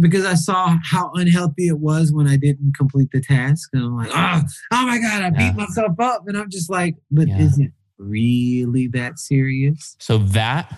because 0.00 0.24
I 0.24 0.34
saw 0.34 0.78
how 0.82 1.10
unhealthy 1.14 1.68
it 1.68 1.78
was 1.78 2.12
when 2.12 2.26
I 2.26 2.36
didn't 2.38 2.74
complete 2.74 3.10
the 3.12 3.20
task. 3.20 3.68
And 3.74 3.82
I'm 3.84 3.96
like, 3.96 4.08
oh, 4.10 4.40
oh 4.72 4.86
my 4.86 4.98
God, 4.98 5.22
I 5.22 5.26
Yeah. 5.26 5.30
beat 5.30 5.54
myself 5.54 6.00
up. 6.00 6.22
And 6.26 6.36
I'm 6.36 6.48
just 6.50 6.70
like, 6.70 6.96
but 7.10 7.28
Yeah. 7.28 7.38
is 7.38 7.58
it 7.58 7.72
really 7.98 8.88
that 8.88 9.18
serious? 9.18 9.94
So 10.00 10.16
that 10.18 10.72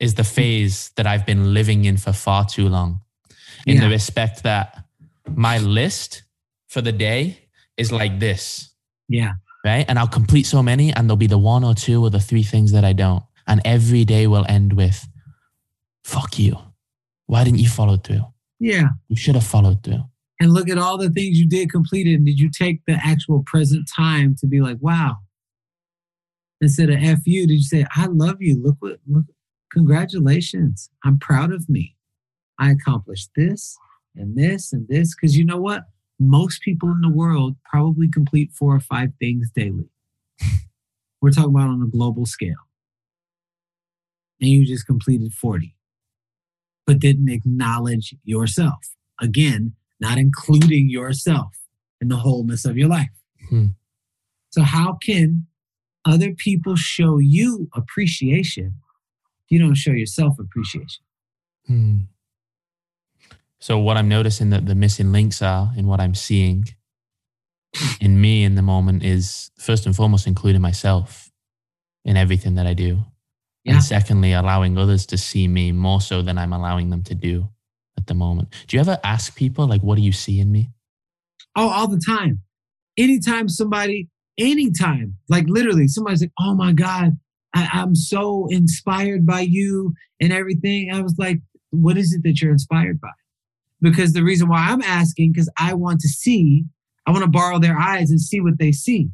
is 0.00 0.14
the 0.14 0.24
phase 0.24 0.90
that 0.96 1.06
I've 1.06 1.24
been 1.24 1.54
living 1.54 1.84
in 1.84 1.96
for 1.96 2.12
far 2.12 2.44
too 2.44 2.68
long. 2.68 3.00
In 3.66 3.78
the 3.80 3.88
respect 3.88 4.42
that 4.42 4.84
my 5.34 5.58
list 5.58 6.24
for 6.68 6.82
the 6.82 6.92
day 6.92 7.38
is 7.76 7.92
like 7.92 8.18
this. 8.18 8.74
Yeah. 9.08 9.34
right? 9.64 9.86
And 9.88 9.96
I'll 9.98 10.08
complete 10.08 10.44
so 10.44 10.62
many, 10.62 10.92
and 10.92 11.08
there'll 11.08 11.16
be 11.16 11.26
the 11.28 11.38
one 11.38 11.62
or 11.64 11.74
two 11.74 12.02
or 12.04 12.10
the 12.10 12.20
three 12.20 12.42
things 12.42 12.72
that 12.72 12.84
I 12.84 12.92
don't. 12.92 13.22
And 13.46 13.60
every 13.64 14.04
day 14.04 14.26
will 14.26 14.46
end 14.48 14.72
with, 14.72 15.06
fuck 16.02 16.38
you. 16.38 16.56
Why 17.26 17.44
didn't 17.44 17.60
you 17.60 17.68
follow 17.68 17.96
through? 17.96 18.24
Yeah. 18.60 18.88
You 19.08 19.16
should 19.16 19.34
have 19.34 19.44
followed 19.44 19.82
through. 19.82 20.04
And 20.40 20.52
look 20.52 20.68
at 20.68 20.78
all 20.78 20.98
the 20.98 21.10
things 21.10 21.38
you 21.38 21.48
did 21.48 21.70
completed. 21.70 22.14
And 22.14 22.26
did 22.26 22.38
you 22.38 22.50
take 22.50 22.80
the 22.86 22.98
actual 23.02 23.42
present 23.46 23.88
time 23.94 24.34
to 24.40 24.46
be 24.46 24.60
like, 24.60 24.78
wow? 24.80 25.16
Instead 26.60 26.90
of 26.90 27.02
F 27.02 27.20
you, 27.24 27.46
did 27.46 27.54
you 27.54 27.62
say, 27.62 27.86
I 27.94 28.06
love 28.06 28.36
you? 28.40 28.60
Look 28.62 28.76
what, 28.80 28.98
look, 29.06 29.24
congratulations. 29.72 30.90
I'm 31.04 31.18
proud 31.18 31.52
of 31.52 31.68
me. 31.68 31.96
I 32.58 32.70
accomplished 32.70 33.30
this 33.36 33.76
and 34.16 34.36
this 34.36 34.72
and 34.72 34.88
this. 34.88 35.14
Because 35.14 35.36
you 35.36 35.44
know 35.44 35.58
what? 35.58 35.84
Most 36.18 36.62
people 36.62 36.90
in 36.90 37.00
the 37.00 37.10
world 37.10 37.56
probably 37.70 38.08
complete 38.08 38.52
four 38.52 38.74
or 38.74 38.80
five 38.80 39.10
things 39.20 39.50
daily. 39.54 39.90
We're 41.20 41.30
talking 41.30 41.50
about 41.50 41.68
on 41.68 41.82
a 41.82 41.90
global 41.90 42.26
scale. 42.26 42.54
And 44.44 44.52
you 44.52 44.66
just 44.66 44.86
completed 44.86 45.32
40, 45.32 45.74
but 46.86 46.98
didn't 46.98 47.30
acknowledge 47.30 48.14
yourself. 48.24 48.90
Again, 49.18 49.72
not 50.00 50.18
including 50.18 50.90
yourself 50.90 51.56
in 51.98 52.08
the 52.08 52.16
wholeness 52.16 52.66
of 52.66 52.76
your 52.76 52.90
life. 52.90 53.08
Hmm. 53.48 53.68
So, 54.50 54.60
how 54.60 54.98
can 55.02 55.46
other 56.04 56.34
people 56.34 56.76
show 56.76 57.16
you 57.16 57.70
appreciation 57.74 58.74
if 59.46 59.50
you 59.50 59.58
don't 59.58 59.78
show 59.78 59.92
yourself 59.92 60.34
appreciation? 60.38 61.04
Hmm. 61.66 62.00
So 63.60 63.78
what 63.78 63.96
I'm 63.96 64.10
noticing 64.10 64.50
that 64.50 64.66
the 64.66 64.74
missing 64.74 65.10
links 65.10 65.40
are 65.40 65.72
in 65.74 65.86
what 65.86 65.98
I'm 65.98 66.14
seeing 66.14 66.66
in 67.98 68.20
me 68.20 68.44
in 68.44 68.56
the 68.56 68.62
moment 68.62 69.02
is 69.02 69.50
first 69.58 69.86
and 69.86 69.96
foremost 69.96 70.26
including 70.26 70.60
myself 70.60 71.30
in 72.04 72.18
everything 72.18 72.56
that 72.56 72.66
I 72.66 72.74
do. 72.74 73.06
Yeah. 73.64 73.74
And 73.74 73.82
secondly, 73.82 74.32
allowing 74.32 74.76
others 74.76 75.06
to 75.06 75.16
see 75.16 75.48
me 75.48 75.72
more 75.72 76.00
so 76.00 76.20
than 76.20 76.36
I'm 76.36 76.52
allowing 76.52 76.90
them 76.90 77.02
to 77.04 77.14
do 77.14 77.48
at 77.96 78.06
the 78.06 78.14
moment. 78.14 78.50
Do 78.66 78.76
you 78.76 78.80
ever 78.80 78.98
ask 79.02 79.34
people 79.34 79.66
like, 79.66 79.82
what 79.82 79.96
do 79.96 80.02
you 80.02 80.12
see 80.12 80.38
in 80.38 80.52
me? 80.52 80.70
Oh, 81.56 81.68
all 81.68 81.88
the 81.88 82.00
time. 82.04 82.40
Anytime 82.98 83.48
somebody, 83.48 84.08
anytime, 84.38 85.16
like 85.28 85.46
literally, 85.48 85.88
somebody's 85.88 86.20
like, 86.20 86.32
oh 86.38 86.54
my 86.54 86.72
God, 86.72 87.18
I, 87.54 87.68
I'm 87.72 87.94
so 87.94 88.48
inspired 88.50 89.24
by 89.24 89.40
you 89.40 89.94
and 90.20 90.32
everything. 90.32 90.90
I 90.92 91.00
was 91.00 91.14
like, 91.18 91.40
what 91.70 91.96
is 91.96 92.12
it 92.12 92.22
that 92.24 92.40
you're 92.40 92.52
inspired 92.52 93.00
by? 93.00 93.10
Because 93.80 94.12
the 94.12 94.22
reason 94.22 94.48
why 94.48 94.58
I'm 94.68 94.82
asking, 94.82 95.32
because 95.32 95.50
I 95.58 95.74
want 95.74 96.00
to 96.00 96.08
see, 96.08 96.64
I 97.06 97.12
want 97.12 97.24
to 97.24 97.30
borrow 97.30 97.58
their 97.58 97.78
eyes 97.78 98.10
and 98.10 98.20
see 98.20 98.40
what 98.40 98.58
they 98.58 98.72
see. 98.72 99.08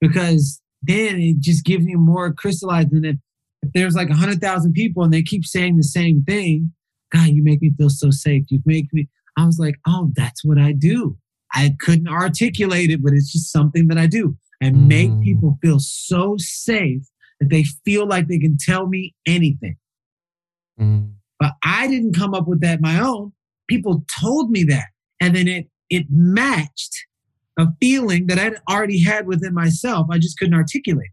Because 0.00 0.60
then 0.82 1.20
it 1.20 1.40
just 1.40 1.64
gives 1.64 1.84
me 1.84 1.94
more 1.94 2.32
crystallized. 2.32 2.92
And 2.92 3.04
if, 3.04 3.16
if 3.62 3.70
there's 3.74 3.94
like 3.94 4.10
a 4.10 4.14
hundred 4.14 4.40
thousand 4.40 4.72
people 4.72 5.02
and 5.02 5.12
they 5.12 5.22
keep 5.22 5.44
saying 5.44 5.76
the 5.76 5.82
same 5.82 6.24
thing, 6.24 6.72
God, 7.12 7.28
you 7.28 7.42
make 7.42 7.60
me 7.60 7.70
feel 7.76 7.90
so 7.90 8.10
safe. 8.10 8.44
You 8.50 8.60
make 8.64 8.92
me, 8.92 9.08
I 9.36 9.44
was 9.46 9.58
like, 9.58 9.76
oh, 9.86 10.10
that's 10.14 10.44
what 10.44 10.58
I 10.58 10.72
do. 10.72 11.16
I 11.52 11.74
couldn't 11.80 12.08
articulate 12.08 12.90
it, 12.90 13.02
but 13.02 13.12
it's 13.12 13.32
just 13.32 13.50
something 13.52 13.88
that 13.88 13.98
I 13.98 14.06
do. 14.06 14.36
I 14.62 14.70
make 14.70 15.10
Mm. 15.10 15.22
people 15.24 15.58
feel 15.62 15.78
so 15.80 16.36
safe 16.38 17.02
that 17.40 17.48
they 17.48 17.64
feel 17.84 18.06
like 18.06 18.28
they 18.28 18.38
can 18.38 18.56
tell 18.58 18.86
me 18.86 19.14
anything. 19.26 19.76
Mm. 20.78 21.14
But 21.38 21.52
I 21.64 21.88
didn't 21.88 22.14
come 22.14 22.34
up 22.34 22.46
with 22.46 22.60
that 22.60 22.80
my 22.80 23.00
own. 23.00 23.32
People 23.68 24.04
told 24.20 24.50
me 24.50 24.64
that. 24.64 24.86
And 25.20 25.34
then 25.34 25.48
it 25.48 25.68
it 25.88 26.06
matched 26.08 27.06
a 27.58 27.66
feeling 27.80 28.26
that 28.28 28.38
I'd 28.38 28.54
already 28.70 29.02
had 29.02 29.26
within 29.26 29.52
myself. 29.54 30.06
I 30.10 30.18
just 30.18 30.38
couldn't 30.38 30.54
articulate. 30.54 31.10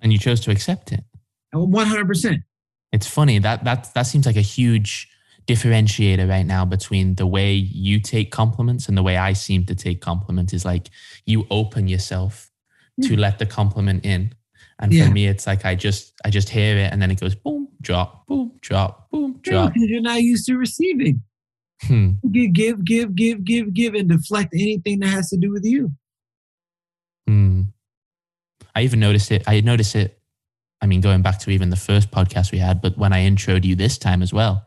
And 0.00 0.12
you 0.12 0.18
chose 0.18 0.40
to 0.40 0.50
accept 0.50 0.92
it. 0.92 1.04
One 1.64 1.86
hundred 1.86 2.06
percent. 2.06 2.42
It's 2.92 3.06
funny 3.06 3.38
that 3.40 3.64
that 3.64 3.92
that 3.94 4.02
seems 4.02 4.26
like 4.26 4.36
a 4.36 4.40
huge 4.42 5.08
differentiator 5.46 6.28
right 6.28 6.46
now 6.46 6.64
between 6.64 7.14
the 7.14 7.26
way 7.26 7.54
you 7.54 8.00
take 8.00 8.32
compliments 8.32 8.88
and 8.88 8.96
the 8.98 9.02
way 9.02 9.16
I 9.16 9.32
seem 9.32 9.64
to 9.66 9.74
take 9.74 10.00
compliments 10.00 10.52
is 10.52 10.64
like 10.64 10.88
you 11.24 11.46
open 11.50 11.86
yourself 11.88 12.50
to 13.02 13.14
Yeah. 13.14 13.20
let 13.20 13.38
the 13.38 13.46
compliment 13.46 14.04
in. 14.04 14.32
And 14.80 14.92
Yeah. 14.92 15.06
for 15.06 15.12
me 15.12 15.26
it's 15.28 15.46
like 15.46 15.64
I 15.64 15.74
just 15.76 16.14
I 16.24 16.30
just 16.30 16.48
hear 16.48 16.76
it 16.76 16.92
and 16.92 17.00
then 17.00 17.10
it 17.10 17.20
goes 17.20 17.34
boom, 17.36 17.68
drop, 17.80 18.26
boom, 18.26 18.52
drop, 18.60 19.08
boom, 19.10 19.38
drop. 19.42 19.72
Because 19.74 19.88
you're 19.88 20.00
not 20.00 20.22
used 20.22 20.46
to 20.46 20.56
receiving. 20.56 21.22
Hmm. 21.82 22.12
Give, 22.32 22.52
give, 22.52 22.84
give, 22.84 23.14
give, 23.14 23.44
give, 23.44 23.72
give, 23.74 23.94
and 23.94 24.08
deflect 24.08 24.52
anything 24.54 24.98
that 25.00 25.08
has 25.08 25.28
to 25.28 25.36
do 25.36 25.52
with 25.52 25.64
you. 25.64 25.92
Hmm. 27.26 27.62
I 28.74 28.82
even 28.82 28.98
noticed 29.00 29.30
it. 29.30 29.42
I 29.46 29.60
noticed 29.60 29.94
it. 29.94 30.15
I 30.82 30.86
mean, 30.86 31.00
going 31.00 31.22
back 31.22 31.38
to 31.40 31.50
even 31.50 31.70
the 31.70 31.76
first 31.76 32.10
podcast 32.10 32.52
we 32.52 32.58
had, 32.58 32.80
but 32.82 32.96
when 32.98 33.12
I 33.12 33.20
introed 33.28 33.64
you 33.64 33.74
this 33.74 33.98
time 33.98 34.22
as 34.22 34.32
well, 34.32 34.66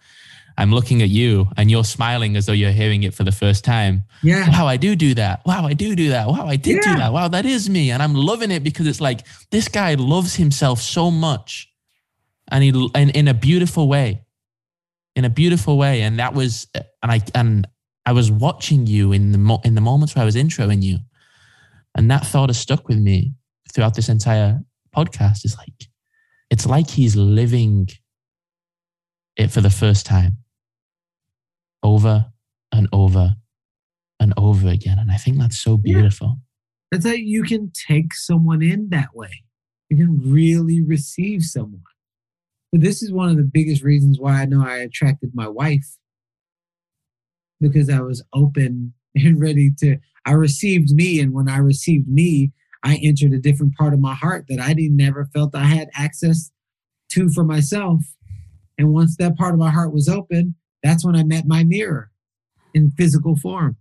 I'm 0.58 0.72
looking 0.72 1.02
at 1.02 1.10
you 1.10 1.48
and 1.56 1.72
you're 1.72 1.86
smiling 1.86 2.36
as 2.36 2.46
though 2.46 2.52
you're 2.54 2.72
hearing 2.72 3.04
it 3.04 3.14
for 3.14 3.24
the 3.24 3.32
first 3.32 3.64
time. 3.64 4.04
Yeah. 4.24 4.50
Wow, 4.50 4.68
I 4.68 4.76
do 4.76 4.96
do 4.96 5.14
that. 5.14 5.46
Wow, 5.46 5.66
I 5.66 5.74
do 5.74 5.96
do 5.96 6.10
that. 6.10 6.28
Wow, 6.28 6.48
I 6.48 6.58
did 6.58 6.78
Yeah. 6.84 6.94
do 6.94 7.00
that. 7.00 7.14
Wow, 7.14 7.28
that 7.30 7.46
is 7.46 7.70
me. 7.70 7.92
And 7.92 8.04
I'm 8.04 8.14
loving 8.14 8.52
it 8.52 8.64
because 8.64 8.86
it's 8.88 9.00
like 9.00 9.26
this 9.52 9.68
guy 9.70 9.94
loves 9.94 10.36
himself 10.36 10.82
so 10.82 11.10
much 11.12 11.70
and 12.52 12.64
he 12.64 12.90
and 12.96 13.12
in 13.12 13.28
a 13.30 13.34
beautiful 13.34 13.88
way. 13.88 14.24
In 15.16 15.24
a 15.24 15.30
beautiful 15.30 15.78
way. 15.78 16.02
And 16.02 16.20
that 16.20 16.34
was 16.34 16.68
and 16.76 17.12
I 17.12 17.22
and 17.34 17.66
I 18.06 18.12
was 18.12 18.30
watching 18.32 18.86
you 18.88 19.14
in 19.14 19.32
the 19.32 19.38
mo- 19.38 19.62
in 19.64 19.76
the 19.76 19.82
moments 19.82 20.14
where 20.16 20.24
I 20.24 20.26
was 20.26 20.36
introing 20.36 20.82
you. 20.84 20.98
And 21.96 22.12
that 22.12 22.26
thought 22.26 22.50
has 22.50 22.60
stuck 22.60 22.88
with 22.90 22.98
me 22.98 23.34
throughout 23.74 23.94
this 23.96 24.10
entire 24.10 24.60
podcast. 24.96 25.46
It's 25.46 25.58
like 25.58 25.88
it's 26.50 26.66
like 26.66 26.90
he's 26.90 27.16
living 27.16 27.88
it 29.38 29.52
for 29.52 29.62
the 29.62 29.70
first 29.70 30.06
time 30.06 30.38
over 31.84 32.26
and 32.72 32.88
over 32.92 33.36
and 34.20 34.34
over 34.38 34.68
again. 34.68 35.00
And 35.00 35.12
I 35.12 35.16
think 35.18 35.38
that's 35.38 35.60
so 35.60 35.80
Yeah. 35.84 35.96
beautiful. 35.96 36.40
That's 36.92 37.06
how 37.06 37.14
you 37.14 37.44
can 37.44 37.72
take 37.88 38.14
someone 38.14 38.62
in 38.62 38.90
that 38.90 39.16
way. 39.16 39.44
You 39.90 39.98
can 39.98 40.20
really 40.32 40.82
receive 40.82 41.44
someone. 41.44 41.84
But 42.72 42.82
this 42.82 43.02
is 43.02 43.12
one 43.12 43.30
of 43.30 43.38
the 43.38 43.50
biggest 43.52 43.84
reasons 43.84 44.20
why 44.20 44.42
I 44.42 44.46
know 44.46 44.64
I 44.66 44.78
attracted 44.78 45.32
my 45.34 45.48
wife 45.48 45.98
because 47.62 47.90
I 47.90 48.00
was 48.02 48.24
open 48.34 48.94
and 49.16 49.40
ready 49.40 49.72
to. 49.80 49.98
I 50.26 50.34
received 50.34 50.92
me, 50.92 51.20
and 51.20 51.34
when 51.34 51.50
I 51.50 51.58
received 51.58 52.08
me, 52.08 52.52
I 52.84 53.00
entered 53.04 53.34
a 53.34 53.40
different 53.40 53.76
part 53.76 53.94
of 53.94 54.00
my 54.00 54.14
heart 54.14 54.46
that 54.50 54.60
I 54.60 54.74
didn't 54.74 54.98
never 54.98 55.30
felt 55.34 55.56
I 55.56 55.66
had 55.66 55.90
access 55.96 56.52
to 57.12 57.30
for 57.30 57.44
myself. 57.44 58.02
And 58.78 58.94
once 58.94 59.18
that 59.18 59.36
part 59.38 59.54
of 59.54 59.60
my 59.60 59.70
heart 59.70 59.94
was 59.94 60.08
open, 60.08 60.56
that's 60.82 61.06
when 61.06 61.16
I 61.16 61.24
met 61.24 61.46
my 61.46 61.64
mirror 61.64 62.12
in 62.74 62.92
physical 62.92 63.36
form. 63.36 63.78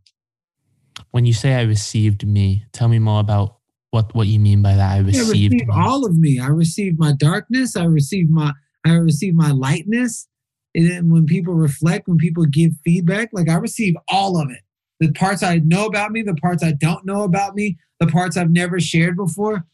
When 1.12 1.24
you 1.26 1.32
say 1.32 1.54
I 1.54 1.62
received 1.62 2.26
me, 2.26 2.64
tell 2.72 2.88
me 2.88 2.98
more 2.98 3.20
about 3.20 3.58
what, 3.90 4.14
what 4.14 4.26
you 4.26 4.40
mean 4.40 4.62
by 4.62 4.74
that. 4.74 4.92
I 4.92 4.96
I 4.96 4.98
received 4.98 5.28
received 5.28 5.54
me. 5.54 5.66
all 5.72 6.04
of 6.04 6.18
me. 6.18 6.40
I 6.40 6.48
received 6.48 6.98
my 6.98 7.12
darkness. 7.12 7.76
I 7.76 7.84
received 7.84 8.30
my 8.30 8.52
I 8.84 8.94
received 8.94 9.36
my 9.36 9.50
lightness. 9.50 10.28
And 10.74 10.90
then 10.90 11.10
when 11.10 11.26
people 11.26 11.54
reflect, 11.54 12.08
when 12.08 12.18
people 12.18 12.44
give 12.44 12.72
feedback, 12.84 13.30
like 13.32 13.48
I 13.48 13.54
receive 13.54 13.94
all 14.08 14.40
of 14.40 14.50
it. 14.50 14.60
The 15.00 15.12
parts 15.12 15.42
I 15.42 15.58
know 15.58 15.86
about 15.86 16.10
me, 16.10 16.22
the 16.22 16.34
parts 16.34 16.62
I 16.62 16.72
don't 16.72 17.04
know 17.06 17.22
about 17.22 17.54
me, 17.54 17.78
the 18.00 18.06
parts 18.06 18.36
I've 18.36 18.50
never 18.50 18.80
shared 18.80 19.16
before. 19.16 19.64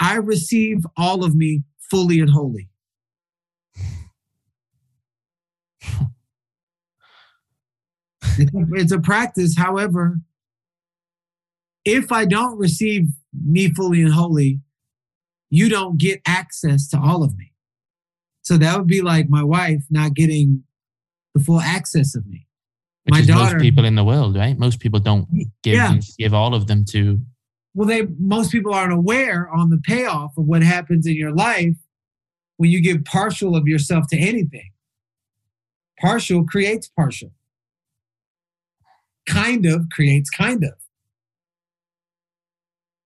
I 0.00 0.16
receive 0.16 0.86
all 0.96 1.24
of 1.24 1.34
me 1.34 1.64
fully 1.90 2.20
and 2.20 2.30
wholly. 2.30 2.68
It's 8.40 8.54
a, 8.54 8.66
it's 8.74 8.92
a 8.92 9.00
practice. 9.00 9.56
However, 9.58 10.20
if 11.84 12.12
I 12.12 12.24
don't 12.24 12.56
receive 12.56 13.08
me 13.32 13.72
fully 13.74 14.02
and 14.02 14.12
wholly, 14.12 14.60
you 15.50 15.68
don't 15.68 15.98
get 15.98 16.20
access 16.26 16.88
to 16.90 17.00
all 17.00 17.24
of 17.24 17.36
me. 17.36 17.52
So 18.42 18.56
that 18.58 18.78
would 18.78 18.86
be 18.86 19.02
like 19.02 19.28
my 19.28 19.42
wife 19.42 19.84
not 19.90 20.14
getting 20.14 20.64
the 21.34 21.42
full 21.42 21.60
access 21.60 22.14
of 22.14 22.26
me. 22.26 22.47
Which 23.08 23.12
my 23.14 23.20
is 23.20 23.26
daughter- 23.26 23.54
most 23.56 23.62
people 23.62 23.84
in 23.86 23.94
the 23.94 24.04
world, 24.04 24.36
right? 24.36 24.58
Most 24.58 24.80
people 24.80 25.00
don't 25.00 25.26
give 25.62 25.74
Yeah. 25.74 25.98
give 26.18 26.34
all 26.34 26.54
of 26.54 26.66
them 26.66 26.84
to 26.90 27.20
Well, 27.74 27.88
they 27.88 28.02
most 28.18 28.52
people 28.52 28.74
aren't 28.74 28.92
aware 28.92 29.48
on 29.48 29.70
the 29.70 29.78
payoff 29.78 30.36
of 30.36 30.44
what 30.46 30.62
happens 30.62 31.06
in 31.06 31.16
your 31.16 31.32
life 31.34 31.76
when 32.58 32.70
you 32.70 32.82
give 32.82 33.04
partial 33.04 33.56
of 33.56 33.66
yourself 33.66 34.06
to 34.08 34.16
anything. 34.18 34.72
Partial 36.00 36.44
creates 36.44 36.88
partial. 36.88 37.32
Kind 39.26 39.64
of 39.66 39.88
creates 39.90 40.28
kind 40.30 40.62
of. 40.64 40.74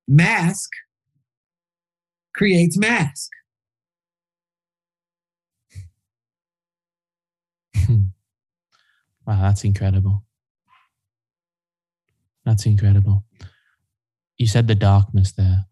Mask 0.08 0.70
creates 2.34 2.76
mask. 2.76 3.30
Wow, 9.32 9.40
that's 9.40 9.64
incredible. 9.64 10.24
That's 12.44 12.66
incredible. 12.66 13.24
You 14.36 14.46
said 14.46 14.68
the 14.68 14.74
darkness 14.74 15.32
there. 15.32 15.64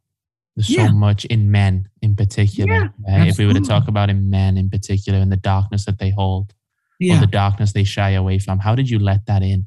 There's 0.56 0.70
Yeah. 0.70 0.86
so 0.86 0.94
much 0.94 1.26
in 1.26 1.50
men 1.50 1.90
in 2.00 2.16
particular. 2.16 2.72
Yeah, 3.06 3.18
right? 3.18 3.28
If 3.28 3.36
we 3.36 3.44
were 3.44 3.52
to 3.52 3.60
talk 3.60 3.86
about 3.86 4.08
in 4.08 4.30
men 4.30 4.56
in 4.56 4.70
particular 4.70 5.18
and 5.18 5.30
the 5.30 5.36
darkness 5.36 5.84
that 5.84 5.98
they 5.98 6.08
hold 6.08 6.54
yeah. 6.98 7.18
or 7.18 7.20
the 7.20 7.26
darkness 7.26 7.72
they 7.72 7.84
shy 7.84 8.10
away 8.10 8.38
from, 8.38 8.60
how 8.60 8.74
did 8.74 8.88
you 8.88 8.98
let 8.98 9.26
that 9.26 9.42
in? 9.42 9.66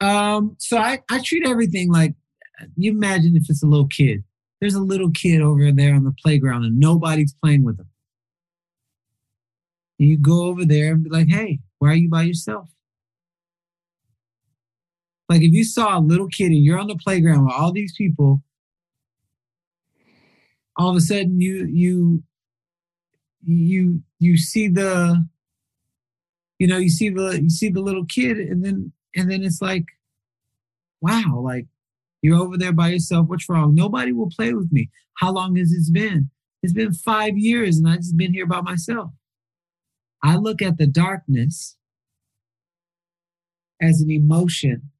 Um, 0.00 0.54
so 0.58 0.78
I, 0.78 1.00
I 1.10 1.20
treat 1.20 1.44
everything 1.44 1.90
like 1.90 2.14
you 2.76 2.92
imagine 2.92 3.36
if 3.36 3.50
it's 3.50 3.64
a 3.64 3.66
little 3.66 3.88
kid. 3.88 4.22
There's 4.60 4.74
a 4.74 4.80
little 4.82 5.10
kid 5.10 5.40
over 5.40 5.72
there 5.72 5.96
on 5.96 6.04
the 6.04 6.14
playground 6.22 6.64
and 6.64 6.78
nobody's 6.78 7.34
playing 7.42 7.64
with 7.64 7.80
him. 7.80 7.88
And 9.98 10.08
you 10.08 10.16
go 10.16 10.44
over 10.44 10.64
there 10.64 10.92
and 10.92 11.02
be 11.02 11.10
like, 11.10 11.28
hey, 11.28 11.58
why 11.82 11.88
are 11.88 11.96
you 11.96 12.08
by 12.08 12.22
yourself? 12.22 12.68
Like 15.28 15.42
if 15.42 15.52
you 15.52 15.64
saw 15.64 15.98
a 15.98 16.00
little 16.00 16.28
kid 16.28 16.52
and 16.52 16.64
you're 16.64 16.78
on 16.78 16.86
the 16.86 16.94
playground 16.94 17.46
with 17.46 17.54
all 17.54 17.72
these 17.72 17.92
people, 17.96 18.40
all 20.76 20.90
of 20.90 20.96
a 20.96 21.00
sudden 21.00 21.40
you 21.40 21.66
you 21.66 22.22
you 23.44 24.00
you 24.20 24.38
see 24.38 24.68
the 24.68 25.26
you 26.60 26.68
know 26.68 26.76
you 26.76 26.88
see 26.88 27.08
the 27.08 27.42
you 27.42 27.50
see 27.50 27.68
the 27.68 27.80
little 27.80 28.06
kid 28.06 28.36
and 28.36 28.64
then 28.64 28.92
and 29.16 29.28
then 29.28 29.42
it's 29.42 29.60
like 29.60 29.86
wow 31.00 31.42
like 31.42 31.66
you're 32.22 32.38
over 32.38 32.56
there 32.56 32.72
by 32.72 32.90
yourself. 32.90 33.26
What's 33.26 33.48
wrong? 33.48 33.74
Nobody 33.74 34.12
will 34.12 34.30
play 34.30 34.52
with 34.52 34.70
me. 34.70 34.88
How 35.14 35.32
long 35.32 35.56
has 35.56 35.72
it 35.72 35.92
been? 35.92 36.30
It's 36.62 36.72
been 36.72 36.92
five 36.92 37.36
years 37.36 37.78
and 37.78 37.88
i've 37.88 38.02
just 38.02 38.16
been 38.16 38.32
here 38.32 38.46
by 38.46 38.60
myself 38.60 39.10
i 40.22 40.36
look 40.36 40.62
at 40.62 40.78
the 40.78 40.86
darkness 40.86 41.76
as 43.80 44.00
an 44.00 44.10
emotion 44.10 44.90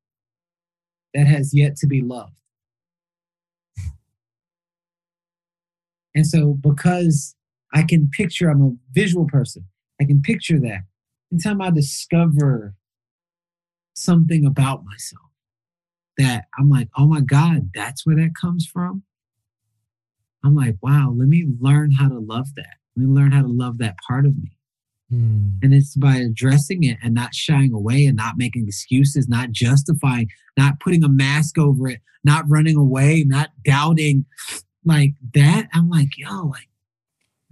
that 1.14 1.26
has 1.26 1.52
yet 1.54 1.76
to 1.76 1.86
be 1.86 2.02
loved 2.02 2.34
and 6.14 6.26
so 6.26 6.54
because 6.60 7.36
i 7.74 7.82
can 7.82 8.08
picture 8.10 8.48
i'm 8.48 8.62
a 8.62 8.72
visual 8.92 9.26
person 9.26 9.64
i 10.00 10.04
can 10.04 10.20
picture 10.22 10.58
that 10.58 10.80
anytime 11.32 11.60
i 11.60 11.70
discover 11.70 12.74
something 13.94 14.44
about 14.46 14.84
myself 14.84 15.22
that 16.18 16.44
I'm 16.58 16.68
like, 16.68 16.88
oh 16.96 17.06
my 17.06 17.20
God, 17.20 17.70
that's 17.74 18.06
where 18.06 18.16
that 18.16 18.32
comes 18.40 18.66
from. 18.66 19.02
I'm 20.44 20.54
like, 20.54 20.76
wow, 20.82 21.14
let 21.16 21.28
me 21.28 21.46
learn 21.60 21.92
how 21.92 22.08
to 22.08 22.18
love 22.18 22.54
that. 22.56 22.76
Let 22.96 23.06
me 23.06 23.14
learn 23.14 23.32
how 23.32 23.42
to 23.42 23.48
love 23.48 23.78
that 23.78 23.96
part 24.06 24.26
of 24.26 24.36
me. 24.36 24.52
Hmm. 25.12 25.48
And 25.62 25.74
it's 25.74 25.94
by 25.94 26.16
addressing 26.16 26.84
it 26.84 26.96
and 27.02 27.12
not 27.12 27.34
shying 27.34 27.72
away 27.74 28.06
and 28.06 28.16
not 28.16 28.38
making 28.38 28.66
excuses, 28.66 29.28
not 29.28 29.50
justifying, 29.50 30.30
not 30.56 30.80
putting 30.80 31.04
a 31.04 31.08
mask 31.08 31.58
over 31.58 31.88
it, 31.88 32.00
not 32.24 32.44
running 32.48 32.76
away, 32.76 33.24
not 33.26 33.50
doubting. 33.62 34.24
Like 34.86 35.12
that, 35.34 35.68
I'm 35.74 35.90
like, 35.90 36.16
yo, 36.16 36.46
like, 36.46 36.68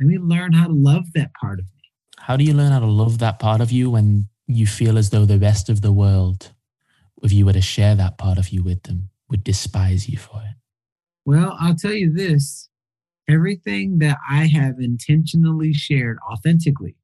let 0.01 0.07
me 0.07 0.19
learn 0.19 0.55
how 0.55 0.69
to 0.69 0.73
love 0.73 1.13
that 1.15 1.35
part 1.35 1.59
of 1.59 1.67
me. 1.67 1.91
How 2.19 2.39
do 2.39 2.45
you 2.45 2.55
learn 2.55 2.73
how 2.73 2.81
to 2.81 2.87
love 2.87 3.19
that 3.19 3.39
part 3.39 3.61
of 3.61 3.71
you 3.71 3.91
when 3.91 4.29
you 4.47 4.67
feel 4.67 4.97
as 4.97 5.11
though 5.11 5.27
the 5.27 5.39
rest 5.39 5.69
of 5.69 5.83
the 5.83 5.93
world, 5.93 6.53
if 7.23 7.33
you 7.33 7.45
were 7.45 7.53
to 7.53 7.61
share 7.61 7.95
that 7.95 8.17
part 8.17 8.39
of 8.39 8.49
you 8.49 8.63
with 8.63 8.85
them, 8.85 9.11
would 9.29 9.45
despise 9.45 10.09
you 10.09 10.17
for 10.17 10.39
it? 10.39 10.57
Well, 11.27 11.57
I'll 11.61 11.75
tell 11.77 11.93
you 11.93 12.11
this 12.11 12.71
everything 13.29 13.99
that 13.99 14.17
I 14.29 14.47
have 14.47 14.81
intentionally 14.81 15.75
shared 15.75 16.19
authentically, 16.29 16.97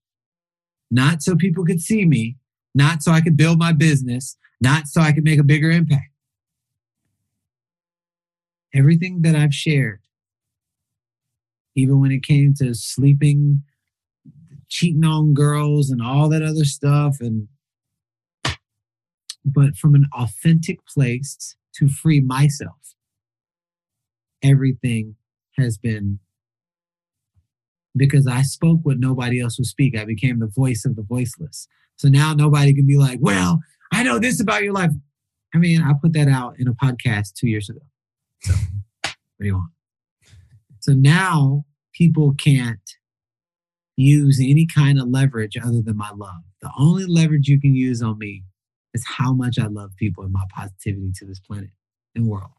not 0.91 1.23
so 1.23 1.37
people 1.37 1.65
could 1.65 1.81
see 1.81 2.05
me, 2.05 2.37
not 2.75 3.03
so 3.03 3.13
I 3.13 3.21
could 3.21 3.37
build 3.37 3.59
my 3.59 3.73
business, 3.73 4.37
not 4.61 4.87
so 4.87 5.01
I 5.01 5.13
could 5.13 5.25
make 5.25 5.39
a 5.39 5.45
bigger 5.45 5.71
impact. 5.71 6.11
Everything 8.75 9.23
that 9.23 9.35
I've 9.35 9.55
shared, 9.55 10.01
even 11.75 12.01
when 12.01 12.13
it 12.13 12.23
came 12.23 12.55
to 12.55 12.75
sleeping, 12.75 13.63
cheating 14.69 15.05
on 15.05 15.35
girls, 15.35 15.91
and 15.91 16.03
all 16.03 16.29
that 16.29 16.43
other 16.43 16.65
stuff, 16.65 17.17
and 17.21 17.49
but 19.45 19.77
from 19.77 19.95
an 19.95 20.07
authentic 20.13 20.85
place 20.87 21.57
to 21.75 21.89
free 21.89 22.21
myself 22.21 22.87
everything 24.43 25.17
has 25.59 25.79
been 25.79 26.19
because 27.97 28.27
I 28.27 28.43
spoke 28.43 28.81
what 28.83 28.99
nobody 28.99 29.41
else 29.41 29.59
would 29.59 29.67
speak. 29.67 29.97
I 29.97 30.05
became 30.05 30.39
the 30.39 30.47
voice 30.47 30.85
of 30.85 30.97
the 30.97 31.03
voiceless. 31.03 31.67
So 31.97 32.09
now 32.09 32.35
nobody 32.35 32.75
can 32.75 32.87
be 32.87 32.99
like, 32.99 33.19
well, 33.23 33.61
I 33.93 34.03
know 34.03 34.19
this 34.19 34.41
about 34.41 34.63
your 34.63 34.73
life. 34.73 34.91
I 35.55 35.59
mean, 35.59 35.83
I 35.83 35.93
put 36.01 36.13
that 36.13 36.29
out 36.29 36.59
in 36.59 36.69
a 36.69 36.75
podcast 36.75 37.35
two 37.35 37.49
years 37.49 37.71
ago. 37.71 37.81
So, 38.41 38.53
what 39.03 39.15
do 39.41 39.47
you 39.47 39.55
want? 39.55 39.71
So 40.81 40.93
now 40.93 41.65
people 41.95 42.35
can't 42.35 42.91
use 43.97 44.39
any 44.41 44.67
kind 44.67 45.01
of 45.01 45.09
leverage 45.09 45.57
other 45.57 45.81
than 45.81 45.97
my 45.97 46.11
love. 46.15 46.43
The 46.61 46.71
only 46.79 47.07
leverage 47.07 47.49
you 47.49 47.61
can 47.61 47.75
use 47.75 48.03
on 48.03 48.19
me 48.19 48.45
is 48.93 49.05
how 49.07 49.33
much 49.33 49.59
I 49.59 49.67
love 49.67 49.97
people 49.97 50.25
and 50.25 50.33
my 50.33 50.45
positivity 50.55 51.13
to 51.17 51.25
this 51.25 51.41
planet 51.41 51.71
and 52.15 52.27
world. 52.27 52.51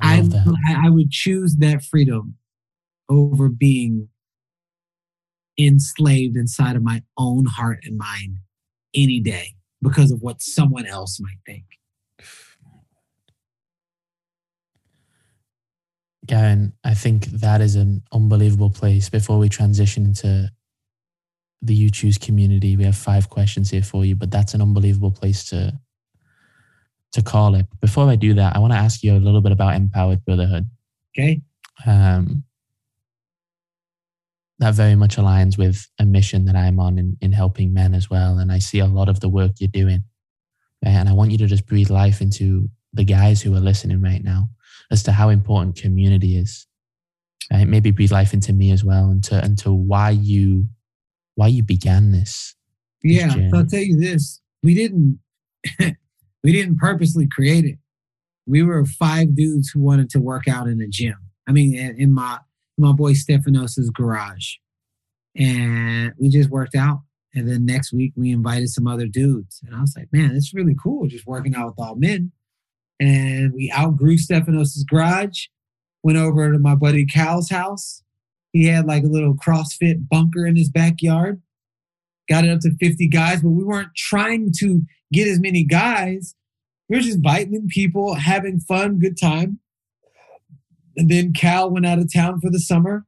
I, 0.00 0.28
I, 0.66 0.86
I 0.86 0.90
would 0.90 1.10
choose 1.10 1.56
that 1.56 1.84
freedom 1.84 2.36
over 3.12 3.48
being 3.48 4.08
enslaved 5.58 6.36
inside 6.36 6.76
of 6.76 6.82
my 6.82 7.02
own 7.18 7.44
heart 7.44 7.80
and 7.84 7.98
mind 7.98 8.38
any 8.94 9.20
day 9.20 9.54
because 9.82 10.10
of 10.10 10.22
what 10.22 10.40
someone 10.40 10.86
else 10.86 11.20
might 11.20 11.38
think. 11.46 11.64
Garrain, 16.26 16.72
I 16.84 16.94
think 16.94 17.26
that 17.26 17.60
is 17.60 17.74
an 17.74 18.02
unbelievable 18.12 18.70
place. 18.70 19.10
Before 19.10 19.38
we 19.38 19.48
transition 19.48 20.06
into 20.06 20.48
the 21.60 21.74
You 21.74 21.90
Choose 21.90 22.16
community, 22.16 22.76
we 22.76 22.84
have 22.84 22.96
five 22.96 23.28
questions 23.28 23.70
here 23.70 23.82
for 23.82 24.04
you, 24.04 24.14
but 24.14 24.30
that's 24.30 24.54
an 24.54 24.62
unbelievable 24.62 25.10
place 25.10 25.44
to 25.46 25.78
to 27.12 27.22
call 27.22 27.54
it. 27.56 27.66
Before 27.80 28.08
I 28.08 28.16
do 28.16 28.32
that, 28.34 28.56
I 28.56 28.58
want 28.58 28.72
to 28.72 28.78
ask 28.78 29.02
you 29.02 29.14
a 29.14 29.18
little 29.18 29.42
bit 29.42 29.52
about 29.52 29.74
Empowered 29.74 30.24
Brotherhood. 30.24 30.64
Okay. 31.14 31.42
Um, 31.84 32.44
that 34.62 34.74
very 34.74 34.94
much 34.94 35.16
aligns 35.16 35.58
with 35.58 35.88
a 35.98 36.06
mission 36.06 36.44
that 36.44 36.54
I'm 36.54 36.78
on 36.78 36.96
in, 36.96 37.16
in 37.20 37.32
helping 37.32 37.74
men 37.74 37.94
as 37.94 38.08
well. 38.08 38.38
And 38.38 38.52
I 38.52 38.60
see 38.60 38.78
a 38.78 38.86
lot 38.86 39.08
of 39.08 39.18
the 39.18 39.28
work 39.28 39.52
you're 39.58 39.68
doing. 39.68 40.04
And 40.84 41.08
I 41.08 41.12
want 41.12 41.32
you 41.32 41.38
to 41.38 41.46
just 41.46 41.66
breathe 41.66 41.90
life 41.90 42.20
into 42.20 42.68
the 42.92 43.04
guys 43.04 43.42
who 43.42 43.54
are 43.56 43.60
listening 43.60 44.00
right 44.00 44.22
now 44.22 44.48
as 44.92 45.02
to 45.04 45.12
how 45.12 45.30
important 45.30 45.76
community 45.76 46.36
is. 46.36 46.66
Right? 47.52 47.66
Maybe 47.66 47.90
breathe 47.90 48.12
life 48.12 48.32
into 48.32 48.52
me 48.52 48.70
as 48.70 48.84
well 48.84 49.10
and 49.10 49.22
to, 49.24 49.42
and 49.42 49.58
to 49.58 49.72
why 49.72 50.10
you 50.10 50.68
why 51.34 51.48
you 51.48 51.62
began 51.62 52.12
this. 52.12 52.54
this 53.02 53.16
yeah, 53.16 53.30
so 53.50 53.56
I'll 53.56 53.66
tell 53.66 53.80
you 53.80 53.98
this. 53.98 54.40
We 54.62 54.74
didn't 54.74 55.18
we 55.80 56.52
didn't 56.52 56.78
purposely 56.78 57.26
create 57.26 57.64
it. 57.64 57.78
We 58.46 58.62
were 58.62 58.84
five 58.84 59.34
dudes 59.34 59.70
who 59.70 59.80
wanted 59.80 60.08
to 60.10 60.20
work 60.20 60.46
out 60.46 60.68
in 60.68 60.80
a 60.80 60.86
gym. 60.86 61.16
I 61.48 61.52
mean, 61.52 61.74
in 61.74 62.12
my 62.12 62.38
my 62.78 62.92
boy 62.92 63.12
Stefanos's 63.12 63.90
garage. 63.90 64.54
And 65.36 66.12
we 66.18 66.28
just 66.28 66.50
worked 66.50 66.74
out. 66.74 67.00
And 67.34 67.48
then 67.48 67.64
next 67.64 67.92
week 67.92 68.12
we 68.16 68.30
invited 68.30 68.68
some 68.68 68.86
other 68.86 69.06
dudes. 69.06 69.60
And 69.64 69.74
I 69.74 69.80
was 69.80 69.94
like, 69.96 70.08
man, 70.12 70.32
it's 70.34 70.52
really 70.54 70.76
cool 70.80 71.06
just 71.06 71.26
working 71.26 71.54
out 71.54 71.66
with 71.66 71.78
all 71.78 71.96
men. 71.96 72.32
And 73.00 73.52
we 73.54 73.72
outgrew 73.76 74.18
Stefanos's 74.18 74.84
garage, 74.84 75.46
went 76.02 76.18
over 76.18 76.52
to 76.52 76.58
my 76.58 76.74
buddy 76.74 77.06
Cal's 77.06 77.48
house. 77.48 78.02
He 78.52 78.66
had 78.66 78.86
like 78.86 79.02
a 79.02 79.08
little 79.08 79.34
CrossFit 79.34 80.08
bunker 80.08 80.46
in 80.46 80.56
his 80.56 80.70
backyard. 80.70 81.40
Got 82.28 82.44
it 82.44 82.50
up 82.50 82.60
to 82.60 82.76
50 82.76 83.08
guys, 83.08 83.40
but 83.42 83.48
we 83.50 83.64
weren't 83.64 83.94
trying 83.96 84.52
to 84.58 84.82
get 85.12 85.26
as 85.26 85.40
many 85.40 85.64
guys. 85.64 86.34
We 86.88 86.96
were 86.96 87.02
just 87.02 87.16
inviting 87.16 87.66
people, 87.68 88.14
having 88.14 88.60
fun, 88.60 88.98
good 88.98 89.18
time. 89.18 89.58
And 90.96 91.10
then 91.10 91.32
Cal 91.32 91.70
went 91.70 91.86
out 91.86 91.98
of 91.98 92.12
town 92.12 92.40
for 92.40 92.50
the 92.50 92.60
summer. 92.60 93.04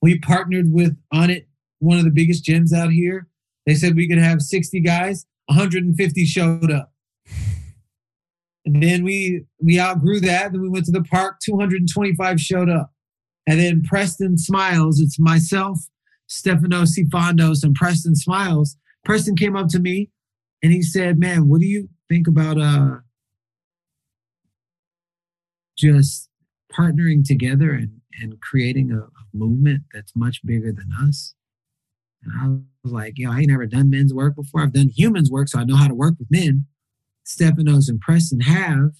We 0.00 0.18
partnered 0.18 0.72
with 0.72 0.96
Onnit, 1.12 1.46
one 1.78 1.98
of 1.98 2.04
the 2.04 2.10
biggest 2.10 2.44
gyms 2.44 2.72
out 2.72 2.90
here. 2.90 3.28
They 3.66 3.74
said 3.74 3.94
we 3.94 4.08
could 4.08 4.18
have 4.18 4.42
60 4.42 4.80
guys, 4.80 5.26
150 5.46 6.24
showed 6.24 6.70
up. 6.70 6.92
And 8.64 8.82
then 8.82 9.02
we 9.04 9.44
we 9.60 9.80
outgrew 9.80 10.20
that. 10.20 10.52
Then 10.52 10.60
we 10.60 10.68
went 10.68 10.86
to 10.86 10.92
the 10.92 11.02
park, 11.02 11.38
225 11.44 12.40
showed 12.40 12.70
up. 12.70 12.92
And 13.46 13.58
then 13.58 13.82
Preston 13.82 14.38
Smiles, 14.38 15.00
it's 15.00 15.18
myself, 15.18 15.78
Stefano 16.28 16.82
Sifandos, 16.82 17.64
and 17.64 17.74
Preston 17.74 18.14
Smiles. 18.14 18.76
Preston 19.04 19.34
came 19.34 19.56
up 19.56 19.68
to 19.68 19.80
me 19.80 20.10
and 20.62 20.72
he 20.72 20.82
said, 20.82 21.18
Man, 21.18 21.48
what 21.48 21.60
do 21.60 21.66
you 21.66 21.88
think 22.08 22.28
about 22.28 22.60
uh 22.60 22.98
just 25.76 26.28
partnering 26.72 27.24
together 27.24 27.72
and, 27.72 28.00
and 28.20 28.40
creating 28.40 28.90
a, 28.90 28.98
a 28.98 29.24
movement 29.32 29.82
that's 29.92 30.16
much 30.16 30.44
bigger 30.44 30.72
than 30.72 30.90
us. 31.06 31.34
And 32.22 32.32
I 32.40 32.48
was 32.84 32.92
like, 32.92 33.14
yo, 33.16 33.30
I 33.30 33.38
ain't 33.38 33.50
never 33.50 33.66
done 33.66 33.90
men's 33.90 34.14
work 34.14 34.36
before. 34.36 34.62
I've 34.62 34.72
done 34.72 34.90
humans 34.94 35.30
work, 35.30 35.48
so 35.48 35.58
I 35.58 35.64
know 35.64 35.76
how 35.76 35.88
to 35.88 35.94
work 35.94 36.14
with 36.18 36.30
men. 36.30 36.66
Stefanos 37.26 37.88
and 37.88 38.00
Preston 38.00 38.40
have. 38.40 38.90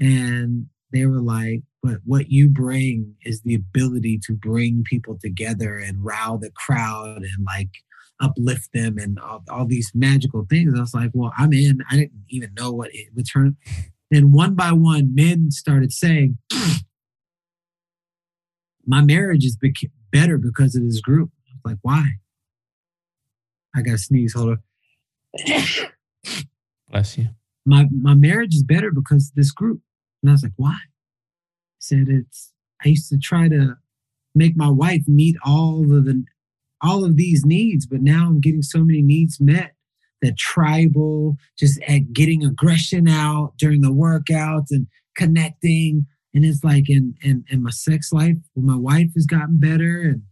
And 0.00 0.66
they 0.92 1.06
were 1.06 1.20
like, 1.20 1.62
but 1.82 1.98
what 2.04 2.30
you 2.30 2.48
bring 2.48 3.14
is 3.24 3.42
the 3.42 3.54
ability 3.54 4.20
to 4.26 4.32
bring 4.32 4.84
people 4.84 5.18
together 5.20 5.76
and 5.78 6.04
row 6.04 6.38
the 6.40 6.50
crowd 6.50 7.18
and 7.18 7.44
like 7.44 7.70
uplift 8.20 8.72
them 8.72 8.96
and 8.98 9.18
all, 9.18 9.42
all 9.50 9.66
these 9.66 9.90
magical 9.94 10.46
things. 10.48 10.72
I 10.74 10.80
was 10.80 10.94
like, 10.94 11.10
well, 11.14 11.32
I'm 11.36 11.52
in. 11.52 11.80
I 11.90 11.96
didn't 11.96 12.24
even 12.30 12.54
know 12.54 12.72
what 12.72 12.90
it 12.94 13.08
would 13.14 13.26
turn. 13.30 13.56
And 14.10 14.32
one 14.32 14.54
by 14.54 14.72
one, 14.72 15.14
men 15.14 15.50
started 15.50 15.92
saying, 15.92 16.38
my 18.86 19.02
marriage 19.02 19.44
is 19.44 19.56
bec- 19.56 19.90
better 20.12 20.38
because 20.38 20.74
of 20.74 20.82
this 20.82 21.00
group. 21.00 21.30
like, 21.64 21.78
why? 21.82 22.04
I 23.74 23.82
got 23.82 23.98
sneeze. 23.98 24.34
Hold 24.34 24.50
on. 24.50 25.62
Bless 26.90 27.18
you. 27.18 27.28
My 27.66 27.88
my 27.90 28.14
marriage 28.14 28.54
is 28.54 28.62
better 28.62 28.90
because 28.92 29.32
this 29.34 29.50
group. 29.50 29.80
And 30.22 30.30
I 30.30 30.34
was 30.34 30.42
like, 30.42 30.52
why? 30.56 30.78
I 30.78 31.80
said 31.80 32.06
it's. 32.08 32.52
I 32.84 32.88
used 32.88 33.08
to 33.08 33.18
try 33.18 33.48
to 33.48 33.76
make 34.34 34.56
my 34.56 34.68
wife 34.68 35.02
meet 35.08 35.36
all 35.44 35.82
of 35.82 36.04
the 36.04 36.24
all 36.82 37.04
of 37.04 37.16
these 37.16 37.44
needs, 37.44 37.86
but 37.86 38.02
now 38.02 38.26
I'm 38.26 38.40
getting 38.40 38.62
so 38.62 38.84
many 38.84 39.00
needs 39.00 39.40
met 39.40 39.72
that 40.22 40.36
tribal, 40.38 41.36
just 41.58 41.80
at 41.82 42.12
getting 42.12 42.44
aggression 42.44 43.08
out 43.08 43.54
during 43.58 43.80
the 43.80 43.88
workouts 43.88 44.70
and 44.70 44.86
connecting 45.16 46.06
and 46.34 46.44
it's 46.44 46.64
like 46.64 46.90
in 46.90 47.14
in, 47.22 47.44
in 47.50 47.62
my 47.62 47.70
sex 47.70 48.12
life 48.12 48.36
with 48.54 48.64
my 48.64 48.76
wife 48.76 49.10
has 49.14 49.26
gotten 49.26 49.58
better 49.58 50.02
and 50.02 50.22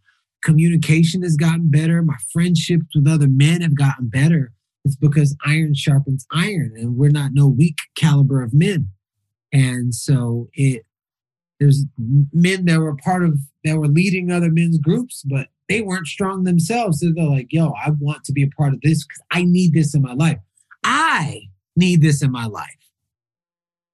communication 0.43 1.23
has 1.23 1.37
gotten 1.37 1.71
better 1.71 2.03
my 2.03 2.17
friendships 2.33 2.87
with 2.95 3.07
other 3.07 3.29
men 3.29 3.61
have 3.61 3.77
gotten 3.77 4.09
better 4.09 4.53
it's 4.85 4.97
because 4.97 5.37
iron 5.45 5.75
sharpens 5.75 6.27
iron 6.33 6.73
and 6.77 6.97
we're 6.97 7.11
not 7.11 7.33
no 7.33 7.47
weak 7.47 7.79
caliber 7.97 8.43
of 8.43 8.53
men. 8.53 8.89
And 9.53 9.95
so 9.95 10.49
it 10.55 10.85
there's 11.61 11.85
men 12.33 12.65
that 12.65 12.81
were 12.81 12.97
part 12.97 13.25
of 13.25 13.39
that 13.65 13.77
were 13.77 13.87
leading 13.87 14.33
other 14.33 14.51
men's 14.51 14.79
groups 14.79 15.23
but 15.25 15.49
they 15.69 15.81
weren't 15.81 16.09
strong 16.09 16.45
themselves. 16.45 17.01
So 17.01 17.13
they're 17.15 17.25
like 17.25 17.49
yo 17.51 17.73
i 17.85 17.91
want 17.91 18.25
to 18.25 18.33
be 18.33 18.43
a 18.43 18.49
part 18.49 18.75
of 18.75 18.81
this 18.81 19.07
because 19.07 19.23
i 19.31 19.45
need 19.45 19.73
this 19.73 19.95
in 19.95 20.03
my 20.03 20.15
life. 20.15 20.39
I 20.85 21.43
need 21.77 22.03
this 22.03 22.23
in 22.23 22.33
my 22.33 22.47
life. 22.47 22.69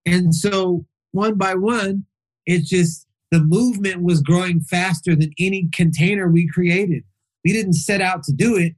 And 0.07 0.35
so 0.35 0.87
one 1.13 1.35
by 1.37 1.55
one, 1.55 2.05
it's 2.47 2.69
just 2.69 3.07
the 3.31 3.41
movement 3.41 4.03
was 4.03 4.23
growing 4.23 4.61
faster 4.61 5.15
than 5.15 5.33
any 5.39 5.69
container 5.73 6.29
we 6.29 6.49
created. 6.49 7.05
We 7.45 7.53
didn't 7.53 7.75
set 7.75 8.01
out 8.01 8.23
to 8.25 8.33
do 8.33 8.57
it. 8.57 8.75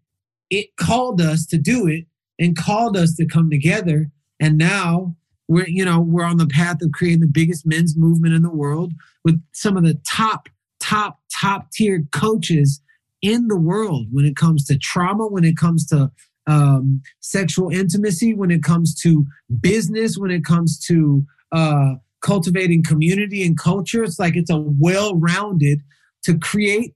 It 0.51 0.77
called 0.77 1.21
us 1.21 1.47
to 1.47 1.59
do 1.59 1.87
it 1.87 2.07
and 2.39 2.57
called 2.57 2.97
us 2.97 3.15
to 3.17 3.27
come 3.27 3.51
together. 3.51 4.11
And 4.41 4.59
now 4.59 5.17
we're, 5.49 5.69
you 5.69 5.85
know, 5.85 6.01
we're 6.01 6.25
on 6.25 6.39
the 6.39 6.47
path 6.47 6.83
of 6.83 6.93
creating 6.93 7.21
the 7.21 7.27
biggest 7.27 7.67
men's 7.67 7.97
movement 7.97 8.35
in 8.35 8.43
the 8.43 8.51
world 8.51 8.93
with 9.25 9.41
some 9.53 9.77
of 9.77 9.85
the 9.85 10.01
top, 10.09 10.49
top, 10.81 11.21
top 11.41 11.71
tier 11.71 12.05
coaches 12.13 12.81
in 13.23 13.49
the 13.49 13.59
world 13.59 14.07
when 14.11 14.25
it 14.25 14.37
comes 14.37 14.65
to 14.67 14.79
trauma, 14.79 15.27
when 15.27 15.45
it 15.45 15.57
comes 15.57 15.87
to 15.87 16.11
um, 16.47 17.03
sexual 17.21 17.71
intimacy, 17.71 18.35
when 18.35 18.51
it 18.51 18.63
comes 18.63 18.95
to 19.03 19.27
business, 19.61 20.17
when 20.17 20.31
it 20.31 20.45
comes 20.45 20.79
to 20.87 21.25
uh, 21.53 21.95
cultivating 22.23 22.83
community 22.83 23.45
and 23.45 23.59
culture. 23.59 24.03
It's 24.03 24.19
like 24.19 24.37
it's 24.37 24.51
a 24.51 24.65
well-rounded 24.79 25.81
to 26.25 26.39
create 26.39 26.95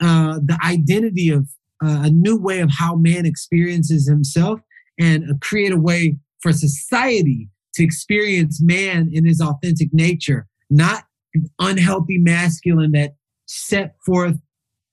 uh, 0.00 0.40
the 0.44 0.58
identity 0.64 1.30
of 1.30 1.48
uh, 1.84 2.02
a 2.04 2.10
new 2.10 2.36
way 2.36 2.60
of 2.60 2.70
how 2.70 2.96
man 2.96 3.26
experiences 3.26 4.08
himself 4.08 4.60
and 4.98 5.40
create 5.40 5.72
a 5.72 5.78
way 5.78 6.16
for 6.40 6.52
society 6.52 7.48
to 7.74 7.84
experience 7.84 8.60
man 8.62 9.08
in 9.12 9.24
his 9.24 9.40
authentic 9.40 9.88
nature, 9.92 10.46
not 10.70 11.04
unhealthy 11.58 12.18
masculine 12.18 12.92
that 12.92 13.14
set 13.46 13.94
forth 14.04 14.36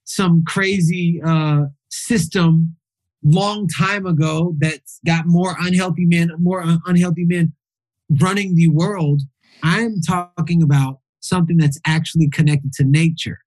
some 0.04 0.44
crazy 0.46 1.20
uh, 1.24 1.62
system 1.90 2.76
long 3.24 3.66
time 3.66 4.06
ago 4.06 4.54
that's 4.58 5.00
got 5.04 5.26
more 5.26 5.56
unhealthy 5.60 6.04
men, 6.04 6.30
more 6.38 6.62
un- 6.62 6.80
unhealthy 6.86 7.24
men 7.24 7.52
running 8.20 8.54
the 8.54 8.68
world 8.68 9.22
I'm 9.62 10.00
talking 10.00 10.62
about 10.62 11.00
something 11.20 11.56
that's 11.56 11.80
actually 11.86 12.28
connected 12.28 12.72
to 12.74 12.84
nature. 12.84 13.38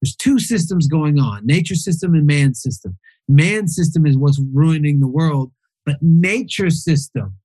There's 0.00 0.16
two 0.16 0.38
systems 0.38 0.88
going 0.88 1.18
on 1.18 1.46
nature 1.46 1.74
system 1.76 2.14
and 2.14 2.26
man 2.26 2.54
system. 2.54 2.98
Man 3.28 3.68
system 3.68 4.04
is 4.04 4.18
what's 4.18 4.40
ruining 4.52 5.00
the 5.00 5.08
world, 5.08 5.52
but 5.86 5.96
nature 6.02 6.70
system, 6.70 7.36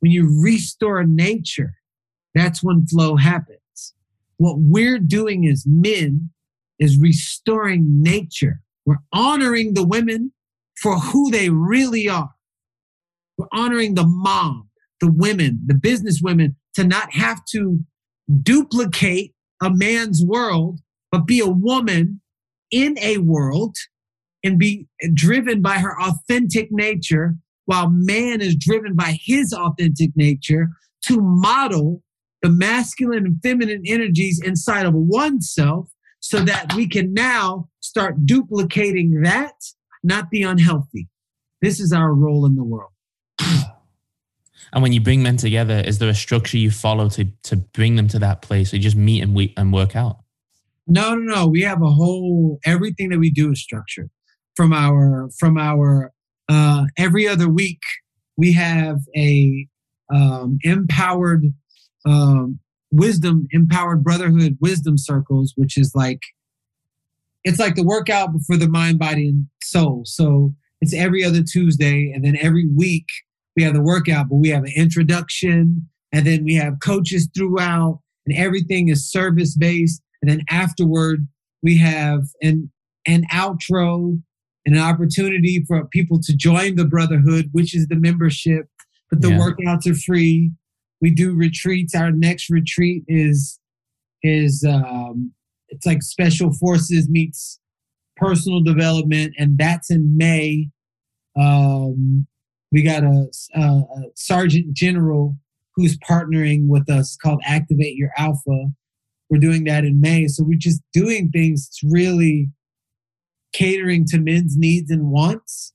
when 0.00 0.10
you 0.10 0.42
restore 0.42 1.04
nature, 1.04 1.74
that's 2.34 2.62
when 2.62 2.86
flow 2.86 3.16
happens. 3.16 3.58
What 4.38 4.56
we're 4.58 4.98
doing 4.98 5.46
as 5.46 5.64
men 5.66 6.30
is 6.78 6.98
restoring 6.98 8.02
nature. 8.02 8.60
We're 8.86 9.02
honoring 9.12 9.74
the 9.74 9.86
women 9.86 10.32
for 10.80 10.98
who 10.98 11.30
they 11.30 11.50
really 11.50 12.08
are. 12.08 12.30
We're 13.38 13.46
honoring 13.52 13.94
the 13.94 14.06
mom, 14.06 14.68
the 15.00 15.12
women, 15.12 15.60
the 15.66 15.74
business 15.74 16.20
women 16.22 16.56
to 16.74 16.84
not 16.84 17.12
have 17.12 17.44
to 17.52 17.80
duplicate 18.42 19.34
a 19.62 19.70
man's 19.70 20.22
world, 20.24 20.80
but 21.10 21.26
be 21.26 21.40
a 21.40 21.48
woman 21.48 22.20
in 22.70 22.96
a 23.00 23.18
world 23.18 23.76
and 24.44 24.58
be 24.58 24.86
driven 25.14 25.60
by 25.62 25.78
her 25.78 26.00
authentic 26.00 26.68
nature, 26.70 27.36
while 27.66 27.90
man 27.90 28.40
is 28.40 28.56
driven 28.56 28.94
by 28.94 29.18
his 29.22 29.52
authentic 29.52 30.10
nature 30.16 30.70
to 31.02 31.20
model 31.20 32.02
the 32.42 32.48
masculine 32.48 33.24
and 33.24 33.36
feminine 33.42 33.82
energies 33.86 34.40
inside 34.44 34.84
of 34.84 34.94
oneself 34.94 35.88
so 36.20 36.40
that 36.40 36.74
we 36.74 36.88
can 36.88 37.12
now 37.12 37.68
start 37.80 38.26
duplicating 38.26 39.22
that, 39.22 39.54
not 40.02 40.28
the 40.30 40.42
unhealthy. 40.42 41.08
This 41.60 41.78
is 41.78 41.92
our 41.92 42.12
role 42.12 42.46
in 42.46 42.56
the 42.56 42.64
world. 42.64 42.90
And 44.72 44.82
when 44.82 44.92
you 44.92 45.00
bring 45.00 45.22
men 45.22 45.36
together, 45.36 45.82
is 45.86 45.98
there 45.98 46.08
a 46.08 46.14
structure 46.14 46.56
you 46.56 46.70
follow 46.70 47.08
to 47.10 47.26
to 47.44 47.56
bring 47.56 47.96
them 47.96 48.08
to 48.08 48.18
that 48.20 48.42
place? 48.42 48.72
Or 48.72 48.76
you 48.76 48.82
just 48.82 48.96
meet 48.96 49.22
and 49.22 49.34
we 49.34 49.52
and 49.56 49.72
work 49.72 49.94
out? 49.94 50.18
No, 50.86 51.14
no, 51.14 51.34
no. 51.34 51.46
We 51.46 51.62
have 51.62 51.82
a 51.82 51.90
whole 51.90 52.58
everything 52.64 53.10
that 53.10 53.18
we 53.18 53.30
do 53.30 53.52
is 53.52 53.60
structured. 53.60 54.10
From 54.56 54.72
our 54.72 55.28
from 55.38 55.58
our 55.58 56.12
uh, 56.48 56.86
every 56.96 57.28
other 57.28 57.48
week, 57.48 57.82
we 58.36 58.52
have 58.52 58.98
a 59.16 59.66
um, 60.12 60.58
empowered 60.62 61.44
um, 62.06 62.58
wisdom, 62.90 63.46
empowered 63.50 64.02
brotherhood 64.02 64.58
wisdom 64.60 64.96
circles, 64.96 65.52
which 65.56 65.76
is 65.76 65.92
like 65.94 66.20
it's 67.44 67.58
like 67.58 67.74
the 67.74 67.84
workout 67.84 68.30
for 68.46 68.56
the 68.56 68.68
mind, 68.68 68.98
body, 68.98 69.28
and 69.28 69.46
soul. 69.62 70.02
So 70.04 70.54
it's 70.80 70.94
every 70.94 71.24
other 71.24 71.42
Tuesday, 71.42 72.10
and 72.14 72.24
then 72.24 72.36
every 72.40 72.68
week 72.74 73.06
we 73.56 73.62
have 73.62 73.74
the 73.74 73.82
workout, 73.82 74.28
but 74.28 74.36
we 74.36 74.48
have 74.48 74.64
an 74.64 74.72
introduction, 74.76 75.88
and 76.12 76.26
then 76.26 76.44
we 76.44 76.54
have 76.54 76.80
coaches 76.80 77.28
throughout, 77.36 78.00
and 78.26 78.36
everything 78.36 78.88
is 78.88 79.10
service 79.10 79.56
based. 79.56 80.02
And 80.20 80.30
then 80.30 80.42
afterward, 80.50 81.26
we 81.62 81.78
have 81.78 82.22
an 82.42 82.70
an 83.06 83.24
outro 83.32 84.20
and 84.64 84.76
an 84.76 84.82
opportunity 84.82 85.64
for 85.66 85.84
people 85.86 86.20
to 86.20 86.36
join 86.36 86.76
the 86.76 86.84
brotherhood, 86.84 87.48
which 87.52 87.74
is 87.74 87.88
the 87.88 87.96
membership. 87.96 88.66
But 89.10 89.20
the 89.20 89.30
yeah. 89.30 89.38
workouts 89.38 89.90
are 89.90 89.94
free. 89.94 90.52
We 91.00 91.10
do 91.10 91.34
retreats. 91.34 91.94
Our 91.94 92.12
next 92.12 92.48
retreat 92.48 93.04
is 93.08 93.58
is 94.22 94.64
um, 94.64 95.32
it's 95.68 95.84
like 95.84 96.02
special 96.02 96.52
forces 96.52 97.08
meets 97.08 97.58
personal 98.16 98.62
development, 98.62 99.34
and 99.38 99.58
that's 99.58 99.90
in 99.90 100.16
May. 100.16 100.70
Um, 101.38 102.26
we 102.72 102.82
got 102.82 103.04
a, 103.04 103.28
a, 103.54 103.60
uh, 103.60 103.80
a 103.80 104.02
sergeant 104.16 104.72
general 104.72 105.36
who's 105.76 105.98
partnering 105.98 106.66
with 106.66 106.90
us 106.90 107.16
called 107.16 107.40
Activate 107.44 107.96
Your 107.96 108.10
Alpha. 108.16 108.66
We're 109.30 109.38
doing 109.38 109.64
that 109.64 109.84
in 109.84 110.00
May. 110.00 110.26
So 110.26 110.42
we're 110.42 110.58
just 110.58 110.82
doing 110.92 111.30
things 111.30 111.70
really 111.84 112.50
catering 113.52 114.06
to 114.06 114.18
men's 114.18 114.56
needs 114.56 114.90
and 114.90 115.10
wants 115.10 115.74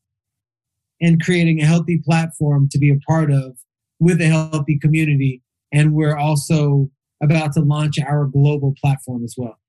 and 0.99 1.23
creating 1.23 1.61
a 1.61 1.65
healthy 1.65 2.01
platform 2.03 2.67
to 2.71 2.79
be 2.79 2.91
a 2.91 2.99
part 3.07 3.31
of 3.31 3.57
with 3.99 4.19
a 4.19 4.25
healthy 4.25 4.79
community. 4.79 5.43
And 5.71 5.93
we're 5.93 6.17
also 6.17 6.89
about 7.21 7.53
to 7.53 7.61
launch 7.61 7.99
our 7.99 8.25
global 8.25 8.73
platform 8.79 9.23
as 9.23 9.35
well. 9.37 9.59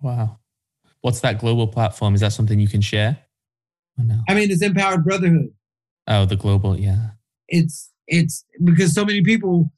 Wow. 0.00 0.38
What's 1.00 1.20
that 1.20 1.38
global 1.38 1.68
platform? 1.68 2.14
Is 2.14 2.20
that 2.20 2.32
something 2.32 2.58
you 2.58 2.68
can 2.68 2.80
share? 2.80 3.18
no? 3.98 4.20
I 4.28 4.34
mean, 4.34 4.50
it's 4.50 4.62
Empowered 4.62 5.04
Brotherhood. 5.04 5.55
Oh, 6.08 6.24
the 6.24 6.36
global, 6.36 6.78
yeah. 6.78 7.10
It's 7.48 7.90
it's 8.06 8.44
because 8.62 8.94
so 8.94 9.04
many 9.04 9.22
people 9.22 9.72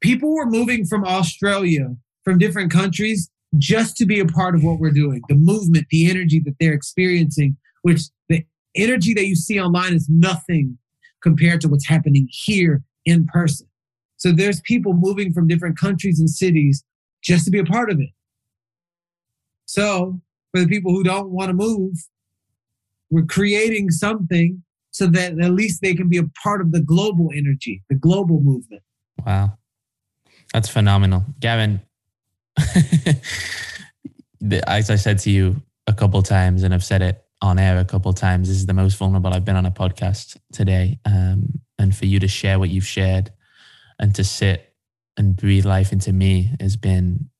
people 0.00 0.34
were 0.34 0.46
moving 0.46 0.84
from 0.84 1.04
Australia, 1.04 1.94
from 2.24 2.38
different 2.38 2.70
countries, 2.70 3.30
just 3.58 3.96
to 3.96 4.06
be 4.06 4.20
a 4.20 4.26
part 4.26 4.54
of 4.54 4.62
what 4.62 4.78
we're 4.78 4.90
doing. 4.90 5.22
The 5.28 5.34
movement, 5.34 5.86
the 5.90 6.10
energy 6.10 6.40
that 6.44 6.54
they're 6.60 6.72
experiencing, 6.72 7.56
which 7.82 8.02
the 8.28 8.44
energy 8.74 9.14
that 9.14 9.26
you 9.26 9.36
see 9.36 9.60
online 9.60 9.94
is 9.94 10.08
nothing 10.08 10.78
compared 11.22 11.60
to 11.60 11.68
what's 11.68 11.86
happening 11.86 12.28
here 12.30 12.82
in 13.04 13.26
person. 13.26 13.66
So 14.16 14.32
there's 14.32 14.60
people 14.60 14.92
moving 14.94 15.32
from 15.32 15.48
different 15.48 15.78
countries 15.78 16.20
and 16.20 16.28
cities 16.28 16.84
just 17.22 17.44
to 17.46 17.50
be 17.50 17.58
a 17.58 17.64
part 17.64 17.90
of 17.90 18.00
it. 18.00 18.10
So 19.66 20.20
for 20.52 20.60
the 20.60 20.66
people 20.66 20.92
who 20.92 21.02
don't 21.02 21.30
want 21.30 21.48
to 21.48 21.54
move, 21.54 21.94
we're 23.10 23.24
creating 23.24 23.90
something 23.90 24.62
so 25.00 25.06
that 25.06 25.40
at 25.40 25.52
least 25.52 25.80
they 25.80 25.94
can 25.94 26.10
be 26.10 26.18
a 26.18 26.28
part 26.42 26.60
of 26.60 26.72
the 26.72 26.80
global 26.80 27.30
energy, 27.34 27.82
the 27.88 27.94
global 27.94 28.38
movement. 28.42 28.82
Wow. 29.24 29.56
That's 30.52 30.68
phenomenal. 30.68 31.24
Garrain, 31.38 31.80
as 34.66 34.90
I 34.90 34.96
said 34.96 35.18
to 35.20 35.30
you 35.30 35.62
a 35.86 35.94
couple 35.94 36.22
times, 36.22 36.64
and 36.64 36.74
I've 36.74 36.84
said 36.84 37.00
it 37.00 37.24
on 37.40 37.58
air 37.58 37.78
a 37.78 37.84
couple 37.86 38.12
times, 38.12 38.48
this 38.48 38.58
is 38.58 38.66
the 38.66 38.74
most 38.74 38.98
vulnerable 38.98 39.32
I've 39.32 39.46
been 39.46 39.56
on 39.56 39.64
a 39.64 39.70
podcast 39.70 40.36
today. 40.52 40.98
Um, 41.06 41.62
and 41.78 41.96
for 41.96 42.04
you 42.04 42.20
to 42.20 42.28
share 42.28 42.58
what 42.58 42.68
you've 42.68 42.86
shared 42.86 43.32
and 43.98 44.14
to 44.16 44.22
sit 44.22 44.74
and 45.16 45.34
breathe 45.34 45.64
life 45.64 45.92
into 45.92 46.12
me 46.12 46.50
has 46.60 46.76
been 46.76 47.30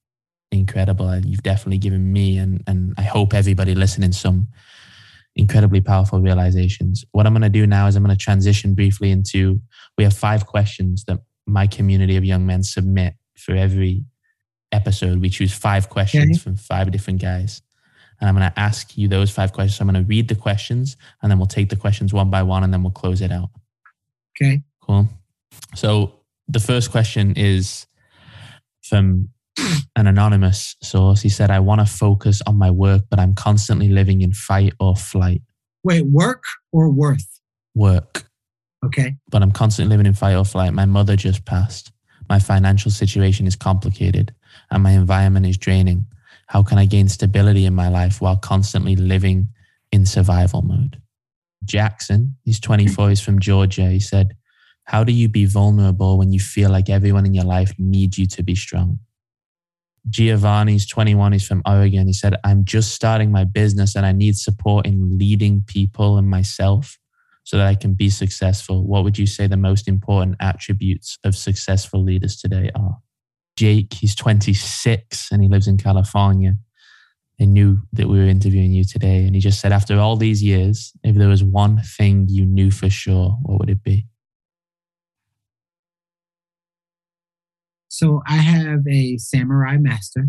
incredible. 0.51 1.11
And 1.11 1.27
you've 1.27 1.43
definitely 1.43 1.77
given 1.77 2.11
me 2.11 2.39
and 2.39 2.65
and 2.67 2.95
I 2.97 3.03
hope 3.03 3.35
everybody 3.35 3.75
listening 3.75 4.13
some 4.13 4.49
incredibly 5.37 5.81
powerful 5.81 6.21
realizations. 6.21 7.05
What 7.13 7.27
I'm 7.27 7.33
going 7.33 7.43
to 7.43 7.49
do 7.49 7.67
now 7.67 7.87
is 7.87 7.97
I'm 7.97 8.05
going 8.05 8.17
to 8.17 8.23
transition 8.23 8.75
briefly 8.75 9.11
into 9.11 9.61
we 9.97 10.05
have 10.05 10.17
five 10.17 10.47
questions 10.47 11.05
that 11.05 11.21
my 11.47 11.67
community 11.67 12.17
of 12.17 12.25
young 12.25 12.47
men 12.47 12.63
submit 12.63 13.15
for 13.37 13.55
every 13.55 14.05
episode. 14.73 15.21
We 15.21 15.31
choose 15.31 15.53
five 15.53 15.89
questions 15.89 16.37
okay. 16.37 16.39
from 16.39 16.57
five 16.57 16.91
different 16.91 17.21
guys. 17.21 17.63
And 18.21 18.29
I'm 18.29 18.37
going 18.37 18.51
to 18.51 18.59
ask 18.59 18.97
you 18.99 19.09
those 19.09 19.31
five 19.31 19.53
questions. 19.53 19.77
So 19.77 19.83
I'm 19.83 19.91
going 19.91 20.05
to 20.05 20.09
read 20.09 20.29
the 20.29 20.35
questions 20.35 20.97
and 21.23 21.31
then 21.31 21.39
we'll 21.39 21.47
take 21.47 21.71
the 21.71 21.77
questions 21.77 22.13
one 22.13 22.31
by 22.31 22.43
one 22.43 22.65
and 22.65 22.73
then 22.73 22.83
we'll 22.83 22.93
close 22.93 23.23
it 23.23 23.33
out. 23.33 23.49
Okay. 24.37 24.63
Cool. 24.83 25.09
So 25.75 26.21
the 26.49 26.61
first 26.61 26.91
question 26.91 27.35
is 27.37 27.87
from 28.83 29.31
an 29.97 30.07
anonymous 30.07 30.77
source. 30.83 31.23
He 31.23 31.29
said, 31.29 31.51
I 31.51 31.61
want 31.61 31.81
to 31.81 31.87
focus 31.87 32.41
on 32.47 32.57
my 32.57 32.71
work, 32.71 33.03
but 33.11 33.19
I'm 33.19 33.35
constantly 33.35 33.89
living 33.89 34.23
in 34.23 34.33
fight 34.33 34.73
or 34.81 34.97
flight. 34.97 35.43
Wait, 35.83 36.07
work 36.07 36.45
or 36.73 36.91
worth? 36.91 37.41
Work. 37.75 38.25
Okay. 38.85 39.17
But 39.29 39.43
I'm 39.43 39.53
constantly 39.53 39.91
living 39.91 40.07
in 40.07 40.15
fight 40.15 40.35
or 40.35 40.45
flight. 40.45 40.73
My 40.73 40.87
mother 40.87 41.17
just 41.17 41.45
passed. 41.45 41.93
My 42.29 42.39
financial 42.39 42.91
situation 42.91 43.47
is 43.47 43.57
complicated 43.57 44.35
and 44.71 44.83
my 44.83 44.93
environment 44.93 45.47
is 45.47 45.59
draining. 45.59 46.07
How 46.47 46.63
can 46.63 46.79
I 46.79 46.87
gain 46.87 47.09
stability 47.09 47.65
in 47.65 47.75
my 47.75 47.89
life 47.89 48.21
while 48.21 48.37
constantly 48.37 48.97
living 48.97 49.49
in 49.93 50.07
survival 50.07 50.63
mode? 50.63 51.01
Jackson, 51.65 52.37
he's 52.45 52.61
24, 52.61 53.11
he's 53.11 53.21
from 53.21 53.39
Georgia. 53.39 53.91
He 53.91 54.01
said, 54.01 54.37
How 54.85 55.05
do 55.05 55.13
you 55.13 55.29
be 55.29 55.45
vulnerable 55.45 56.19
when 56.19 56.33
you 56.33 56.41
feel 56.41 56.71
like 56.71 56.89
everyone 56.89 57.27
in 57.27 57.35
your 57.35 57.45
life 57.45 57.73
needs 57.79 58.19
you 58.19 58.27
to 58.29 58.43
be 58.43 58.55
strong? 58.55 58.99
Giovanni's 60.09 60.87
21. 60.87 61.33
He's 61.33 61.47
from 61.47 61.63
Oregon. 61.67 62.07
He 62.07 62.13
said, 62.13 62.37
I'm 62.45 62.65
just 62.65 62.93
starting 62.93 63.31
my 63.31 63.45
business 63.45 63.95
and 63.95 64.07
I 64.07 64.13
need 64.13 64.37
support 64.37 64.87
in 64.87 65.19
leading 65.19 65.63
people 65.67 66.17
and 66.17 66.29
myself 66.29 66.99
so 67.45 67.59
that 67.59 67.67
I 67.67 67.75
can 67.75 67.95
be 67.95 68.11
successful. 68.11 68.87
What 68.87 69.05
would 69.05 69.19
you 69.19 69.27
say 69.27 69.47
the 69.47 69.57
most 69.57 69.89
important 69.89 70.37
attributes 70.41 71.19
of 71.25 71.37
successful 71.37 72.03
leaders 72.03 72.37
today 72.37 72.71
are? 72.75 72.99
Jake, 73.57 73.93
he's 73.95 74.15
26 74.15 75.31
and 75.33 75.43
he 75.43 75.49
lives 75.49 75.69
in 75.69 75.77
California. 75.77 76.55
I 77.41 77.47
knew 77.47 77.81
that 77.95 78.09
we 78.09 78.19
were 78.19 78.27
interviewing 78.27 78.73
you 78.73 78.85
today. 78.85 79.25
And 79.25 79.35
he 79.35 79.41
just 79.41 79.61
said, 79.61 79.73
after 79.73 79.99
all 79.99 80.17
these 80.17 80.43
years, 80.43 80.93
if 81.03 81.17
there 81.17 81.29
was 81.29 81.43
one 81.43 81.81
thing 81.83 82.27
you 82.29 82.45
knew 82.45 82.71
for 82.71 82.91
sure, 82.91 83.39
what 83.43 83.59
would 83.59 83.71
it 83.71 83.83
be? 83.83 84.07
So 87.91 88.23
I 88.25 88.37
have 88.37 88.87
a 88.89 89.19
samurai 89.19 89.77
master. 89.77 90.29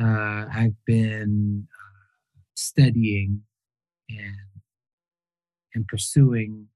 Uh, 0.00 0.46
I've 0.50 0.76
been 0.86 1.68
uh, 1.70 2.40
studying 2.56 3.42
and 4.08 4.62
and 5.74 5.86
pursuing 5.86 6.68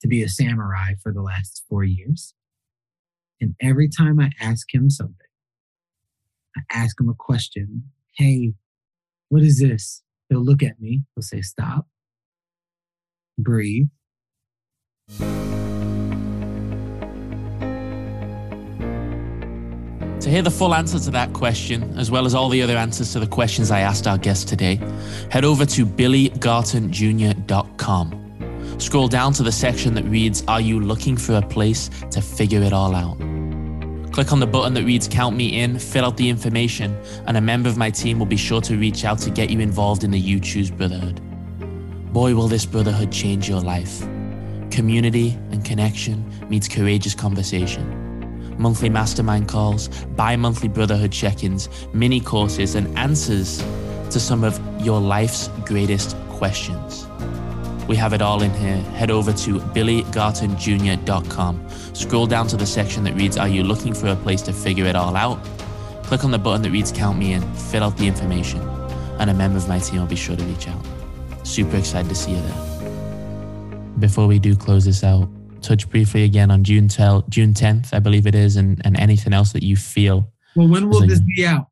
to 0.00 0.08
be 0.08 0.22
a 0.22 0.28
samurai 0.28 0.94
for 1.02 1.12
the 1.12 1.20
last 1.20 1.64
four 1.68 1.84
years. 1.84 2.32
And 3.42 3.54
every 3.60 3.90
time 3.90 4.18
I 4.18 4.30
ask 4.40 4.72
him 4.72 4.88
something, 4.88 5.16
I 6.56 6.62
ask 6.72 6.98
him 6.98 7.10
a 7.10 7.14
question. 7.14 7.92
Hey, 8.16 8.54
What 9.28 9.42
is 9.42 9.60
this? 9.60 10.02
He'll 10.30 10.42
look 10.42 10.62
at 10.62 10.80
me. 10.80 11.02
He'll 11.14 11.22
say, 11.22 11.42
Stop. 11.42 11.86
Breathe. 13.38 13.88
To 20.20 20.28
hear 20.28 20.42
the 20.42 20.50
full 20.50 20.74
answer 20.74 20.98
to 20.98 21.10
that 21.12 21.32
question, 21.32 21.96
as 21.96 22.10
well 22.10 22.26
as 22.26 22.34
all 22.34 22.50
the 22.50 22.60
other 22.60 22.76
answers 22.76 23.14
to 23.14 23.20
the 23.20 23.26
questions 23.26 23.70
I 23.70 23.80
asked 23.80 24.06
our 24.06 24.18
guest 24.18 24.48
today, 24.48 24.78
head 25.30 25.46
over 25.46 25.64
to 25.64 25.86
billygartonjr.com. 25.86 28.76
Scroll 28.78 29.08
down 29.08 29.32
to 29.32 29.42
the 29.42 29.50
section 29.50 29.94
that 29.94 30.04
reads, 30.04 30.44
Are 30.46 30.60
you 30.60 30.78
looking 30.78 31.16
for 31.16 31.36
a 31.36 31.42
place 31.42 31.88
to 32.10 32.20
figure 32.20 32.60
it 32.60 32.74
all 32.74 32.94
out? 32.94 33.16
Click 34.12 34.30
on 34.30 34.40
the 34.40 34.46
button 34.46 34.74
that 34.74 34.84
reads 34.84 35.08
Count 35.08 35.36
Me 35.36 35.58
In, 35.58 35.78
fill 35.78 36.04
out 36.04 36.18
the 36.18 36.28
information, 36.28 36.94
and 37.26 37.38
a 37.38 37.40
member 37.40 37.70
of 37.70 37.78
my 37.78 37.88
team 37.88 38.18
will 38.18 38.26
be 38.26 38.36
sure 38.36 38.60
to 38.60 38.76
reach 38.76 39.06
out 39.06 39.18
to 39.20 39.30
get 39.30 39.48
you 39.48 39.60
involved 39.60 40.04
in 40.04 40.10
the 40.10 40.20
You 40.20 40.38
Choose 40.38 40.70
Brotherhood. 40.70 41.18
Boy, 42.12 42.34
will 42.34 42.48
this 42.48 42.66
brotherhood 42.66 43.10
change 43.10 43.48
your 43.48 43.62
life. 43.62 44.02
Community 44.70 45.38
and 45.50 45.64
connection 45.64 46.30
meets 46.50 46.68
courageous 46.68 47.14
conversation 47.14 48.09
monthly 48.60 48.90
mastermind 48.90 49.48
calls, 49.48 49.88
bi 50.16 50.36
monthly 50.36 50.68
brotherhood 50.68 51.10
check 51.10 51.42
ins, 51.42 51.68
mini 51.92 52.20
courses, 52.20 52.74
and 52.74 52.96
answers 52.98 53.64
to 54.10 54.20
some 54.20 54.44
of 54.44 54.60
your 54.84 55.00
life's 55.00 55.48
greatest 55.64 56.16
questions. 56.28 57.06
We 57.88 57.96
have 57.96 58.12
it 58.12 58.22
all 58.22 58.42
in 58.42 58.52
here. 58.54 58.76
Head 58.76 59.10
over 59.10 59.32
to 59.32 59.58
billygartonjr.com. 59.58 61.68
Scroll 61.92 62.26
down 62.26 62.46
to 62.48 62.56
the 62.56 62.66
section 62.66 63.04
that 63.04 63.14
reads 63.14 63.36
Are 63.36 63.48
you 63.48 63.64
looking 63.64 63.94
for 63.94 64.08
a 64.08 64.16
place 64.16 64.42
to 64.42 64.52
figure 64.52 64.84
it 64.84 64.94
all 64.94 65.16
out? 65.16 65.42
Click 66.04 66.24
on 66.24 66.30
the 66.30 66.38
button 66.38 66.62
that 66.62 66.70
reads 66.70 66.92
Count 66.92 67.18
Me 67.18 67.32
In, 67.32 67.42
fill 67.54 67.82
out 67.82 67.96
the 67.96 68.06
information, 68.06 68.60
and 69.18 69.30
a 69.30 69.34
member 69.34 69.58
of 69.58 69.68
my 69.68 69.78
team 69.78 70.00
will 70.00 70.06
be 70.06 70.16
sure 70.16 70.36
to 70.36 70.44
reach 70.44 70.68
out. 70.68 70.84
Super 71.44 71.76
excited 71.76 72.08
to 72.10 72.14
see 72.14 72.32
you 72.32 72.42
there. 72.42 72.66
Before 73.98 74.26
we 74.26 74.38
do 74.38 74.54
close 74.54 74.84
this 74.84 75.02
out, 75.02 75.28
touch 75.60 75.88
briefly 75.88 76.24
again 76.24 76.50
on 76.50 76.64
June 76.64 76.88
tel- 76.88 77.24
June 77.28 77.54
10th, 77.54 77.92
I 77.92 77.98
believe 77.98 78.26
it 78.26 78.34
is, 78.34 78.56
and, 78.56 78.80
and 78.84 78.98
anything 78.98 79.32
else 79.32 79.52
that 79.52 79.62
you 79.62 79.76
feel. 79.76 80.32
Well, 80.56 80.68
when 80.68 80.88
will 80.88 81.06
this 81.06 81.20
be 81.20 81.46
out? 81.46 81.66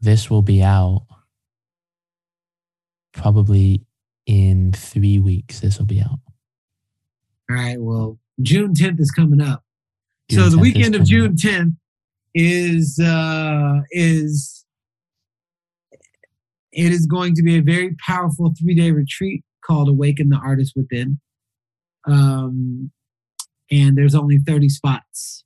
This 0.00 0.30
will 0.30 0.42
be 0.42 0.62
out 0.62 1.06
probably 3.12 3.82
in 4.26 4.72
three 4.72 5.18
weeks. 5.18 5.60
This 5.60 5.78
will 5.78 5.86
be 5.86 6.00
out. 6.00 6.18
All 7.50 7.56
right. 7.56 7.80
Well, 7.80 8.18
June 8.42 8.74
10th 8.74 9.00
is 9.00 9.10
coming 9.10 9.40
up. 9.40 9.62
June 10.30 10.40
so 10.40 10.48
the 10.48 10.58
weekend 10.58 10.94
of 10.94 11.04
June 11.04 11.36
10th 11.36 11.76
is 12.34 12.98
uh 12.98 13.80
is 13.90 14.64
it 16.72 16.92
is 16.92 17.06
going 17.06 17.34
to 17.34 17.42
be 17.42 17.56
a 17.56 17.62
very 17.62 17.94
powerful 18.04 18.52
three 18.60 18.74
day 18.74 18.90
retreat 18.90 19.44
called 19.64 19.88
Awaken 19.88 20.30
the 20.30 20.36
Artist 20.36 20.72
Within. 20.74 21.20
Um, 22.06 22.90
and 23.70 23.96
there's 23.96 24.14
only 24.14 24.38
30 24.38 24.68
spots, 24.68 25.44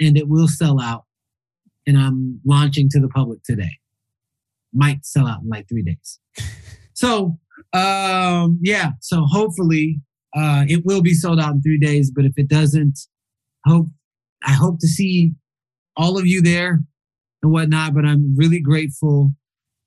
and 0.00 0.16
it 0.16 0.28
will 0.28 0.48
sell 0.48 0.80
out. 0.80 1.04
And 1.86 1.98
I'm 1.98 2.40
launching 2.44 2.88
to 2.90 3.00
the 3.00 3.08
public 3.08 3.42
today. 3.44 3.78
Might 4.72 5.04
sell 5.04 5.26
out 5.26 5.42
in 5.42 5.48
like 5.48 5.68
three 5.68 5.82
days. 5.82 6.20
So, 6.96 7.38
um, 7.74 8.58
yeah. 8.62 8.92
So 9.02 9.26
hopefully, 9.26 10.00
uh, 10.34 10.64
it 10.66 10.82
will 10.86 11.02
be 11.02 11.12
sold 11.12 11.38
out 11.38 11.52
in 11.52 11.60
three 11.60 11.78
days. 11.78 12.10
But 12.10 12.24
if 12.24 12.32
it 12.38 12.48
doesn't, 12.48 12.98
hope 13.66 13.88
I 14.42 14.52
hope 14.52 14.80
to 14.80 14.88
see 14.88 15.32
all 15.96 16.18
of 16.18 16.26
you 16.26 16.40
there 16.40 16.80
and 17.42 17.52
whatnot. 17.52 17.94
But 17.94 18.06
I'm 18.06 18.34
really 18.34 18.60
grateful. 18.60 19.32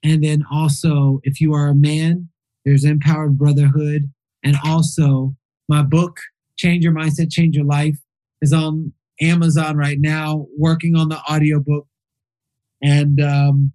And 0.03 0.23
then 0.23 0.45
also, 0.51 1.19
if 1.23 1.41
you 1.41 1.53
are 1.53 1.67
a 1.67 1.75
man, 1.75 2.29
there's 2.63 2.83
Empowered 2.83 3.37
Brotherhood, 3.37 4.11
and 4.43 4.55
also 4.63 5.35
my 5.69 5.83
book, 5.83 6.17
Change 6.57 6.83
Your 6.83 6.93
Mindset, 6.93 7.31
Change 7.31 7.55
Your 7.55 7.65
Life, 7.65 7.97
is 8.41 8.51
on 8.51 8.91
Amazon 9.21 9.77
right 9.77 9.99
now, 9.99 10.47
working 10.57 10.95
on 10.95 11.09
the 11.09 11.19
audiobook. 11.31 11.87
And 12.81 13.21
um, 13.21 13.71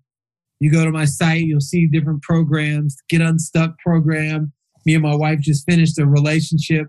you 0.61 0.71
go 0.71 0.85
to 0.85 0.91
my 0.91 1.05
site, 1.05 1.43
you'll 1.43 1.61
see 1.61 1.87
different 1.87 2.23
programs, 2.23 2.97
Get 3.09 3.21
Unstuck 3.21 3.79
program. 3.79 4.53
Me 4.87 4.95
and 4.95 5.03
my 5.03 5.15
wife 5.15 5.41
just 5.41 5.65
finished 5.65 5.99
a 5.99 6.07
relationship 6.07 6.89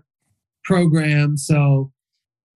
program. 0.64 1.36
So 1.36 1.92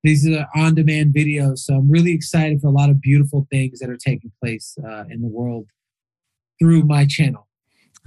these 0.03 0.29
are 0.29 0.47
on 0.55 0.75
demand 0.75 1.15
videos. 1.15 1.59
So 1.59 1.75
I'm 1.75 1.91
really 1.91 2.13
excited 2.13 2.61
for 2.61 2.69
a 2.69 2.73
lot 2.73 2.91
of 2.91 3.01
beautiful 3.01 3.47
things 3.51 3.79
that 3.81 3.91
are 3.91 3.97
taking 3.97 4.33
place 4.43 4.77
uh, 4.85 5.05
in 5.11 5.21
the 5.21 5.29
world 5.29 5.67
through 6.59 6.83
my 6.83 7.07
channel. 7.07 7.47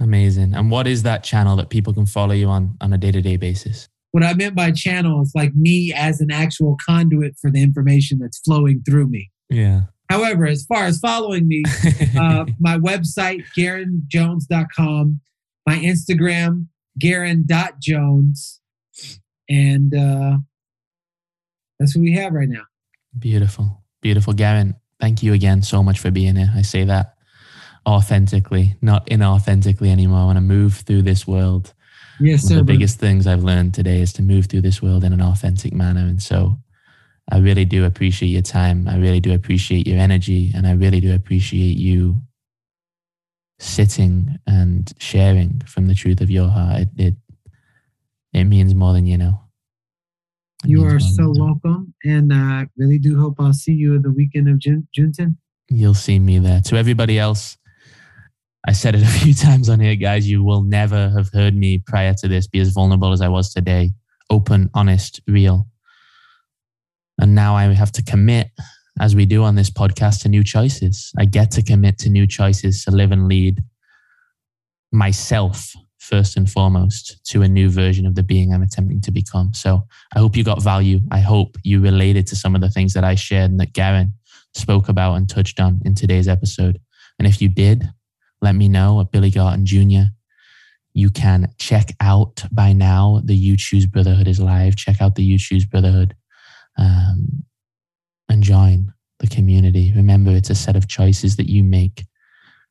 Amazing. 0.00 0.54
And 0.54 0.70
what 0.70 0.86
is 0.86 1.04
that 1.04 1.22
channel 1.22 1.56
that 1.56 1.70
people 1.70 1.92
can 1.94 2.06
follow 2.06 2.34
you 2.34 2.48
on 2.48 2.76
on 2.80 2.92
a 2.92 2.98
day 2.98 3.12
to 3.12 3.22
day 3.22 3.36
basis? 3.36 3.88
What 4.14 4.22
I 4.22 4.32
meant 4.34 4.54
by 4.54 4.70
channel 4.70 5.22
is 5.22 5.32
like 5.34 5.56
me 5.56 5.92
as 5.92 6.20
an 6.20 6.30
actual 6.30 6.76
conduit 6.86 7.34
for 7.40 7.50
the 7.50 7.60
information 7.60 8.20
that's 8.20 8.38
flowing 8.38 8.80
through 8.88 9.08
me. 9.08 9.32
Yeah. 9.50 9.86
However, 10.08 10.46
as 10.46 10.64
far 10.66 10.84
as 10.84 11.00
following 11.00 11.48
me, 11.48 11.64
uh, 12.16 12.44
my 12.60 12.78
website, 12.78 13.42
GarrainJones.com, 13.58 15.20
my 15.66 15.74
Instagram, 15.78 16.68
Garrain.Jones, 17.00 18.60
and 19.48 19.92
uh, 19.92 20.36
that's 21.80 21.96
what 21.96 22.02
we 22.02 22.14
have 22.14 22.34
right 22.34 22.48
now. 22.48 22.62
Beautiful. 23.18 23.82
Beautiful. 24.00 24.32
Garrain, 24.32 24.76
thank 25.00 25.24
you 25.24 25.32
again 25.32 25.60
so 25.60 25.82
much 25.82 25.98
for 25.98 26.12
being 26.12 26.36
here. 26.36 26.52
I 26.54 26.62
say 26.62 26.84
that 26.84 27.16
authentically, 27.84 28.76
not 28.80 29.08
inauthentically 29.08 29.88
anymore. 29.88 30.20
I 30.20 30.24
want 30.26 30.36
to 30.36 30.40
move 30.40 30.76
through 30.86 31.02
this 31.02 31.26
world 31.26 31.74
Yes, 32.20 32.44
One 32.44 32.48
sir. 32.48 32.54
of 32.60 32.66
the 32.66 32.72
biggest 32.72 32.98
things 32.98 33.26
I've 33.26 33.42
learned 33.44 33.74
today 33.74 34.00
is 34.00 34.12
to 34.14 34.22
move 34.22 34.46
through 34.46 34.62
this 34.62 34.80
world 34.80 35.04
in 35.04 35.12
an 35.12 35.20
authentic 35.20 35.72
manner. 35.72 36.00
And 36.00 36.22
so 36.22 36.58
I 37.30 37.38
really 37.38 37.64
do 37.64 37.84
appreciate 37.84 38.28
your 38.28 38.42
time. 38.42 38.88
I 38.88 38.96
really 38.96 39.20
do 39.20 39.34
appreciate 39.34 39.86
your 39.86 39.98
energy. 39.98 40.52
And 40.54 40.66
I 40.66 40.72
really 40.72 41.00
do 41.00 41.14
appreciate 41.14 41.76
you 41.76 42.20
sitting 43.58 44.38
and 44.46 44.92
sharing 44.98 45.60
from 45.66 45.86
the 45.86 45.94
truth 45.94 46.20
of 46.20 46.30
your 46.30 46.48
heart. 46.48 46.82
It, 46.82 46.88
it, 46.96 47.14
it 48.32 48.44
means 48.44 48.74
more 48.74 48.92
than 48.92 49.06
you 49.06 49.16
know. 49.16 49.40
It 50.64 50.70
you 50.70 50.84
are 50.84 51.00
so 51.00 51.32
welcome. 51.36 51.94
And 52.04 52.32
I 52.32 52.66
really 52.76 52.98
do 52.98 53.18
hope 53.18 53.36
I'll 53.38 53.52
see 53.52 53.72
you 53.72 53.96
at 53.96 54.02
the 54.02 54.10
weekend 54.12 54.48
of 54.48 54.58
June, 54.58 54.88
June 54.94 55.12
10th. 55.12 55.36
You'll 55.70 55.94
see 55.94 56.18
me 56.18 56.38
there. 56.38 56.60
To 56.62 56.76
everybody 56.76 57.18
else, 57.18 57.56
I 58.66 58.72
said 58.72 58.94
it 58.94 59.02
a 59.02 59.06
few 59.20 59.34
times 59.34 59.68
on 59.68 59.80
here, 59.80 59.96
guys. 59.96 60.28
You 60.28 60.42
will 60.42 60.62
never 60.62 61.10
have 61.10 61.30
heard 61.32 61.54
me 61.54 61.78
prior 61.78 62.14
to 62.14 62.28
this 62.28 62.46
be 62.46 62.60
as 62.60 62.70
vulnerable 62.70 63.12
as 63.12 63.20
I 63.20 63.28
was 63.28 63.52
today 63.52 63.90
open, 64.30 64.70
honest, 64.74 65.20
real. 65.28 65.68
And 67.20 67.34
now 67.34 67.54
I 67.54 67.64
have 67.72 67.92
to 67.92 68.02
commit, 68.02 68.50
as 69.00 69.14
we 69.14 69.26
do 69.26 69.44
on 69.44 69.54
this 69.54 69.70
podcast, 69.70 70.22
to 70.22 70.28
new 70.28 70.42
choices. 70.42 71.12
I 71.18 71.26
get 71.26 71.50
to 71.52 71.62
commit 71.62 71.98
to 71.98 72.10
new 72.10 72.26
choices 72.26 72.84
to 72.84 72.90
live 72.90 73.12
and 73.12 73.28
lead 73.28 73.62
myself, 74.92 75.72
first 75.98 76.36
and 76.36 76.50
foremost, 76.50 77.20
to 77.26 77.42
a 77.42 77.48
new 77.48 77.68
version 77.68 78.06
of 78.06 78.14
the 78.14 78.22
being 78.22 78.52
I'm 78.52 78.62
attempting 78.62 79.00
to 79.02 79.12
become. 79.12 79.52
So 79.54 79.86
I 80.14 80.18
hope 80.18 80.36
you 80.36 80.44
got 80.44 80.62
value. 80.62 81.00
I 81.10 81.20
hope 81.20 81.56
you 81.62 81.80
related 81.80 82.26
to 82.28 82.36
some 82.36 82.54
of 82.54 82.60
the 82.60 82.70
things 82.70 82.94
that 82.94 83.04
I 83.04 83.14
shared 83.14 83.50
and 83.50 83.60
that 83.60 83.72
Garrain 83.72 84.12
spoke 84.54 84.88
about 84.88 85.14
and 85.14 85.28
touched 85.28 85.60
on 85.60 85.80
in 85.84 85.94
today's 85.94 86.28
episode. 86.28 86.80
And 87.18 87.28
if 87.28 87.40
you 87.40 87.48
did, 87.48 87.88
let 88.44 88.54
me 88.54 88.68
know 88.68 89.00
at 89.00 89.10
Billy 89.10 89.30
Garton 89.30 89.66
Jr. 89.66 90.12
You 90.92 91.10
can 91.10 91.48
check 91.58 91.96
out 92.00 92.44
by 92.52 92.72
now 92.72 93.20
the 93.24 93.34
You 93.34 93.56
Choose 93.56 93.86
Brotherhood 93.86 94.28
is 94.28 94.38
live. 94.38 94.76
Check 94.76 95.00
out 95.00 95.16
the 95.16 95.24
You 95.24 95.38
Choose 95.38 95.64
Brotherhood 95.64 96.14
um, 96.78 97.44
and 98.28 98.42
join 98.42 98.92
the 99.18 99.26
community. 99.26 99.92
Remember, 99.96 100.30
it's 100.30 100.50
a 100.50 100.54
set 100.54 100.76
of 100.76 100.86
choices 100.86 101.36
that 101.36 101.50
you 101.50 101.64
make 101.64 102.04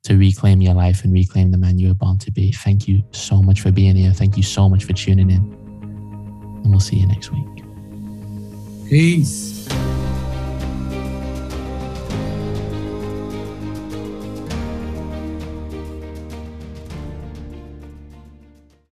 to 0.03 0.15
reclaim 0.15 0.61
your 0.61 0.75
life 0.75 1.03
and 1.03 1.11
reclaim 1.11 1.51
the 1.51 1.57
man 1.57 1.79
you 1.79 1.87
were 1.87 1.93
born 1.93 2.17
to 2.19 2.31
be. 2.31 2.51
Thank 2.51 2.87
you 2.87 3.03
so 3.11 3.41
much 3.41 3.61
for 3.61 3.71
being 3.71 3.95
here. 3.95 4.13
Thank 4.13 4.37
you 4.37 4.43
so 4.43 4.69
much 4.69 4.83
for 4.83 4.93
tuning 4.93 5.31
in. 5.31 5.41
And 6.63 6.69
we'll 6.69 6.79
see 6.79 6.97
you 6.97 7.07
next 7.07 7.31
week. 7.31 7.63
Peace. 8.89 9.67